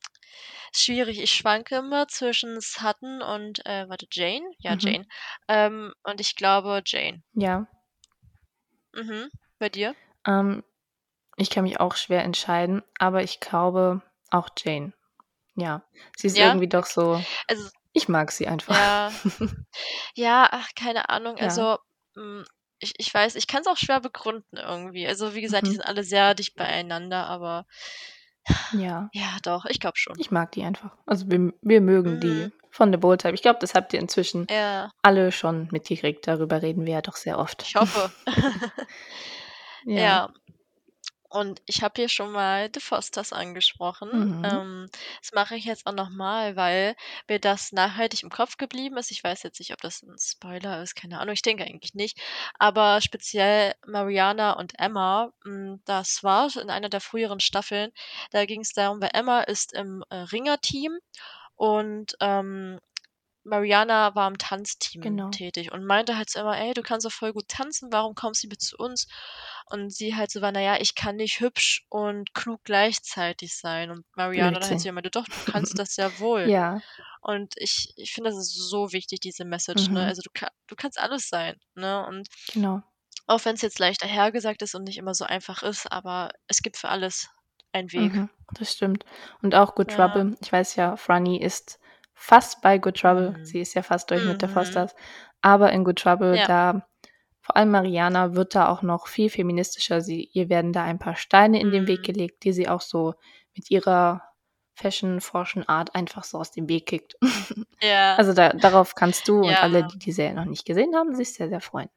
schwierig. 0.72 1.20
Ich 1.20 1.32
schwanke 1.32 1.78
immer 1.78 2.08
zwischen 2.08 2.62
Sutton 2.62 3.24
und, 3.24 3.66
äh, 3.66 3.90
warte, 3.90 4.06
Jane? 4.12 4.46
Ja, 4.60 4.74
Mhm. 4.76 4.80
Jane. 4.80 5.06
Ähm, 5.48 5.94
und 6.04 6.22
ich 6.22 6.36
glaube 6.36 6.84
Jane. 6.86 7.24
Ja. 7.34 7.66
Mhm. 8.94 9.30
Bei 9.58 9.70
dir? 9.70 9.96
Ähm, 10.28 10.64
ich 11.38 11.50
kann 11.50 11.64
mich 11.64 11.80
auch 11.80 11.96
schwer 11.96 12.24
entscheiden, 12.24 12.84
aber 13.00 13.24
ich 13.24 13.40
glaube 13.40 14.02
auch 14.30 14.50
Jane. 14.58 14.94
Ja, 15.56 15.84
sie 16.16 16.28
ist 16.28 16.38
Ja? 16.38 16.48
irgendwie 16.48 16.68
doch 16.68 16.86
so 16.86 17.24
Also 17.48 17.70
ich 17.94 18.08
mag 18.08 18.32
sie 18.32 18.48
einfach. 18.48 18.76
ja. 18.76 19.12
Ja, 20.16 20.48
ach, 20.52 20.70
keine 20.76 21.10
Ahnung. 21.10 21.38
Ja. 21.38 21.44
Also, 21.44 21.78
hm, 22.16 22.46
ich 22.80 22.94
ich 22.98 23.14
weiß, 23.14 23.36
ich 23.36 23.48
kann's 23.48 23.68
auch 23.68 23.78
schwer 23.78 24.00
begründen 24.02 24.58
irgendwie. 24.58 25.08
Also, 25.08 25.34
wie 25.36 25.42
gesagt, 25.42 25.66
die 25.68 25.72
Mhm. 25.72 25.76
sind 25.76 25.86
alle 25.86 26.04
sehr 26.04 26.34
dicht 26.36 26.56
beieinander, 26.56 27.28
aber 27.28 27.66
Ja. 28.74 29.10
ja, 29.14 29.38
doch, 29.44 29.66
ich 29.66 29.80
glaube 29.80 29.98
schon. 29.98 30.16
Ich 30.20 30.32
mag 30.32 30.52
die 30.52 30.64
einfach. 30.64 30.92
Also, 31.06 31.30
wir 31.30 31.54
wir 31.62 31.82
mögen 31.82 32.20
die 32.20 32.28
Mhm. 32.28 32.52
von 32.72 32.92
The 32.92 32.98
Bold 32.98 33.22
Type. 33.22 33.34
Ich 33.34 33.42
glaube, 33.42 33.60
das 33.60 33.74
habt 33.74 33.94
ihr 33.94 34.00
inzwischen 34.00 34.48
Ja. 34.50 34.90
alle 35.02 35.32
schon 35.32 35.68
mitgekriegt. 35.72 36.28
Darüber 36.28 36.62
reden 36.62 36.86
wir 36.86 36.94
ja 36.94 37.02
doch 37.02 37.16
sehr 37.16 37.40
oft. 37.40 37.62
Ich 37.64 37.76
hoffe. 37.76 38.12
Ja. 39.86 40.00
Ja. 40.02 40.30
Und 41.30 41.62
ich 41.66 41.84
habe 41.84 41.94
hier 41.98 42.08
schon 42.10 42.32
mal 42.32 42.70
The 42.74 42.80
Fosters 42.80 43.34
angesprochen. 43.34 44.10
Mhm. 44.12 44.44
Ähm, 44.44 44.88
das 45.22 45.32
mache 45.34 45.56
ich 45.58 45.66
jetzt 45.66 45.86
auch 45.86 45.92
noch 45.94 46.10
mal, 46.10 46.56
weil 46.56 46.96
mir 47.28 47.40
das 47.40 47.74
nachhaltig 47.74 48.24
im 48.24 48.30
Kopf 48.30 48.56
geblieben 48.58 48.96
ist. 48.98 49.12
Ich 49.12 49.24
weiß 49.24 49.44
jetzt 49.44 49.60
nicht, 49.60 49.74
ob 49.74 49.82
das 49.82 50.02
'n 50.04 50.16
Spoiler 50.20 50.82
ist, 50.82 50.96
keine 50.96 51.20
Ahnung, 51.20 51.34
ich 51.34 51.42
denke 51.42 51.66
eigentlich 51.66 51.94
nicht. 51.96 52.18
Aber 52.60 53.02
speziell 53.02 53.74
Mariana 53.86 54.54
und 54.54 54.80
Emma, 54.80 55.32
hm, 55.44 55.82
das 55.86 56.24
war 56.24 56.50
in 56.56 56.70
einer 56.70 56.90
der 56.90 57.02
früheren 57.02 57.42
Staffeln. 57.42 57.92
Da 58.32 58.46
ging's 58.46 58.72
darum, 58.74 59.02
weil 59.02 59.12
Emma 59.14 59.42
ist 59.42 59.74
im, 59.74 60.04
äh, 60.10 60.16
Ringerteam 60.18 60.98
und, 61.56 62.16
ähm, 62.22 62.80
Mariana 63.48 64.16
war 64.16 64.28
im 64.28 64.38
Tanzteam 64.38 65.04
Genau. 65.04 65.32
tätig 65.32 65.72
und 65.72 65.86
meinte 65.86 66.18
halt 66.18 66.30
so 66.30 66.40
immer: 66.40 66.58
„Ey, 66.58 66.74
du 66.74 66.82
kannst 66.84 67.06
doch 67.06 67.12
voll 67.12 67.34
gut 67.34 67.48
tanzen, 67.50 67.92
warum 67.92 68.16
kommst 68.16 68.44
du 68.44 68.48
nicht 68.48 68.52
mit 68.54 68.62
zu 68.62 68.78
uns?“ 68.78 69.08
Und 69.68 69.92
sie 69.94 70.16
halt 70.16 70.32
so 70.32 70.42
war: 70.42 70.52
„Na 70.52 70.62
ja, 70.62 70.78
ich 70.80 70.96
kann 70.96 71.16
nicht 71.18 71.40
hübsch 71.42 71.86
und 71.90 72.34
klug 72.34 72.64
gleichzeitig 72.66 73.56
sein.“ 73.58 73.92
Und 73.92 74.06
Mariana 74.16 74.60
dann 74.60 74.70
halt 74.70 74.84
Blödsinn. 74.84 74.86
ihr 74.86 74.94
meinte: 74.94 75.12
„Doch, 75.12 75.26
du 75.28 75.42
kannst 75.46 75.80
das 75.80 75.96
sehr 75.96 76.20
wohl.“ 76.20 76.52
Ja. 76.52 76.82
Und 77.22 77.54
ich 77.58 77.94
ich 77.98 78.14
finde, 78.14 78.32
das 78.32 78.40
ist 78.40 78.56
so 78.70 78.92
wichtig, 78.94 79.20
diese 79.22 79.46
Message, 79.46 79.92
ne? 79.92 80.02
Mhm. 80.02 80.08
Also, 80.08 80.22
du 80.24 80.32
du 80.68 80.76
kannst 80.76 81.00
alles 81.00 81.30
sein, 81.30 81.58
ne? 81.76 82.06
Und 82.08 82.28
Genau. 82.54 82.84
auch 83.26 83.46
wenn's 83.46 83.62
jetzt 83.62 83.80
leicht 83.80 84.02
dahergesagt 84.04 84.62
ist 84.64 84.76
und 84.76 84.84
nicht 84.84 84.98
immer 84.98 85.14
so 85.14 85.24
einfach 85.24 85.64
ist, 85.64 85.90
aber 85.92 86.32
es 86.48 86.62
gibt 86.62 86.76
für 86.78 86.90
alles 86.90 87.30
einen 87.72 87.94
Weg. 87.94 88.14
Mhm, 88.14 88.30
das 88.54 88.72
stimmt. 88.74 89.06
Und 89.42 89.56
auch 89.56 89.76
Good 89.76 89.90
Ja. 89.90 89.92
Trouble. 89.92 90.38
Ich 90.42 90.52
weiß 90.54 90.76
ja, 90.76 90.96
Franny 90.98 91.38
ist 91.42 91.80
fast 92.18 92.62
bei 92.62 92.78
Good 92.80 92.98
Trouble. 93.00 93.32
Mhm. 93.38 93.46
Sie 93.46 93.62
ist 93.62 93.74
ja 93.76 93.84
fast 93.84 94.10
durch 94.12 94.26
mit 94.26 94.42
The 94.42 94.48
Mhm. 94.48 94.52
Fosters. 94.52 94.96
Aber 95.42 95.72
in 95.72 95.84
Good 95.86 96.00
Trouble, 96.00 96.36
Ja. 96.36 96.46
da 96.48 96.88
vor 97.42 97.56
allem 97.56 97.72
Mariana 97.72 98.36
wird 98.36 98.56
da 98.56 98.68
auch 98.70 98.82
noch 98.82 99.08
viel 99.08 99.30
feministischer. 99.30 100.02
Sie 100.02 100.30
ihr 100.34 100.50
werden 100.50 100.74
da 100.74 100.84
ein 100.84 101.00
paar 101.00 101.16
Steine 101.16 101.62
in 101.62 101.72
den 101.72 101.88
Weg 101.88 102.00
Mhm. 102.00 102.04
gelegt, 102.04 102.44
die 102.44 102.52
sie 102.54 102.68
auch 102.68 102.82
so 102.82 103.14
mit 103.56 103.72
ihrer 103.72 104.24
fashionforschen 104.76 105.68
Art 105.70 105.96
einfach 105.96 106.24
so 106.24 106.38
aus 106.40 106.52
dem 106.52 106.68
Weg 106.70 106.88
kickt. 106.88 107.16
Ja. 107.82 108.16
Also, 108.16 108.34
da 108.34 108.50
darauf 108.54 108.96
kannst 108.96 109.28
du 109.28 109.42
und 109.42 109.56
alle, 109.64 109.80
Ja. 109.82 109.88
die 109.88 110.00
die 110.00 110.12
Serie 110.12 110.34
noch 110.36 110.46
nicht 110.46 110.66
gesehen 110.66 110.96
haben, 110.96 111.16
sich 111.16 111.34
sehr, 111.34 111.48
sehr 111.50 111.62
freuen. 111.62 111.90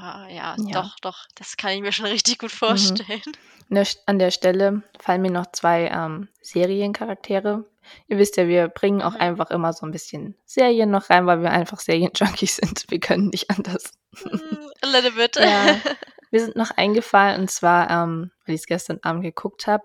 Ah, 0.00 0.28
ja, 0.28 0.56
Ja. 0.56 0.82
doch, 0.82 0.96
doch, 1.00 1.26
das 1.34 1.56
kann 1.56 1.72
ich 1.72 1.80
mir 1.80 1.92
schon 1.92 2.06
richtig 2.06 2.38
gut 2.38 2.50
Mhm. 2.50 2.56
vorstellen. 2.56 3.22
An 3.70 3.74
der 3.76 3.86
an 4.06 4.18
der 4.18 4.30
Stelle 4.30 4.82
fallen 4.98 5.22
mir 5.22 5.30
noch 5.30 5.52
2, 5.52 5.88
ähm, 5.88 6.28
Seriencharaktere. 6.42 7.64
Ihr 8.06 8.18
wisst 8.18 8.36
ja, 8.36 8.46
wir 8.46 8.68
bringen 8.68 9.02
auch 9.02 9.14
Mhm. 9.14 9.20
einfach 9.20 9.50
immer 9.50 9.72
so 9.72 9.86
'n 9.86 9.92
bisschen 9.92 10.36
Serien 10.44 10.90
noch 10.90 11.10
rein, 11.10 11.26
weil 11.26 11.42
wir 11.42 11.50
einfach 11.50 11.80
Serienjunkies 11.80 12.56
sind. 12.62 12.84
Wir 12.88 13.00
können 13.00 13.28
nicht 13.28 13.50
anders. 13.50 13.92
Hm, 14.16 14.70
a 14.82 14.86
little 14.86 15.12
bit. 15.12 15.36
Ja, 15.36 15.80
mir 16.30 16.40
sind 16.40 16.56
noch 16.56 16.70
eingefallen 16.72 17.40
und 17.42 17.50
zwar, 17.50 17.90
ähm, 17.90 18.30
weil 18.46 18.54
ich's 18.54 18.66
gestern 18.66 18.98
Abend 19.02 19.22
geguckt 19.22 19.66
habe, 19.66 19.84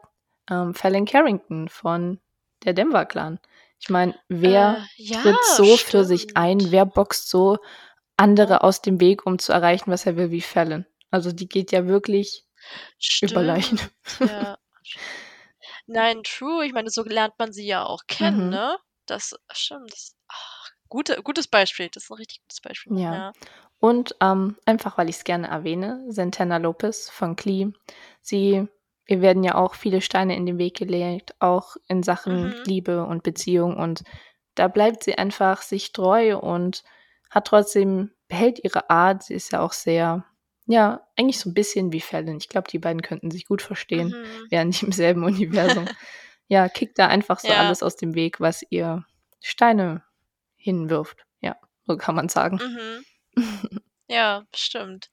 ähm, 0.50 0.74
Fallon 0.74 1.06
Carrington 1.06 1.70
von 1.70 2.20
der 2.66 2.74
Denver 2.74 3.06
Clan. 3.06 3.40
Ich 3.80 3.90
meine, 3.90 4.16
wer 4.30 4.80
Äh, 4.98 5.04
ja, 5.04 5.22
tritt 5.22 5.44
so 5.44 5.78
für 5.78 6.04
sich 6.06 6.28
ein? 6.36 6.60
stimmt. 6.60 6.72
Wer 6.72 6.86
boxt 6.86 7.30
so 7.30 7.58
andere 8.18 8.64
aus 8.64 8.82
dem 8.82 9.00
Weg, 9.00 9.26
um 9.26 9.40
zu 9.40 9.54
erreichen, 9.54 9.92
was 9.92 10.06
er 10.06 10.18
will, 10.18 10.32
wie 10.32 10.42
Fallon? 10.42 10.86
Also, 11.12 11.32
die 11.32 11.48
geht 11.50 11.72
ja 11.72 11.88
wirklich 11.88 12.46
über 13.22 13.44
Leichen. 13.44 13.80
Stimmt, 13.80 13.92
ja. 14.20 14.58
Nein, 15.88 16.24
true. 16.24 16.66
Ich 16.66 16.74
meine, 16.74 16.90
so 16.90 17.04
lernt 17.04 17.38
man 17.40 17.52
sie 17.54 17.66
ja 17.66 17.86
auch 17.86 18.04
kennen, 18.08 18.48
Mhm. 18.48 18.50
ne? 18.50 18.78
Das 19.06 19.34
stimmt. 19.52 19.92
Das 19.92 20.16
ach, 20.30 20.70
gute 20.90 21.22
gutes 21.24 21.48
Beispiel. 21.48 21.90
Das 21.92 22.04
ist 22.04 22.10
'n 22.12 22.16
richtig 22.16 22.42
gutes 22.42 22.62
Beispiel, 22.62 22.94
Ja. 22.98 23.10
ja. 23.10 23.34
Und, 23.80 24.16
ähm, 24.22 24.58
einfach, 24.66 24.98
weil 24.98 25.10
ich's 25.10 25.24
gerne 25.26 25.48
erwähne, 25.50 26.06
Santana 26.10 26.58
Lopez 26.58 27.10
von 27.10 27.36
Glee. 27.36 27.70
Sie 28.22 28.68
ihr 29.08 29.22
werden 29.22 29.44
ja 29.44 29.56
auch 29.56 29.76
viele 29.76 30.02
Steine 30.02 30.36
in 30.36 30.46
den 30.46 30.58
Weg 30.60 30.78
gelegt, 30.78 31.36
auch 31.40 31.76
in 31.90 32.04
Sachen 32.04 32.54
Mhm. 32.54 32.64
Liebe 32.66 33.06
und 33.06 33.24
Beziehung 33.24 33.78
und 33.78 34.04
da 34.56 34.68
bleibt 34.70 35.04
sie 35.04 35.18
einfach 35.18 35.62
sich 35.64 35.94
treu 35.94 36.38
und 36.38 36.84
hat 37.34 37.48
trotzdem 37.48 38.12
behält 38.30 38.60
ihre 38.64 38.90
Art. 38.90 39.24
Sie 39.24 39.34
ist 39.36 39.52
ja 39.54 39.62
auch 39.62 39.74
sehr 39.74 40.26
ja, 40.68 41.08
eigentlich 41.18 41.40
so 41.40 41.50
'n 41.50 41.54
bisschen 41.56 41.92
wie 41.94 42.02
Fallon. 42.02 42.38
Ich 42.38 42.50
glaube, 42.50 42.70
die 42.72 42.80
beiden 42.80 43.02
könnten 43.02 43.32
sich 43.32 43.46
gut 43.48 43.62
verstehen, 43.62 44.18
Mhm. 44.18 44.50
wären 44.50 44.70
nicht 44.70 44.84
im 44.84 44.94
selben 44.94 45.24
Universum. 45.26 45.90
Ja, 46.50 46.70
kickt 46.70 47.00
da 47.00 47.08
einfach 47.08 47.40
so 47.42 47.54
Ja. 47.54 47.56
alles 47.56 47.84
aus 47.84 47.96
dem 47.98 48.16
Weg, 48.16 48.40
was 48.42 48.64
ihr 48.70 49.06
Steine 49.42 50.04
hinwirft. 50.58 51.26
Ja, 51.42 51.58
so 51.88 51.98
kann 51.98 52.16
man's 52.16 52.34
sagen. 52.34 52.62
Mhm. 52.62 53.04
Ja, 54.10 54.46
stimmt. 54.56 55.10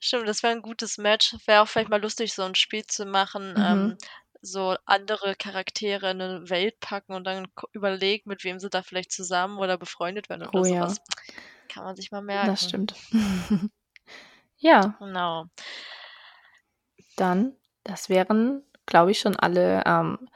Stimmt, 0.00 0.28
das 0.28 0.42
wäre 0.42 0.54
'n 0.54 0.62
gutes 0.62 0.98
Match. 0.98 1.34
Wäre 1.46 1.62
auch 1.62 1.68
vielleicht 1.68 1.90
mal 1.90 2.00
lustig, 2.02 2.32
so 2.34 2.42
'n 2.44 2.54
Spiel 2.54 2.86
zu 2.86 3.06
machen, 3.06 3.56
Mhm. 3.56 3.56
ähm, 3.60 3.96
so 4.42 4.76
andere 4.86 5.36
Charaktere 5.36 6.10
in 6.12 6.18
'ne 6.18 6.50
Welt 6.50 6.80
packen 6.80 7.14
und 7.14 7.24
dann 7.24 7.48
überlegen, 7.72 8.28
mit 8.30 8.44
wem 8.44 8.58
sie 8.60 8.70
da 8.70 8.82
vielleicht 8.82 9.12
zusammen 9.12 9.58
oder 9.58 9.78
befreundet 9.78 10.28
werden 10.30 10.46
oder 10.48 10.52
Oh 10.54 10.64
so 10.64 10.74
ja. 10.74 11.00
Kann 11.68 11.84
man 11.84 11.96
sich 11.96 12.10
mal 12.12 12.22
Das 12.42 12.62
merken. 12.62 12.64
stimmt. 12.64 12.94
Ja. 14.58 15.00
Genau. 15.00 15.50
Dann 17.18 17.54
das 17.84 18.08
wären, 18.08 18.62
glaube 18.86 19.10
ich, 19.10 19.20
schon 19.20 19.36
alle, 19.36 19.82
ähm, 19.86 20.28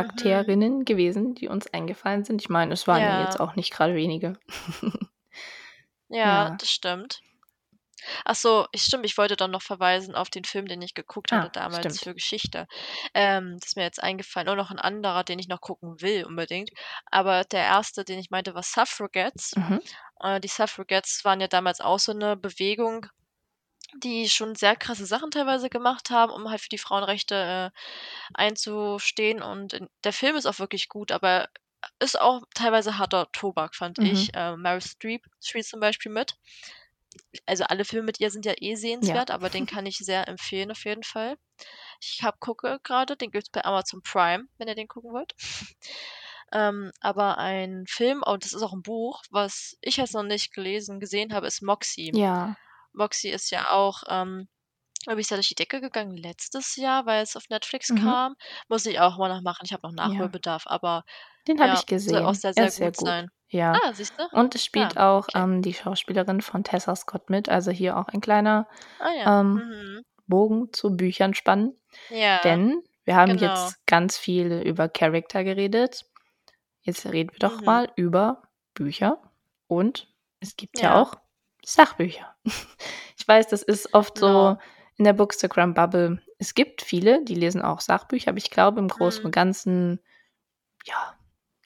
Mhm. 0.00 0.38
Charakterinnen 0.38 0.84
gewesen, 0.84 1.34
die 1.34 1.48
uns 1.48 1.66
eingefallen 1.72 2.24
sind. 2.24 2.42
Ich 2.42 2.48
meine, 2.50 2.74
es 2.74 2.88
waren 2.88 3.08
ja 3.08 3.14
jetzt 3.16 3.40
auch 3.40 3.56
nicht 3.56 3.72
grade 3.72 3.94
wenige. 3.94 4.34
Ja, 6.10 6.50
Ja. 6.50 6.58
das 6.58 6.70
stimmt. 6.70 7.22
Ach 8.24 8.34
so, 8.34 8.66
ich 8.72 8.82
stimmt, 8.82 9.06
ich 9.06 9.16
wollte 9.18 9.36
dann 9.36 9.50
noch 9.50 9.62
verweisen 9.62 10.14
auf 10.14 10.30
den 10.30 10.44
Film, 10.44 10.66
den 10.66 10.82
ich 10.82 10.94
geguckt 10.94 11.32
hatte 11.32 11.50
Ah, 11.50 11.50
damals 11.50 11.98
stimmt. 11.98 12.00
für 12.00 12.14
Geschichte. 12.14 12.66
Ähm, 13.14 13.56
das 13.60 13.70
ist 13.70 13.76
mir 13.76 13.82
jetzt 13.84 14.02
eingefallen. 14.02 14.48
Und 14.48 14.56
noch 14.58 14.70
'n 14.70 14.78
anderer, 14.78 15.24
den 15.24 15.38
ich 15.38 15.48
noch 15.48 15.60
gucken 15.60 16.00
will 16.00 16.24
unbedingt. 16.24 16.70
Aber 17.06 17.44
der 17.44 17.62
erste, 17.64 18.04
den 18.04 18.18
ich 18.18 18.30
meinte, 18.30 18.54
war 18.54 18.62
Suffragettes. 18.62 19.56
Mhm. 19.56 19.88
Äh, 20.20 20.40
die 20.40 20.48
Suffragettes 20.48 21.24
waren 21.24 21.40
ja 21.40 21.48
damals 21.48 21.80
auch 21.80 21.98
so 21.98 22.12
'ne 22.12 22.36
Bewegung 22.36 23.06
die 23.96 24.28
schon 24.28 24.54
sehr 24.56 24.76
krasse 24.76 25.06
Sachen 25.06 25.30
teilweise 25.32 25.70
gemacht 25.70 26.10
haben, 26.10 26.32
um 26.32 26.50
halt 26.50 26.60
für 26.62 26.68
die 26.70 26.78
Frauenrechte, 26.78 27.72
äh, 27.74 27.78
einzustehen 28.34 29.42
und 29.42 29.72
in 29.74 29.88
der 30.04 30.12
Film 30.14 30.36
ist 30.36 30.46
auch 30.46 30.58
wirklich 30.60 30.88
gut, 30.88 31.12
aber 31.12 31.48
ist 32.00 32.20
auch 32.20 32.42
teilweise 32.54 32.98
harter 32.98 33.30
Tobak, 33.32 33.74
fand 33.76 33.98
ich. 34.00 34.28
Mhm. 34.28 34.30
Äh, 34.34 34.56
Meryl 34.56 34.82
Streep 34.82 35.26
spielt 35.42 35.66
zum 35.66 35.80
Beispiel 35.80 36.12
mit. 36.12 36.36
Also, 37.46 37.64
alle 37.64 37.84
Filme 37.84 38.06
mit 38.06 38.20
ihr 38.20 38.30
sind 38.30 38.46
ja 38.46 38.54
eh 38.58 38.74
Ja. 39.00 39.22
sehenswert, 39.22 39.30
aber 39.30 39.50
den 39.50 39.66
kann 39.66 39.86
ich 39.86 39.98
sehr 39.98 40.28
empfehlen 40.28 40.70
auf 40.72 40.84
jeden 40.84 41.02
Fall. 41.04 41.36
Ich 42.02 42.22
habe 42.22 42.38
gucke 42.40 42.80
grade, 42.84 43.16
den 43.16 43.30
gibt's 43.32 43.50
bei 43.50 43.64
Amazon 43.64 44.02
Prime, 44.02 44.46
wenn 44.58 44.68
ihr 44.68 44.74
den 44.76 44.88
gucken 44.88 45.12
wollt. 45.12 45.34
Ähm, 46.52 46.92
aber 47.00 47.38
ein 47.38 47.84
Film 47.88 48.22
und 48.26 48.44
das 48.44 48.54
ist 48.54 48.62
auch 48.62 48.72
'n 48.74 48.82
Buch, 48.82 49.22
was 49.30 49.76
ich 49.82 49.98
jetzt 49.98 50.14
noch 50.14 50.22
nicht 50.24 50.54
gelesen 50.54 51.00
gesehen 51.00 51.34
habe, 51.34 51.46
ist 51.46 51.62
Moxie. 51.62 52.14
Ja. 52.14 52.58
Moxie 52.94 53.30
ist 53.30 53.50
ja 53.50 53.70
auch, 53.72 54.02
ähm, 54.08 54.48
glaube 55.04 55.20
ich, 55.20 55.26
sehr 55.28 55.36
durch 55.38 55.48
die 55.48 55.54
Decke 55.54 55.80
gegangen 55.80 56.16
letztes 56.16 56.76
Jahr, 56.76 57.06
weil 57.06 57.22
es 57.22 57.36
auf 57.36 57.44
Netflix 57.50 57.92
Mhm. 57.92 57.96
kam. 57.96 58.36
Muss 58.68 58.86
ich 58.86 59.00
auch 59.00 59.18
mal 59.18 59.28
noch 59.28 59.42
machen. 59.42 59.62
Ich 59.64 59.72
habe 59.72 59.82
noch 59.86 59.92
Ja. 60.02 60.06
Nachholbedarf, 60.08 60.64
aber 60.66 61.04
Den 61.48 61.60
habe 61.60 61.74
ja, 61.74 61.74
ich 61.74 61.86
soll 62.04 62.22
auch 62.24 62.34
gesehen. 62.34 62.34
sehr, 62.34 62.54
Er 62.54 62.54
sehr 62.54 62.66
ist 62.68 62.76
sehr 62.76 62.86
gut 62.86 62.96
gut. 62.96 63.08
sein. 63.08 63.28
Ja. 63.48 63.72
Ah, 63.84 63.92
siehst 63.94 64.18
du? 64.18 64.24
Und 64.30 64.54
es 64.54 64.64
spielt 64.64 64.94
Ja, 64.94 64.96
auch, 64.96 65.28
okay. 65.28 65.38
ähm, 65.38 65.62
die 65.62 65.74
Schauspielerin 65.74 66.40
von 66.42 66.64
Tessa 66.64 66.94
Scott 66.96 67.30
mit, 67.30 67.48
also 67.48 67.70
hier 67.70 67.96
auch 67.96 68.08
ein 68.08 68.20
kleiner, 68.20 68.68
Ah 69.00 69.12
ja, 69.12 69.40
ähm, 69.40 69.54
mhm. 69.54 70.02
Bogen 70.26 70.72
zu 70.72 70.96
Büchern 70.96 71.34
spannen. 71.34 71.74
Ja, 72.08 72.40
Denn 72.44 72.82
wir 73.04 73.16
haben 73.16 73.36
genau. 73.38 73.42
jetzt 73.42 73.86
ganz 73.86 74.18
viel 74.18 74.52
über 74.62 74.88
Charakter 74.88 75.44
geredet. 75.44 76.04
Jetzt 76.82 77.06
reden 77.06 77.30
wir 77.32 77.38
doch 77.40 77.60
Mhm. 77.60 77.66
mal 77.66 77.92
über 77.96 78.42
Bücher 78.74 79.18
und 79.68 80.08
es 80.40 80.56
gibt 80.56 80.80
ja 80.80 80.90
Ja. 80.90 81.02
auch 81.02 81.14
Sachbücher. 81.64 82.36
Ich 83.18 83.26
weiß, 83.28 83.48
das 83.48 83.62
ist 83.62 83.94
oft 83.94 84.20
Genau. 84.20 84.58
In 84.98 85.04
der 85.04 85.12
Bookstagram-Bubble. 85.14 86.22
Es 86.38 86.54
gibt 86.54 86.82
viele, 86.82 87.24
die 87.24 87.34
lesen 87.34 87.62
auch 87.62 87.80
Sachbücher, 87.80 88.30
aber 88.30 88.38
ich 88.38 88.50
glaube 88.50 88.80
im 88.80 88.88
Großen 88.88 89.22
Mhm. 89.22 89.26
und 89.26 89.32
Ganzen, 89.32 90.00
ja, 90.86 91.16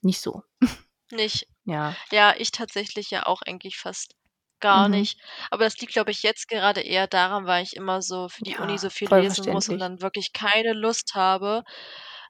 nicht 0.03 0.21
so. 0.21 0.43
Nicht. 1.13 1.47
Ja. 1.65 1.97
Ja, 2.13 2.35
ich 2.39 2.51
tatsächlich 2.53 3.11
ja 3.11 3.27
auch 3.27 3.43
eigentlich 3.43 3.79
fast 3.79 4.15
gar 4.61 4.89
Mhm. 4.89 4.91
nicht. 4.91 5.19
Aber 5.51 5.65
das 5.65 5.79
liegt, 5.79 5.93
glaube 5.95 6.11
ich, 6.13 6.23
jetzt 6.25 6.49
gerade 6.49 6.81
eher 6.83 7.07
daran, 7.09 7.47
weil 7.47 7.63
ich 7.65 7.77
immer 7.77 8.03
so 8.03 8.29
für 8.31 8.43
die 8.43 8.59
Uni 8.59 8.79
Ja, 8.79 8.79
so 8.79 8.91
viel 8.91 9.11
lesen 9.13 9.47
muss 9.47 9.69
und 9.69 9.79
dann 9.79 10.03
wirklich 10.03 10.33
keine 10.33 10.73
Lust 10.75 11.15
habe. 11.15 11.65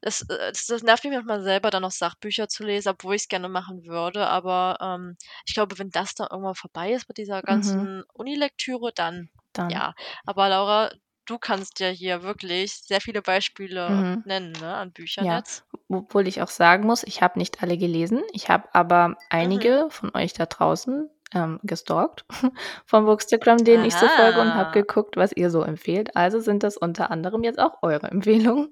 Es, 0.02 0.22
äh 0.22 0.50
das 0.52 0.66
das 0.66 0.82
nervt 0.82 1.04
mich 1.04 1.12
manchmal 1.14 1.42
selber, 1.42 1.70
dann 1.70 1.82
noch 1.82 1.90
Sachbücher 1.92 2.48
zu 2.48 2.64
lesen, 2.64 2.90
obwohl 2.90 3.14
ich's 3.16 3.28
gerne 3.28 3.48
machen 3.48 3.84
würde. 3.86 4.26
Aber, 4.28 4.78
ähm, 4.80 5.16
ich 5.46 5.54
glaube, 5.54 5.78
wenn 5.78 5.90
das 5.90 6.14
dann 6.14 6.28
irgendwann 6.30 6.54
vorbei 6.54 6.92
ist 6.92 7.08
mit 7.08 7.18
dieser 7.18 7.42
Mhm. 7.48 7.86
ganzen 7.86 8.02
Unilektüre, 8.12 8.92
dann 8.94 9.30
Dann. 9.52 9.82
ja. 9.82 9.94
Aber 10.26 10.48
Laura, 10.48 10.90
du 11.26 11.38
kannst 11.38 11.80
ja 11.80 11.88
hier 11.88 12.22
wirklich 12.22 12.74
sehr 12.74 13.00
viele 13.00 13.22
Beispiele 13.22 14.04
Mhm. 14.04 14.24
nennen, 14.24 14.52
ne, 14.52 14.74
an 14.76 14.92
Büchern 14.92 15.30
Ja, 15.30 15.32
jetzt. 15.32 15.64
obwohl 15.88 16.28
ich 16.28 16.42
auch 16.42 16.48
sagen 16.48 16.86
muss, 16.86 17.02
ich 17.04 17.22
habe 17.22 17.38
nicht 17.38 17.62
alle 17.62 17.78
gelesen. 17.78 18.22
Ich 18.32 18.48
habe 18.50 18.68
aber 18.74 19.16
Mhm. 19.40 19.68
einige 19.68 19.88
von 19.90 20.10
euch 20.14 20.32
da 20.34 20.46
draußen, 20.46 21.10
ähm, 21.34 21.60
gestalkt 21.62 22.24
von 22.86 23.06
Bookstagram, 23.06 23.64
denen 23.64 23.84
ich 23.84 23.98
so 23.98 24.08
folge 24.08 24.40
und 24.40 24.54
habe 24.56 24.70
Aha. 24.70 24.82
geguckt, 24.82 25.16
was 25.16 25.32
ihr 25.32 25.50
so 25.50 25.62
empfehlt. 25.62 26.16
Also 26.16 26.40
sind 26.40 26.62
das 26.64 26.76
unter 26.76 27.10
anderem 27.10 27.44
jetzt 27.44 27.58
auch 27.60 27.82
eure 27.82 28.08
Empfehlungen. 28.10 28.70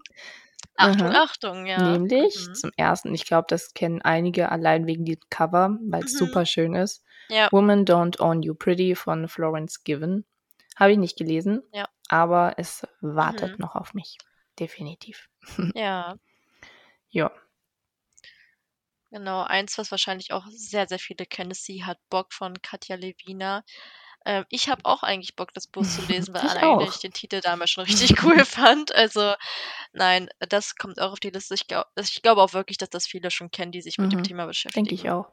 Achtung, 0.79 1.11
Mhm. 1.11 1.13
Achtung, 1.13 1.67
ja. 1.67 1.99
Nämlich 2.15 2.35
Mhm. 2.35 2.55
zum 2.55 2.71
Ersten, 2.77 3.15
ich 3.15 3.27
glaube, 3.27 3.47
das 3.49 3.75
kennen 3.75 4.03
einige 4.03 4.51
allein 4.51 4.87
wegen 4.87 5.05
diesem 5.05 5.23
Cover, 5.31 5.79
weil's 5.89 6.17
Mhm. 6.17 6.17
super 6.17 6.47
schön 6.47 6.75
ist. 6.75 7.05
Ja. 7.31 7.51
Women 7.51 7.85
Don't 7.87 8.21
Own 8.21 8.43
You 8.43 8.55
Pretty 8.55 8.95
von 8.97 9.29
Florence 9.29 9.85
Given. 9.85 10.25
Habe 10.77 10.93
ich 10.93 10.99
nicht 10.99 11.19
gelesen, 11.19 11.63
Ja. 11.73 11.91
aber 12.09 12.55
es 12.59 12.87
wartet 13.01 13.53
Mhm. 13.53 13.61
noch 13.61 13.77
auf 13.77 13.95
mich. 13.95 14.19
Definitiv. 14.59 15.29
Ja. 15.75 16.17
Ja. 17.11 17.33
Genau, 19.13 19.43
eins, 19.43 19.77
was 19.77 19.91
wahrscheinlich 19.91 20.33
auch 20.33 20.47
sehr, 20.51 20.87
sehr 20.87 21.01
viele 21.01 21.27
kennen, 21.27 21.51
ist 21.51 21.65
„Sie 21.65 21.85
hat 21.85 21.99
Bock“ 22.11 22.33
von 22.33 22.63
Katja 22.63 22.95
Lewina. 22.95 23.65
Ähm, 24.27 24.45
ich 24.51 24.69
habe 24.69 24.83
auch 24.85 25.03
eigentlich 25.03 25.37
Bock, 25.37 25.55
das 25.55 25.67
Buch 25.67 25.87
zu 25.87 26.03
lesen, 26.03 26.35
weil 26.35 26.43
Ich 26.45 26.51
alleine 26.51 26.63
auch. 26.63 26.89
ich 26.89 27.01
den 27.01 27.13
Titel 27.13 27.41
damals 27.41 27.71
schon 27.71 27.85
richtig 27.85 28.15
cool 28.25 28.45
fand. 28.45 28.95
Also, 28.95 29.35
nein, 29.93 30.29
das 30.41 30.77
kommt 30.77 31.01
auch 31.01 31.13
auf 31.13 31.21
die 31.21 31.31
Liste. 31.31 31.55
Ich 31.55 31.67
glau 31.69 31.85
ich 31.97 32.23
glaube 32.23 32.43
auch 32.43 32.53
wirklich, 32.55 32.79
dass 32.79 32.91
das 32.91 33.07
viele 33.07 33.31
schon 33.31 33.51
kennen, 33.51 33.73
die 33.73 33.83
sich 33.83 34.01
mit 34.01 34.13
dem 34.13 34.19
Mhm. 34.19 34.25
Thema 34.25 34.47
Denke 34.75 34.95
ich 34.95 35.01
beschäftigen. 35.03 35.11
auch. 35.11 35.29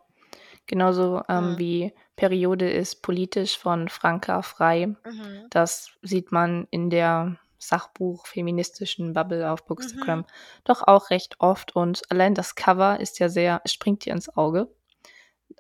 Genauso, 0.68 1.22
ähm, 1.30 1.54
Mhm. 1.54 1.60
wie 1.60 1.94
„Periode 2.16 2.70
ist 2.70 3.02
politisch“ 3.02 3.58
von 3.58 3.90
Franka 3.90 4.42
Frei. 4.42 4.96
Mhm. 5.06 5.48
Das 5.50 5.92
sieht 6.02 6.32
man 6.32 6.68
in 6.72 6.90
der 6.90 7.38
Sachbuch-feministischen 7.60 9.14
Bubble 9.14 9.50
auf 9.52 9.66
Bookstagram 9.66 10.20
Mhm. 10.20 10.26
doch 10.66 10.84
auch 10.88 11.10
recht 11.10 11.38
oft 11.40 11.76
und 11.76 12.04
allein 12.12 12.36
das 12.36 12.56
Cover 12.56 13.00
ist 13.00 13.20
ja 13.20 13.30
sehr 13.30 13.62
springt 13.66 14.06
dir 14.06 14.14
ins 14.14 14.36
Auge. 14.38 14.70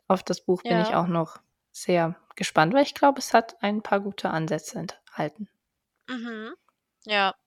Auf 0.08 0.24
das 0.24 0.42
Buch 0.42 0.64
bin 0.64 0.80
ich 0.80 0.90
Ja. 0.90 0.96
auch 0.96 1.08
noch 1.08 1.40
sehr 1.72 2.16
gespannt, 2.38 2.74
weil 2.74 2.84
ich 2.84 2.94
glaube, 2.94 3.20
es 3.20 3.34
hat 3.34 3.62
ein 3.62 3.82
paar 3.82 4.00
gute 4.00 4.30
Ansätze 4.30 4.80
enthalten. 4.80 5.50
Mhm. 6.10 6.56
Ja. 7.06 7.38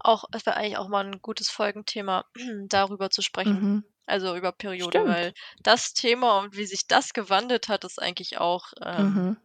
Auch 0.00 0.24
es 0.32 0.46
wäre 0.46 0.56
eigentlich 0.56 0.76
auch 0.78 0.88
mal 0.88 1.04
'n 1.04 1.20
gutes 1.22 1.50
Folgenthema, 1.50 2.24
darüber 2.68 3.10
zu 3.10 3.22
sprechen. 3.22 3.64
Mhm. 3.64 3.84
Also, 4.06 4.36
über 4.36 4.52
Periode, 4.52 5.04
weil 5.04 5.32
das 5.62 5.92
Thema 5.92 6.38
und 6.40 6.56
wie 6.56 6.64
sich 6.66 6.86
das 6.86 7.12
gewandelt 7.12 7.68
hat, 7.68 7.84
ist 7.84 8.00
eigentlich 8.00 8.38
auch, 8.38 8.72
ähm, 8.82 9.20
Mhm. 9.20 9.36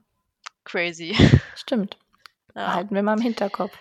crazy. 0.66 1.14
Stimmt. 1.56 1.98
Ja. 2.56 2.84
Behalten 2.84 2.96
wir 2.96 3.04
mal 3.04 3.14
im 3.16 3.22
Hinterkopf. 3.22 3.80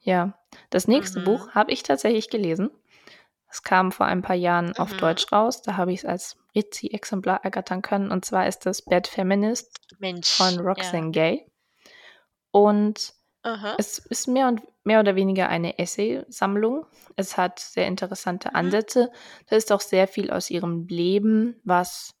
Ja. 0.00 0.38
Das 0.70 0.88
nächste 0.88 1.20
Buch 1.20 1.48
Mhm. 1.48 1.52
habe 1.52 1.72
ich 1.72 1.82
tatsächlich 1.84 2.30
gelesen. 2.30 2.70
Es 3.50 3.62
kam 3.62 3.92
vor 3.92 4.06
ein 4.06 4.22
paar 4.22 4.36
Jahren 4.36 4.76
auf 4.76 4.92
Mhm. 4.92 4.98
Deutsch 4.98 5.32
raus. 5.32 5.62
Da 5.62 5.76
habe 5.76 5.92
ich's 5.92 6.04
als 6.04 6.36
Ritzi-Exemplar 6.54 7.42
ergattern 7.44 7.82
können. 7.82 8.10
Und 8.10 8.24
zwar 8.24 8.46
ist 8.46 8.66
das 8.66 8.82
„Bad 8.82 9.06
Feminist“ 9.08 9.78
Mensch, 9.98 10.28
von 10.36 10.56
ja. 10.56 10.62
Roxane 10.62 11.10
Gay. 11.10 11.46
Und 12.52 13.12
Aha. 13.42 13.76
es 13.78 13.98
ist 13.98 14.28
mehr 14.28 14.48
und 14.48 14.62
mehr 14.84 15.00
oder 15.00 15.14
weniger 15.16 15.48
eine 15.48 15.78
Essaysammlung. 15.78 16.86
Es 17.16 17.36
hat 17.36 17.58
sehr 17.58 17.86
interessante 17.86 18.50
Mhm. 18.50 18.56
Ansätze. 18.56 19.10
Da 19.48 19.56
ist 19.56 19.72
auch 19.72 19.80
sehr 19.80 20.08
viel 20.08 20.30
aus 20.30 20.50
ihrem 20.50 20.86
Leben, 20.88 21.60
was 21.64 22.12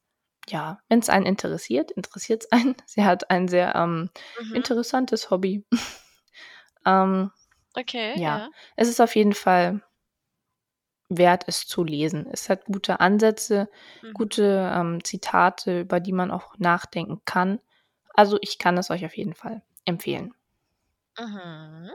ja, 0.48 0.78
wenn's 0.88 1.08
einen 1.10 1.26
interessiert, 1.26 1.90
interessiert's 1.92 2.50
einen. 2.52 2.74
Sie 2.86 3.04
hat 3.04 3.30
ein 3.30 3.48
sehr, 3.48 3.74
ähm, 3.76 4.10
Mhm. 4.40 4.54
interessantes 4.56 5.30
Hobby. 5.30 5.64
Ähm, 6.86 7.30
Okay, 7.76 8.14
ja. 8.16 8.38
ja. 8.38 8.50
Es 8.76 8.88
ist 8.88 9.00
auf 9.00 9.14
jeden 9.14 9.34
Fall 9.34 9.82
wert, 11.10 11.44
es 11.48 11.66
zu 11.66 11.84
lesen. 11.84 12.26
Es 12.32 12.48
hat 12.50 12.66
gute 12.66 13.00
Ansätze, 13.00 13.68
Mhm. 14.02 14.14
gute, 14.14 14.70
ähm, 14.74 15.04
Zitate, 15.04 15.80
über 15.82 16.00
die 16.00 16.12
man 16.12 16.30
auch 16.30 16.54
nachdenken 16.58 17.20
kann. 17.26 17.60
Also, 18.14 18.38
ich 18.42 18.58
kann 18.58 18.78
es 18.78 18.90
euch 18.90 19.04
auf 19.06 19.16
jeden 19.16 19.34
Fall 19.34 19.62
empfehlen. 19.86 20.34
Mhm. 21.18 21.90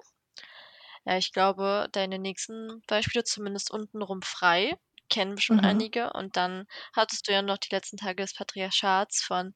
Ja, 1.07 1.17
ich 1.19 1.31
glaube, 1.33 1.87
deine 1.91 2.17
nächsten 2.17 2.81
Beispiele, 2.87 3.23
zumindest 3.23 3.69
„Untenrum 3.71 4.23
frei“, 4.23 4.73
kennen 5.09 5.35
bestimmt 5.35 5.63
Mhm. 5.63 5.63
einige. 5.63 6.11
Und 6.13 6.35
dann 6.35 6.65
hattest 6.95 7.27
du 7.27 7.31
ja 7.31 7.43
noch 7.43 7.59
„Die 7.59 7.69
letzten 7.73 7.97
Tage 7.97 8.23
des 8.23 8.33
Patriarchats“ 8.33 9.21
von 9.21 9.53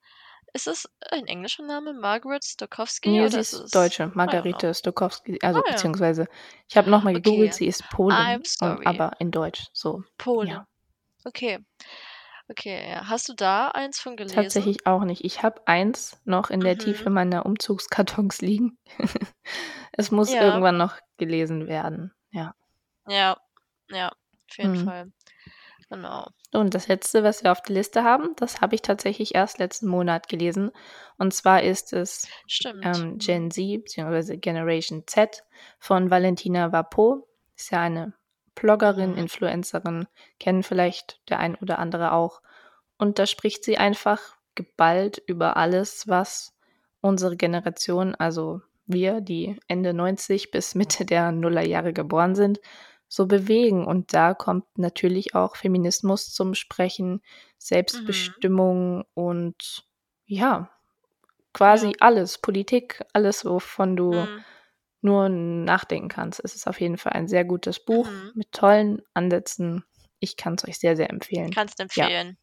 ist 0.53 0.67
es 0.67 0.89
ein 1.11 1.27
englischer 1.27 1.63
Name, 1.63 1.93
Margaret 1.93 2.43
Stokowski 2.45 3.21
Ne, 3.21 3.27
oder 3.27 3.39
sie 3.41 3.41
ist 3.41 3.53
ist 3.57 3.73
Deutsche, 3.75 4.09
know. 4.25 4.43
Margarete 4.47 4.73
Stokowski. 4.73 5.39
Also, 5.41 5.61
Ah 5.61 5.71
ja. 5.71 5.85
beziehungsweise 5.85 6.27
ich 6.69 6.77
habe 6.77 6.89
noch 6.89 7.03
mal 7.03 7.13
Okay. 7.13 7.13
gegoogelt, 7.13 7.53
sie 7.53 7.67
ist 7.67 7.89
Polin, 7.89 8.39
aber 8.59 9.13
in 9.19 9.31
Deutsch, 9.31 9.67
so, 9.73 10.03
Polin. 10.17 10.47
ja. 10.47 10.65
Okay. 11.25 11.59
Okay, 12.49 12.91
ja. 12.91 13.07
Hast 13.09 13.29
du 13.29 13.33
da 13.35 13.69
eins 13.69 13.99
von 13.99 14.17
gelesen? 14.17 14.71
Tatsächlich 14.71 14.85
auch 14.85 15.03
nicht. 15.05 15.25
Ich 15.25 15.41
habe 15.43 15.65
eins 15.67 16.21
noch 16.23 16.49
in 16.51 16.63
der 16.63 16.77
Tiefe 16.77 17.09
Mhm. 17.09 17.09
meiner 17.09 17.45
Umzugskartons 17.45 18.41
liegen. 18.41 18.77
Es 19.91 20.11
muss 20.11 20.33
Ja. 20.33 20.39
irgendwann 20.39 20.77
noch 20.77 20.97
gelesen 21.17 21.67
werden, 21.67 22.11
ja. 22.31 22.53
Ja, 23.07 23.35
ja, 23.89 24.07
auf 24.09 24.57
jeden 24.57 24.73
Mhm. 24.73 24.75
Fall. 24.75 25.11
Genau. 25.89 26.27
Und 26.53 26.75
das 26.75 26.87
Letzte, 26.87 27.23
was 27.23 27.43
wir 27.43 27.51
auf 27.51 27.61
der 27.63 27.75
Liste 27.75 28.03
haben, 28.03 28.35
das 28.35 28.61
habe 28.61 28.75
ich 28.75 28.81
tatsächlich 28.83 29.33
erst 29.33 29.57
letzten 29.57 29.87
Monat 29.87 30.27
gelesen. 30.29 30.71
Und 31.17 31.33
zwar 31.33 31.63
ist 31.63 31.93
es, 31.93 32.27
ähm. 32.63 33.17
Gen 33.17 33.49
Z 33.51 33.83
beziehungsweise 33.83 34.37
Generation 34.37 35.03
Z 35.07 35.43
von 35.79 36.11
Valentina 36.11 36.71
Vapeau. 36.71 37.27
Ist 37.55 37.71
ja 37.71 37.81
eine 37.81 38.13
Bloggerin, 38.55 39.11
Mhm. 39.11 39.17
Influencerin, 39.17 40.07
kennen 40.39 40.63
vielleicht 40.63 41.21
der 41.29 41.39
ein 41.39 41.55
oder 41.55 41.79
andere 41.79 42.11
auch. 42.13 42.41
Und 42.97 43.17
da 43.17 43.25
spricht 43.25 43.63
sie 43.63 43.77
einfach 43.77 44.19
geballt 44.55 45.21
über 45.25 45.57
alles, 45.57 46.07
was 46.07 46.53
unsere 47.01 47.35
Generation, 47.37 48.13
also 48.15 48.61
wir, 48.85 49.21
die 49.21 49.59
Ende 49.67 49.93
90 49.93 50.51
bis 50.51 50.75
Mitte 50.75 51.05
der 51.05 51.31
Nullerjahre 51.31 51.93
geboren 51.93 52.35
sind, 52.35 52.59
so 53.10 53.28
bewegen. 53.28 53.86
Und 53.88 54.14
da 54.16 54.36
kommt 54.36 54.66
natürlich 54.80 55.36
auch 55.36 55.57
Feminismus 55.57 56.34
zum 56.34 56.55
Sprechen, 56.55 57.22
Mhm. 57.93 58.34
Selbstbestimmung 58.39 59.05
und 59.16 59.86
ja, 60.28 60.72
quasi 61.53 61.93
Ja. 61.93 61.99
alles, 62.01 62.39
Politik, 62.39 63.03
alles, 63.14 63.45
wovon 63.45 63.95
du 63.97 64.28
Mhm. 64.28 64.45
nur 65.01 65.30
nachdenken 65.30 66.10
kannst. 66.10 66.41
Es 66.43 66.55
ist 66.55 66.68
auf 66.68 66.82
jeden 66.82 66.97
Fall 66.97 67.14
ein 67.14 67.28
sehr 67.30 67.45
gutes 67.45 67.84
Buch 67.86 68.14
Mhm. 68.14 68.34
mit 68.34 68.51
tollen 68.53 69.01
Ansätzen. 69.16 69.86
Ich 70.22 70.38
kann's 70.38 70.66
euch 70.68 70.80
sehr, 70.80 70.95
sehr 70.97 71.10
empfehlen. 71.12 71.51
Kannst 71.51 71.80
Ja. 71.95 72.10
empfehlen. 72.10 72.38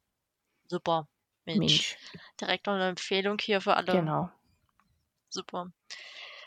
Super. 0.69 1.09
Mensch. 1.47 1.85
Mensch. 1.85 1.99
Direkt 2.41 2.67
noch 2.67 2.77
'ne 2.77 2.89
Empfehlung 2.91 3.39
hier 3.41 3.61
für 3.63 3.77
alle. 3.77 4.07
Genau. 4.07 4.31
Super. 5.33 5.73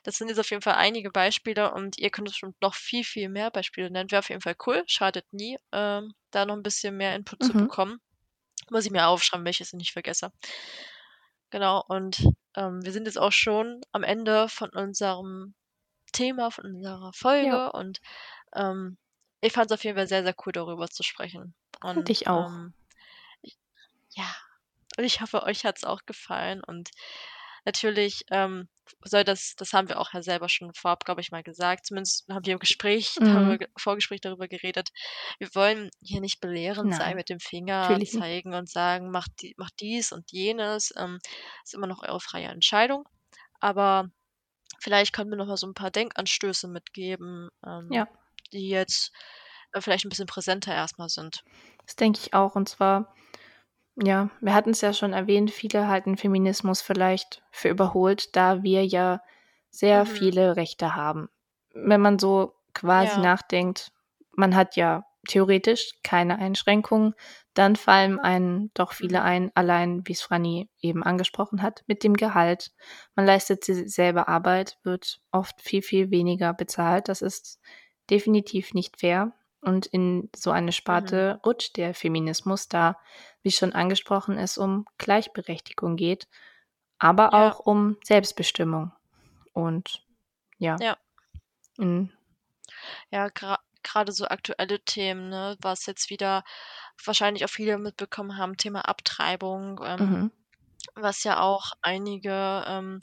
Das 0.10 0.18
sind 0.18 0.30
jetzt 0.30 0.40
auf 0.40 0.50
jeden 0.50 0.64
Fall 0.64 0.74
einige 0.74 1.12
Beispiele 1.12 1.72
und 1.72 2.00
ihr 2.00 2.10
könnt 2.10 2.30
bestimmt 2.30 2.60
noch 2.64 2.74
viel, 2.74 3.04
viel 3.04 3.30
mehr 3.30 3.52
Beispiele 3.52 3.92
nennen. 3.92 4.10
Wäre 4.10 4.18
auf 4.22 4.30
jeden 4.30 4.42
Fall 4.42 4.56
cool, 4.66 4.84
schadet 4.88 5.32
nie, 5.32 5.56
ähm, 5.72 6.14
da 6.32 6.48
noch 6.48 6.56
'n 6.56 6.64
bisschen 6.64 6.98
mehr 6.98 7.16
Input 7.16 7.44
zu 7.44 7.54
Mhm. 7.54 7.56
bekommen. 7.56 8.00
Muss 8.72 8.86
ich 8.86 8.92
mir 8.92 9.08
aufschreiben, 9.08 9.46
wenn 9.46 9.52
ich 9.52 9.62
es 9.62 9.74
nicht 9.74 9.94
vergesse. 9.94 10.32
Genau, 11.54 11.84
und, 11.88 12.20
ähm, 12.56 12.84
wir 12.86 12.92
sind 12.92 13.06
jetzt 13.06 13.18
auch 13.18 13.32
schon 13.32 13.82
am 13.92 14.04
Ende 14.04 14.50
von 14.50 14.70
unserem 14.70 15.56
Thema, 16.14 16.52
von 16.52 16.66
unserer 16.66 17.14
Folge 17.14 17.58
Ja. 17.58 17.74
und, 17.74 18.00
ähm, 18.56 18.98
ich 19.42 19.54
fand's 19.54 19.74
auf 19.74 19.84
jeden 19.84 19.98
Fall 19.98 20.08
sehr, 20.08 20.24
sehr 20.24 20.36
cool, 20.46 20.54
darüber 20.54 20.90
zu 20.90 21.04
sprechen. 21.04 21.56
Fand 21.94 22.10
Und, 22.10 22.10
ich 22.10 22.28
auch. 22.28 22.50
ähm, 22.50 22.76
ich 23.44 23.58
ja, 24.16 24.36
und 24.98 25.06
ich 25.06 25.22
hoffe, 25.22 25.44
euch 25.44 25.66
hat's 25.66 25.84
auch 25.86 26.02
gefallen 26.08 26.64
und 26.64 26.92
natürlich, 27.66 28.24
ähm, 28.32 28.70
soll 29.06 29.24
das 29.24 29.56
das 29.58 29.74
haben 29.74 29.88
wir 29.90 30.00
auch 30.00 30.14
ja 30.14 30.22
selber 30.24 30.50
schon 30.50 30.74
vorab, 30.74 31.06
glaube 31.06 31.22
ich, 31.22 31.32
mal 31.32 31.44
gesagt. 31.44 31.86
Zumindest 31.88 32.26
haben 32.30 32.46
wir 32.46 32.54
im 32.54 32.60
Gespräch 32.60 33.20
da 33.24 33.34
haben 33.34 33.48
wir 33.48 33.58
Mhm. 33.58 33.60
ge 33.60 33.68
Vorgespräch 33.78 34.22
darüber 34.22 34.48
geredet. 34.48 34.90
Wir 35.40 35.50
wollen 35.56 35.90
hier 36.02 36.22
nicht 36.22 36.40
belehrend 36.42 36.94
sein, 36.96 37.16
Nein, 37.16 37.18
mit 37.18 37.30
dem 37.30 37.40
Finger 37.40 38.00
natürlich 38.00 38.08
zeigen 38.08 38.56
und 38.56 38.70
sagen: 38.70 39.12
„Macht 39.12 39.32
die 39.42 39.54
macht 39.58 39.74
dies 39.82 40.12
und 40.12 40.32
jenes.“ 40.32 40.94
Ähm, 40.98 41.20
ist 41.64 41.74
immer 41.76 41.88
noch 41.88 42.02
eure 42.04 42.20
freie 42.22 42.48
Entscheidung. 42.50 43.06
Aber 43.62 44.08
vielleicht 44.82 45.14
können 45.14 45.30
wir 45.32 45.38
noch 45.38 45.48
mal 45.48 45.58
so 45.58 45.68
'n 45.68 45.74
paar 45.76 45.92
Denkanstöße 45.92 46.68
mitgeben, 46.70 47.50
ähm, 47.66 47.90
Ja. 47.90 48.08
die 48.54 48.70
jetzt, 48.70 49.12
äh, 49.74 49.82
vielleicht 49.82 50.06
'n 50.06 50.10
bisschen 50.10 50.28
präsenter 50.28 50.74
erst 50.76 50.98
mal 51.00 51.10
sind. 51.10 51.44
Das 51.86 51.96
denke 51.96 52.20
ich 52.20 52.34
auch. 52.34 52.56
Und 52.56 52.70
zwar 52.70 53.14
ja, 54.02 54.30
wir 54.42 54.54
hatten's 54.54 54.82
ja 54.82 54.94
schon 54.94 55.14
erwähnt, 55.14 55.52
viele 55.52 55.88
halten 55.88 56.18
Feminismus 56.18 56.82
vielleicht 56.82 57.44
für 57.52 57.70
überholt, 57.70 58.36
da 58.36 58.64
wir 58.64 58.86
ja 58.86 59.22
sehr 59.70 60.06
Mhm. 60.06 60.06
viele 60.06 60.56
Rechte 60.56 60.96
haben. 60.96 61.30
Wenn 61.74 62.02
man 62.02 62.20
so 62.20 62.54
quasi 62.74 63.20
Ja. 63.20 63.20
nachdenkt, 63.20 63.92
man 64.36 64.56
hat 64.56 64.76
ja 64.76 65.06
theoretisch 65.28 65.94
keine 66.04 66.40
Einschränkungen, 66.40 67.14
dann 67.54 67.76
fallen 67.76 68.20
einem 68.20 68.72
doch 68.74 68.94
viele 68.94 69.20
Mhm. 69.20 69.24
ein, 69.24 69.52
allein 69.56 70.02
wie's 70.06 70.22
Franny 70.22 70.70
eben 70.82 71.04
angesprochen 71.04 71.62
hat, 71.62 71.84
mit 71.88 72.04
dem 72.04 72.16
Gehalt. 72.16 72.72
Man 73.16 73.26
leistet 73.26 73.68
dieselbe 73.68 74.28
Arbeit, 74.28 74.78
wird 74.84 75.20
oft 75.32 75.62
viel, 75.62 75.82
viel 75.82 76.10
weniger 76.10 76.54
bezahlt. 76.54 77.10
Das 77.10 77.22
ist 77.22 77.60
definitiv 78.10 78.74
nicht 78.74 79.00
fair. 79.00 79.34
Und 79.62 79.86
in 79.88 80.30
so 80.36 80.52
eine 80.52 80.72
Mhm. 80.90 81.14
Sparte 81.14 81.40
rutscht 81.46 81.78
der 81.78 81.94
Feminismus, 81.94 82.68
da, 82.70 82.98
wie 83.44 83.52
schon 83.52 83.74
angesprochen, 83.74 84.38
es 84.38 84.58
um 84.58 84.86
Gleichberechtigung 84.98 85.96
geht, 85.98 86.28
aber 87.00 87.34
Ja. 87.34 87.56
auch 87.56 87.60
um 87.60 87.98
Selbstbestimmung. 88.04 88.92
Und 89.54 90.06
ja. 90.60 90.82
Ja. 90.82 91.00
Mhm. 91.78 92.12
Ja, 93.12 93.30
gra 93.30 93.58
grade 93.84 94.12
so 94.12 94.26
aktuelle 94.28 94.80
Themen, 94.86 95.30
ne, 95.30 95.58
was 95.62 95.86
jetzt 95.88 96.10
wieder 96.12 96.44
wahrscheinlich 97.04 97.44
auch 97.46 97.50
viele 97.50 97.78
mitbekommen 97.80 98.38
haben, 98.38 98.58
Thema 98.58 98.82
Abtreibung, 98.88 99.80
ähm, 99.84 100.20
Mhm. 100.20 100.30
was 100.96 101.24
ja 101.26 101.42
auch 101.42 101.74
einige, 101.82 102.64
ähm 102.68 103.00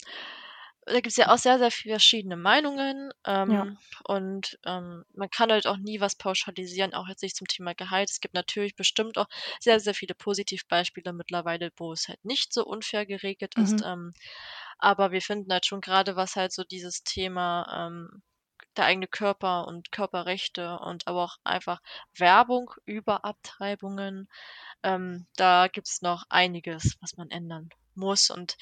da 0.87 1.01
gibt's 1.01 1.17
ja 1.17 1.33
auch 1.33 1.37
sehr, 1.37 1.59
sehr 1.59 1.71
viel 1.71 1.91
verschiedene 1.91 2.37
Meinungen, 2.37 3.11
Ja. 3.47 3.67
ähm, 3.67 3.77
und, 4.05 4.57
ähm, 4.65 5.03
man 5.13 5.29
kann 5.29 5.51
halt 5.51 5.67
auch 5.67 5.77
nie 5.77 5.99
was 6.01 6.15
pauschalisieren, 6.15 6.93
auch 6.93 7.07
jetzt 7.07 7.23
nicht 7.23 7.35
zum 7.35 7.47
Thema 7.47 7.73
Gehalt. 7.75 8.09
Es 8.09 8.21
gibt 8.21 8.33
natürlich 8.33 8.75
bestimmt 8.75 9.17
auch 9.17 9.27
sehr, 9.59 9.79
sehr 9.79 9.93
viele 9.93 10.15
Positivbeispiele 10.15 11.13
mittlerweile, 11.13 11.71
wo 11.77 11.93
es 11.93 12.07
halt 12.07 12.23
nicht 12.25 12.53
so 12.53 12.65
unfair 12.65 13.05
geregelt 13.05 13.55
ist, 13.55 13.81
Mhm. 13.81 13.85
ähm, 13.85 14.13
aber 14.79 15.11
wir 15.11 15.21
finden 15.21 15.51
halt 15.51 15.65
schon 15.65 15.81
grade, 15.81 16.15
was 16.15 16.35
halt 16.35 16.51
so 16.53 16.63
dieses 16.63 17.03
Thema, 17.03 17.87
ähm, 17.87 18.23
der 18.77 18.85
eigene 18.85 19.07
Körper 19.07 19.67
und 19.67 19.91
Körperrechte 19.91 20.79
und 20.79 21.07
aber 21.07 21.23
auch 21.25 21.37
einfach 21.43 21.81
Werbung 22.15 22.71
über 22.85 23.25
Abtreibungen, 23.25 24.29
ähm, 24.83 25.27
da 25.37 25.67
gibt's 25.67 26.01
noch 26.01 26.23
einiges, 26.29 26.97
was 27.01 27.17
man 27.17 27.29
ändern 27.31 27.69
muss 27.95 28.29
und 28.29 28.57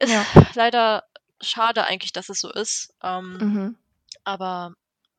ist 0.00 0.12
Ja. 0.12 0.26
leider 0.54 1.04
schade 1.42 1.84
eigentlich, 1.86 2.12
dass 2.12 2.28
es 2.28 2.40
so 2.40 2.50
ist, 2.52 2.94
ähm, 3.02 3.38
Mhm. 3.42 3.76
aber 4.24 4.74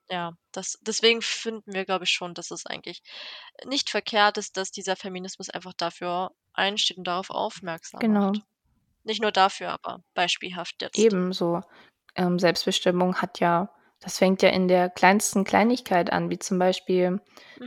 ja, 0.10 0.34
das 0.54 0.80
deswegen 0.82 1.22
finden 1.22 1.74
wir, 1.74 1.86
glaube 1.86 2.06
ich 2.06 2.12
schon, 2.12 2.34
dass 2.34 2.52
es 2.52 2.66
eigentlich 2.66 3.04
nicht 3.66 3.90
verkehrt 3.90 4.38
ist, 4.38 4.58
dass 4.58 4.72
dieser 4.72 4.96
Feminismus 4.96 5.50
einfach 5.50 5.74
dafür 5.76 6.32
einsteht 6.54 6.98
und 6.98 7.06
darauf 7.08 7.30
aufmerksam 7.32 8.02
Genau. 8.02 8.32
macht. 8.32 8.44
Nicht 9.04 9.22
nur 9.22 9.32
dafür, 9.32 9.72
aber 9.72 10.04
beispielhaft 10.16 10.82
jetzt. 10.82 10.98
Ebenso. 10.98 11.62
Ähm, 12.16 12.40
Selbstbestimmung 12.40 13.16
hat 13.22 13.40
ja 13.40 13.70
das 14.02 14.18
fängt 14.18 14.42
ja 14.42 14.50
in 14.50 14.70
der 14.70 14.90
kleinsten 14.90 15.44
Kleinigkeit 15.44 16.12
an, 16.14 16.30
wie 16.30 16.40
zum 16.40 16.58
Beispiel, 16.58 17.20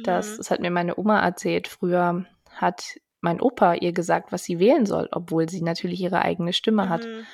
dass 0.02 0.36
Mhm. 0.36 0.38
das 0.38 0.50
hat 0.50 0.60
mir 0.60 0.70
meine 0.70 0.98
Oma 0.98 1.20
erzählt, 1.20 1.68
früher 1.68 2.24
hat 2.54 2.98
mein 3.20 3.38
Opa 3.40 3.74
ihr 3.74 3.92
gesagt, 3.92 4.32
was 4.32 4.44
sie 4.44 4.58
wählen 4.58 4.86
soll, 4.86 5.08
obwohl 5.12 5.48
sie 5.50 5.60
natürlich 5.62 6.00
ihre 6.00 6.22
eigene 6.22 6.54
Stimme 6.54 6.88
hat. 6.88 7.04
Mhm. 7.04 7.26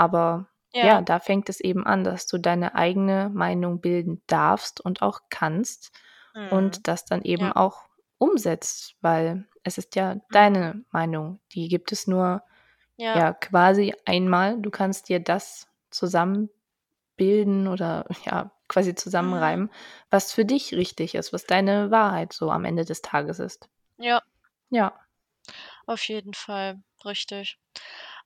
Aber 0.00 0.48
ja, 0.72 0.86
Ja. 0.88 1.00
da 1.02 1.20
fängt 1.20 1.50
es 1.50 1.60
eben 1.60 1.86
an, 1.86 2.04
dass 2.04 2.26
du 2.26 2.38
deine 2.38 2.74
eigene 2.74 3.28
Meinung 3.34 3.80
bilden 3.82 4.22
darfst 4.28 4.80
und 4.80 5.02
auch 5.02 5.20
kannst 5.30 5.92
Mhm. 6.34 6.52
und 6.52 6.88
das 6.88 7.04
dann 7.04 7.22
eben 7.22 7.44
Ja. 7.44 7.56
auch 7.56 7.82
umsetzt, 8.18 8.96
weil 9.02 9.46
es 9.62 9.78
ist 9.78 9.96
ja 9.96 10.14
Mhm. 10.14 10.20
deine 10.32 10.84
Meinung. 10.90 11.40
Die 11.52 11.68
gibt 11.68 11.92
es 11.92 12.06
nur, 12.06 12.42
Ja. 12.96 13.14
ja, 13.18 13.32
quasi 13.34 13.94
einmal. 14.06 14.58
Du 14.60 14.70
kannst 14.70 15.08
dir 15.10 15.20
das 15.20 15.68
zusammenbilden 15.90 17.68
oder, 17.68 18.06
ja, 18.24 18.52
quasi 18.68 18.90
Mhm. 18.92 18.96
zusammenreimen, 18.96 19.70
was 20.10 20.32
für 20.32 20.44
dich 20.46 20.74
richtig 20.74 21.14
ist, 21.14 21.32
was 21.32 21.44
deine 21.46 21.90
Wahrheit 21.90 22.32
so 22.32 22.50
am 22.50 22.64
Ende 22.64 22.84
des 22.84 23.02
Tages 23.02 23.38
ist. 23.40 23.68
Ja. 23.98 24.22
Ja. 24.70 24.92
Auf 25.86 26.04
jeden 26.08 26.34
Fall, 26.34 26.82
richtig. 27.04 27.58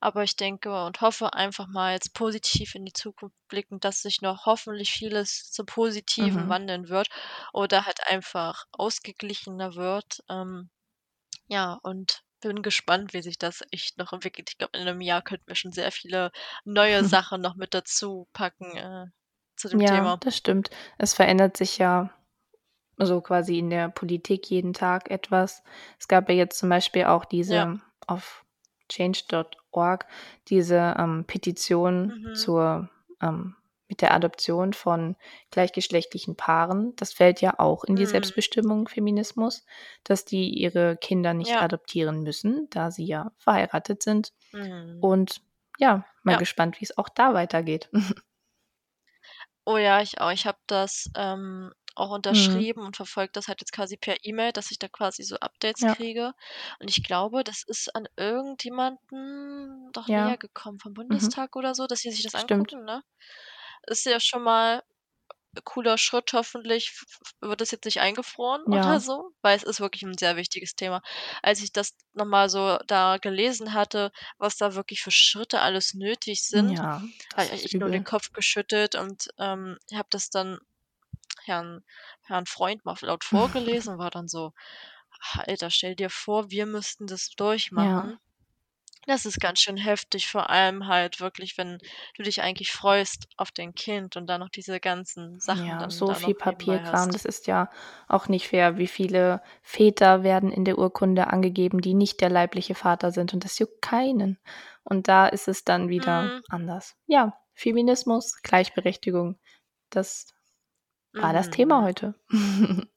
Aber 0.00 0.22
ich 0.24 0.36
denke 0.36 0.84
und 0.84 1.00
hoffe 1.00 1.32
einfach 1.34 1.66
mal 1.68 1.92
jetzt 1.94 2.14
positiv 2.14 2.74
in 2.74 2.84
die 2.84 2.92
Zukunft 2.92 3.36
blickend, 3.48 3.84
dass 3.84 4.02
sich 4.02 4.20
noch 4.22 4.46
hoffentlich 4.46 4.90
vieles 4.92 5.50
zum 5.52 5.66
Positiven 5.66 6.48
Mhm. 6.48 6.48
wandeln 6.48 6.88
wird 6.88 7.08
oder 7.52 7.86
halt 7.86 8.00
einfach 8.08 8.64
ausgeglichener 8.72 9.74
wird. 9.76 10.20
Ähm, 10.28 10.70
ja, 11.48 11.78
und 11.82 12.22
bin 12.40 12.62
gespannt, 12.62 13.14
wie 13.14 13.22
sich 13.22 13.38
das 13.38 13.62
echt 13.72 13.98
noch 13.98 14.12
entwickelt. 14.12 14.50
Ich 14.50 14.58
glaube, 14.58 14.78
in 14.78 14.84
'nem 14.84 15.00
Jahr 15.00 15.22
könnten 15.22 15.46
wir 15.48 15.56
schon 15.56 15.72
sehr 15.72 15.92
viele 15.92 16.30
neue 16.64 17.02
Sachen 17.06 17.40
noch 17.40 17.56
mit 17.56 17.74
dazu 17.74 18.28
packen, 18.34 18.76
äh, 18.76 19.06
zu 19.56 19.68
dem 19.70 19.80
Ja, 19.80 19.84
Thema. 19.84 20.20
das 20.20 20.36
stimmt. 20.36 20.70
Es 20.98 21.14
verändert 21.14 21.56
sich 21.56 21.78
ja 21.78 22.10
so 22.98 23.20
quasi 23.22 23.58
in 23.58 23.70
der 23.70 23.88
Politik 23.90 24.50
jeden 24.50 24.72
Tag 24.74 25.10
etwas. 25.10 25.62
Es 26.00 26.08
gab 26.08 26.28
ja 26.30 26.36
jetzt 26.36 26.58
zum 26.58 26.68
Beispiel 26.70 27.04
auch 27.06 27.24
Ja. 27.46 27.64
diese 27.64 27.80
auf 28.06 28.43
change.org 28.88 30.06
diese, 30.48 30.94
ähm, 30.98 31.24
Petition 31.26 32.14
Mhm. 32.16 32.34
zur 32.34 32.88
ähm, 33.22 33.56
mit 33.88 34.00
der 34.00 34.14
Adoption 34.14 34.72
von 34.72 35.14
gleichgeschlechtlichen 35.50 36.36
Paaren. 36.36 36.96
Das 36.96 37.12
fällt 37.12 37.40
ja 37.42 37.58
auch 37.58 37.84
in 37.84 37.96
die 37.96 38.02
Mhm. 38.02 38.06
Selbstbestimmung 38.06 38.88
Feminismus, 38.88 39.66
dass 40.04 40.24
die 40.24 40.48
ihre 40.50 40.96
Kinder 40.96 41.34
nicht 41.34 41.50
Ja. 41.50 41.60
adoptieren 41.62 42.22
müssen, 42.22 42.68
da 42.70 42.90
sie 42.90 43.04
ja 43.04 43.32
verheiratet 43.38 44.02
sind. 44.02 44.32
Mhm. 44.52 45.00
Und 45.00 45.42
ja, 45.78 46.06
mal 46.22 46.34
Ja. 46.34 46.38
gespannt, 46.38 46.80
wie's 46.80 46.96
auch 46.98 47.08
da 47.08 47.34
weitergeht. 47.34 47.90
Oh 49.66 49.78
ja, 49.78 50.00
ich 50.02 50.20
auch. 50.20 50.30
Ich 50.30 50.46
habe 50.46 50.58
das, 50.66 51.10
ähm, 51.16 51.72
auch 51.96 52.10
Mhm. 52.30 52.64
unterschrieben 52.64 52.82
und 52.86 52.96
verfolge 52.96 53.32
das 53.32 53.48
halt 53.48 53.60
jetzt 53.60 53.72
quasi 53.72 53.96
per 53.96 54.16
E-Mail, 54.24 54.52
dass 54.52 54.70
ich 54.70 54.78
da 54.78 54.88
quasi 54.88 55.22
so 55.24 55.36
Updates 55.36 55.86
Ja. 55.86 55.96
kriege. 55.96 56.32
Und 56.80 56.90
ich 56.90 57.02
glaube, 57.04 57.44
das 57.44 57.62
ist 57.66 57.94
an 57.94 58.06
irgendjemanden 58.16 59.90
doch 59.92 60.08
Ja. 60.08 60.14
näher 60.14 60.38
gekommen 60.38 60.78
vom 60.80 60.94
Mhm. 61.10 61.34
Bundestag 61.34 61.56
oder 61.56 61.74
so, 61.74 61.86
dass 61.86 62.00
sie 62.00 62.10
sich 62.12 62.22
das 62.24 62.34
Stimmt. 62.38 62.74
angucken, 62.74 62.84
ne? 62.84 63.02
Ist 63.86 64.06
ja 64.06 64.20
schon 64.20 64.42
mal 64.44 64.82
cooler 65.64 65.98
Schritt. 65.98 66.32
Hoffentlich 66.34 66.92
wird 67.40 67.60
das 67.60 67.70
jetzt 67.72 67.84
nicht 67.86 68.00
eingefroren 68.00 68.64
oder 68.70 69.00
Ja. 69.00 69.00
so, 69.00 69.32
weil 69.42 69.56
es 69.56 69.62
ist 69.64 69.80
wirklich 69.80 70.02
'n 70.04 70.18
sehr 70.18 70.36
wichtiges 70.36 70.76
Thema. 70.76 71.02
Als 71.42 71.62
ich 71.62 71.72
das 71.72 71.96
noch 72.14 72.26
mal 72.26 72.48
so 72.50 72.78
da 72.88 73.18
gelesen 73.18 73.74
hatte, 73.74 74.12
was 74.38 74.56
da 74.58 74.74
wirklich 74.76 75.02
für 75.02 75.10
Schritte 75.12 75.60
alles 75.62 75.94
nötig 75.94 76.42
sind, 76.48 76.80
Ja, 76.80 77.02
habe 77.36 77.54
ich 77.62 77.76
nur 77.78 77.90
den. 77.90 78.04
Kopf 78.04 78.32
geschüttelt 78.32 78.94
und, 78.96 79.28
ähm, 79.38 79.78
habe 79.94 80.08
das 80.10 80.30
dann 80.30 80.58
Herrn 81.46 81.84
Herrn 82.24 82.46
Freund 82.46 82.84
mal 82.84 82.96
laut 83.02 83.24
vorgelesen 83.24 83.94
und 83.94 83.98
war 84.00 84.10
dann 84.10 84.28
so: 84.28 84.52
„Alter, 85.34 85.70
stell 85.70 85.96
dir 85.96 86.10
vor, 86.10 86.50
wir 86.50 86.66
müssten 86.66 87.06
das 87.06 87.30
Ja. 87.76 88.10
durchmachen.“ 88.10 88.18
Das 89.06 89.24
ist 89.26 89.40
ganz 89.40 89.60
schön 89.60 89.78
heftig, 89.78 90.28
vor 90.28 90.50
allem 90.50 90.86
halt 90.88 91.20
wirklich, 91.20 91.56
wenn 91.58 91.78
du 92.16 92.22
dich 92.24 92.42
eigentlich 92.42 92.72
freust 92.72 93.28
auf 93.38 93.50
dein 93.52 93.74
Kind 93.74 94.16
und 94.16 94.26
dann 94.28 94.40
noch 94.40 94.50
diese 94.50 94.80
ganzen 94.80 95.40
Sachen 95.40 95.76
Ja, 95.76 95.78
dann 95.78 95.90
so 95.90 96.14
da 96.14 96.14
viel 96.14 96.34
Papierkram, 96.34 97.12
das 97.12 97.26
ist 97.26 97.46
ja 97.46 97.68
auch 98.08 98.28
nicht 98.28 98.48
fair. 98.48 98.78
Wie 98.78 98.86
viele 98.86 99.42
Väter 99.62 100.22
werden 100.22 100.50
in 100.50 100.64
der 100.64 100.78
Urkunde 100.78 101.26
angegeben, 101.26 101.82
die 101.82 101.92
nicht 101.92 102.20
der 102.22 102.30
leibliche 102.30 102.74
Vater 102.74 103.10
sind 103.12 103.34
und 103.34 103.44
das 103.44 103.58
juckt 103.58 103.82
keinen. 103.82 104.38
Und 104.84 105.06
da 105.08 105.26
ist 105.26 105.46
es 105.48 105.62
dann 105.64 105.90
wieder 105.90 106.32
Mhm. 106.32 106.44
anders. 106.48 106.96
Ja, 107.06 107.34
Feminismus, 107.52 108.40
Gleichberechtigung, 108.42 109.38
das 109.90 110.33
war 111.20 111.32
das 111.32 111.50
Thema 111.50 111.82
Mhm. 111.82 111.84
heute. 111.84 112.14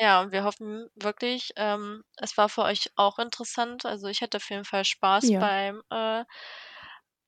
Ja, 0.00 0.22
und 0.22 0.32
wir 0.32 0.42
hoffen 0.44 0.88
wirklich, 0.96 1.52
ähm, 1.56 2.02
es 2.16 2.36
war 2.36 2.48
für 2.48 2.62
euch 2.62 2.90
auch 2.96 3.18
interessant. 3.18 3.84
Also, 3.86 4.08
ich 4.08 4.22
hatte 4.22 4.38
auf 4.38 4.50
jeden 4.50 4.64
Fall 4.64 4.84
Spaß 4.84 5.32
Ja. 5.32 5.38
beim, 5.38 5.82
äh 5.90 6.24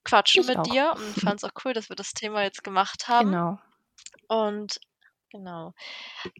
Quatschen 0.05 0.47
Ich 0.47 0.47
mit 0.47 0.65
auch. 0.65 0.67
dir 0.67 0.95
und 0.97 1.19
fand's 1.19 1.45
auch 1.45 1.51
cool, 1.65 1.73
dass 1.75 1.89
wir 1.91 1.97
das 1.97 2.13
Thema 2.15 2.43
jetzt 2.43 2.65
gemacht 2.65 3.09
haben. 3.09 3.37
Genau. 3.37 3.59
Und 4.29 4.79
genau, 5.31 5.75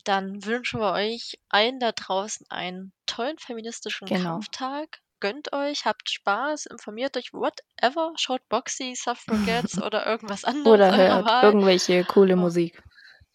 dann 0.05 0.45
wünschen 0.45 0.81
wir 0.81 0.93
euch 0.93 1.39
allen 1.51 1.81
da 1.81 1.93
draußen 1.93 2.47
einen 2.51 2.93
tollen 3.07 3.39
feministischen 3.39 4.09
Genau. 4.09 4.47
Kampftag. 4.53 5.01
Gönnt 5.21 5.53
euch, 5.55 5.87
habt 5.87 6.11
Spaß, 6.11 6.67
informiert 6.67 7.17
euch, 7.17 7.33
whatever, 7.33 8.12
schaut 8.17 8.49
Boxy, 8.51 8.95
Suffragettes 8.97 9.79
oder 9.83 10.07
irgendwas 10.07 10.45
anderes 10.45 10.64
Oder 10.64 10.97
hört 10.97 11.33
irgendwelche 11.41 12.05
coole 12.05 12.37
Oh. 12.37 12.37
Musik. 12.37 12.83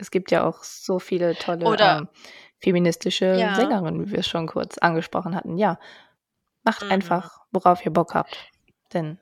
Es 0.01 0.11
gibt 0.11 0.31
ja 0.31 0.45
auch 0.45 0.63
so 0.63 0.99
viele 0.99 1.35
tolle, 1.35 1.65
ähm, 1.79 2.07
feministische 2.59 3.35
Ja. 3.35 3.55
Sängerinnen, 3.55 4.05
wie 4.07 4.11
wir 4.11 4.19
es 4.19 4.27
schon 4.27 4.47
kurz 4.47 4.77
angesprochen 4.79 5.35
hatten. 5.35 5.57
Ja, 5.57 5.79
macht 6.63 6.83
Mhm. 6.83 6.91
einfach, 6.91 7.39
worauf 7.51 7.85
ihr 7.85 7.91
Bock 7.93 8.13
habt. 8.15 8.35
Denn 8.93 9.19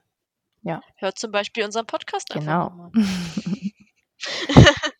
ja, 0.61 0.81
Hört 0.97 1.19
zum 1.19 1.31
Beispiel 1.31 1.63
unseren 1.65 1.85
Podcast 1.85 2.31
einfach 2.33 2.45
genau. 2.45 2.69
noch 2.69 2.91
mal. 2.91 2.91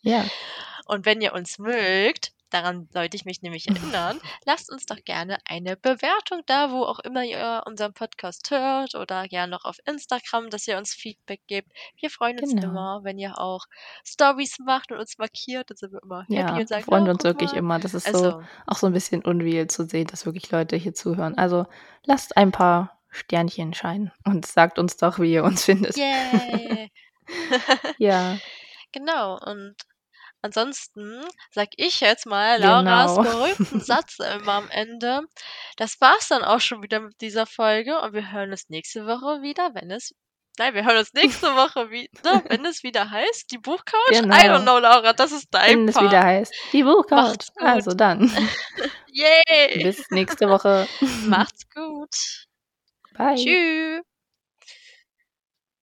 Ja. 0.02 0.24
Und 0.86 1.04
wenn 1.06 1.20
ihr 1.20 1.34
uns 1.34 1.58
mögt, 1.58 2.32
daran 2.50 2.88
sollte 2.92 3.16
ich 3.16 3.24
mich 3.24 3.42
nämlich 3.42 3.66
erinnern, 3.94 4.20
lasst 4.44 4.70
uns 4.70 4.86
doch 4.86 5.02
gerne 5.04 5.38
eine 5.46 5.76
Bewertung 5.76 6.42
da, 6.46 6.70
wo 6.70 6.82
auch 6.84 6.98
immer 7.00 7.24
ihr 7.24 7.62
unseren 7.66 7.92
Podcast 7.94 8.50
hört 8.50 8.94
oder 8.94 9.26
gerne 9.28 9.50
noch 9.50 9.64
auf 9.64 9.76
Instagram, 9.86 10.50
dass 10.50 10.66
ihr 10.68 10.76
uns 10.78 10.92
Feedback 10.94 11.40
gebt. 11.46 11.70
Wir 12.00 12.10
freuen 12.10 12.38
uns 12.38 12.50
Genau. 12.50 12.68
immer, 12.68 13.00
wenn 13.04 13.18
ihr 13.18 13.38
auch 13.38 13.64
Stories 14.04 14.58
macht 14.58 14.92
und 14.92 14.98
uns 14.98 15.18
markiert. 15.18 15.70
Dann 15.70 15.76
sind 15.76 15.92
wir 15.92 16.02
immer 16.02 16.22
happy 16.22 16.34
Ja, 16.34 16.50
und 16.52 16.58
wir 16.58 16.66
sagen, 16.66 16.84
freuen 16.84 17.06
oh, 17.08 17.10
uns 17.12 17.24
wirklich 17.24 17.52
mal. 17.52 17.58
immer. 17.58 17.78
Das 17.78 17.94
ist 17.94 18.06
so 18.06 18.12
Also, 18.12 18.42
auch 18.66 18.76
so 18.76 18.86
ein 18.86 18.92
bisschen 18.92 19.22
unreal 19.24 19.66
zu 19.68 19.84
sehen, 19.84 20.06
dass 20.08 20.26
wirklich 20.26 20.50
Leute 20.50 20.76
hier 20.76 20.94
zuhören. 20.94 21.36
Also, 21.38 21.66
lasst 22.04 22.36
ein 22.36 22.52
paar 22.52 22.98
Sternchen 23.10 23.74
scheinen 23.74 24.12
und 24.24 24.46
sagt 24.46 24.78
uns 24.78 24.96
doch, 24.96 25.18
wie 25.18 25.32
ihr 25.32 25.44
uns 25.44 25.64
findet. 25.66 25.96
yay! 25.96 26.90
Ja, 27.98 28.36
Genau, 28.92 29.38
und 29.38 29.76
ansonsten 30.42 31.22
sag 31.52 31.68
ich 31.76 32.00
jetzt 32.00 32.26
mal 32.26 32.60
Lauras 32.60 33.16
genau. 33.16 33.22
berühmten 33.22 33.80
Satz 33.80 34.18
immer 34.18 34.52
am 34.54 34.70
Ende. 34.70 35.22
Das 35.76 36.00
war's 36.00 36.28
dann 36.28 36.44
auch 36.44 36.60
schon 36.60 36.82
wieder 36.82 37.00
mit 37.00 37.20
dieser 37.20 37.46
Folge 37.46 38.00
und 38.00 38.12
wir 38.12 38.32
hören 38.32 38.50
uns 38.50 38.68
nächste 38.68 39.06
Woche 39.06 39.42
wieder, 39.42 39.74
wenn 39.74 39.90
es 39.90 40.14
Nein, 40.58 40.74
wir 40.74 40.84
hören 40.84 40.98
uns 40.98 41.12
nächste 41.14 41.46
Woche 41.56 41.90
wieder, 41.90 42.42
wenn 42.48 42.66
es 42.66 42.82
wieder 42.82 43.08
heißt, 43.10 43.50
die 43.50 43.58
Buchcouch. 43.58 44.10
I 44.10 44.16
don't 44.16 44.42
Genau. 44.42 44.60
know, 44.62 44.78
Laura, 44.78 45.12
das 45.14 45.32
ist 45.32 45.46
dein 45.52 45.70
Wenn 45.70 45.88
es 45.88 45.94
Part. 45.94 46.06
wieder 46.10 46.22
heißt, 46.22 46.52
die 46.72 46.82
Buchcouch. 46.82 47.36
Also 47.56 47.92
dann, 47.92 48.30
Yay! 49.12 49.82
bis 49.82 50.10
nächste 50.10 50.48
Woche. 50.48 50.86
Macht's 51.26 51.62
gut. 51.70 52.10
Bye. 53.16 53.36
Tschüss. 53.36 54.09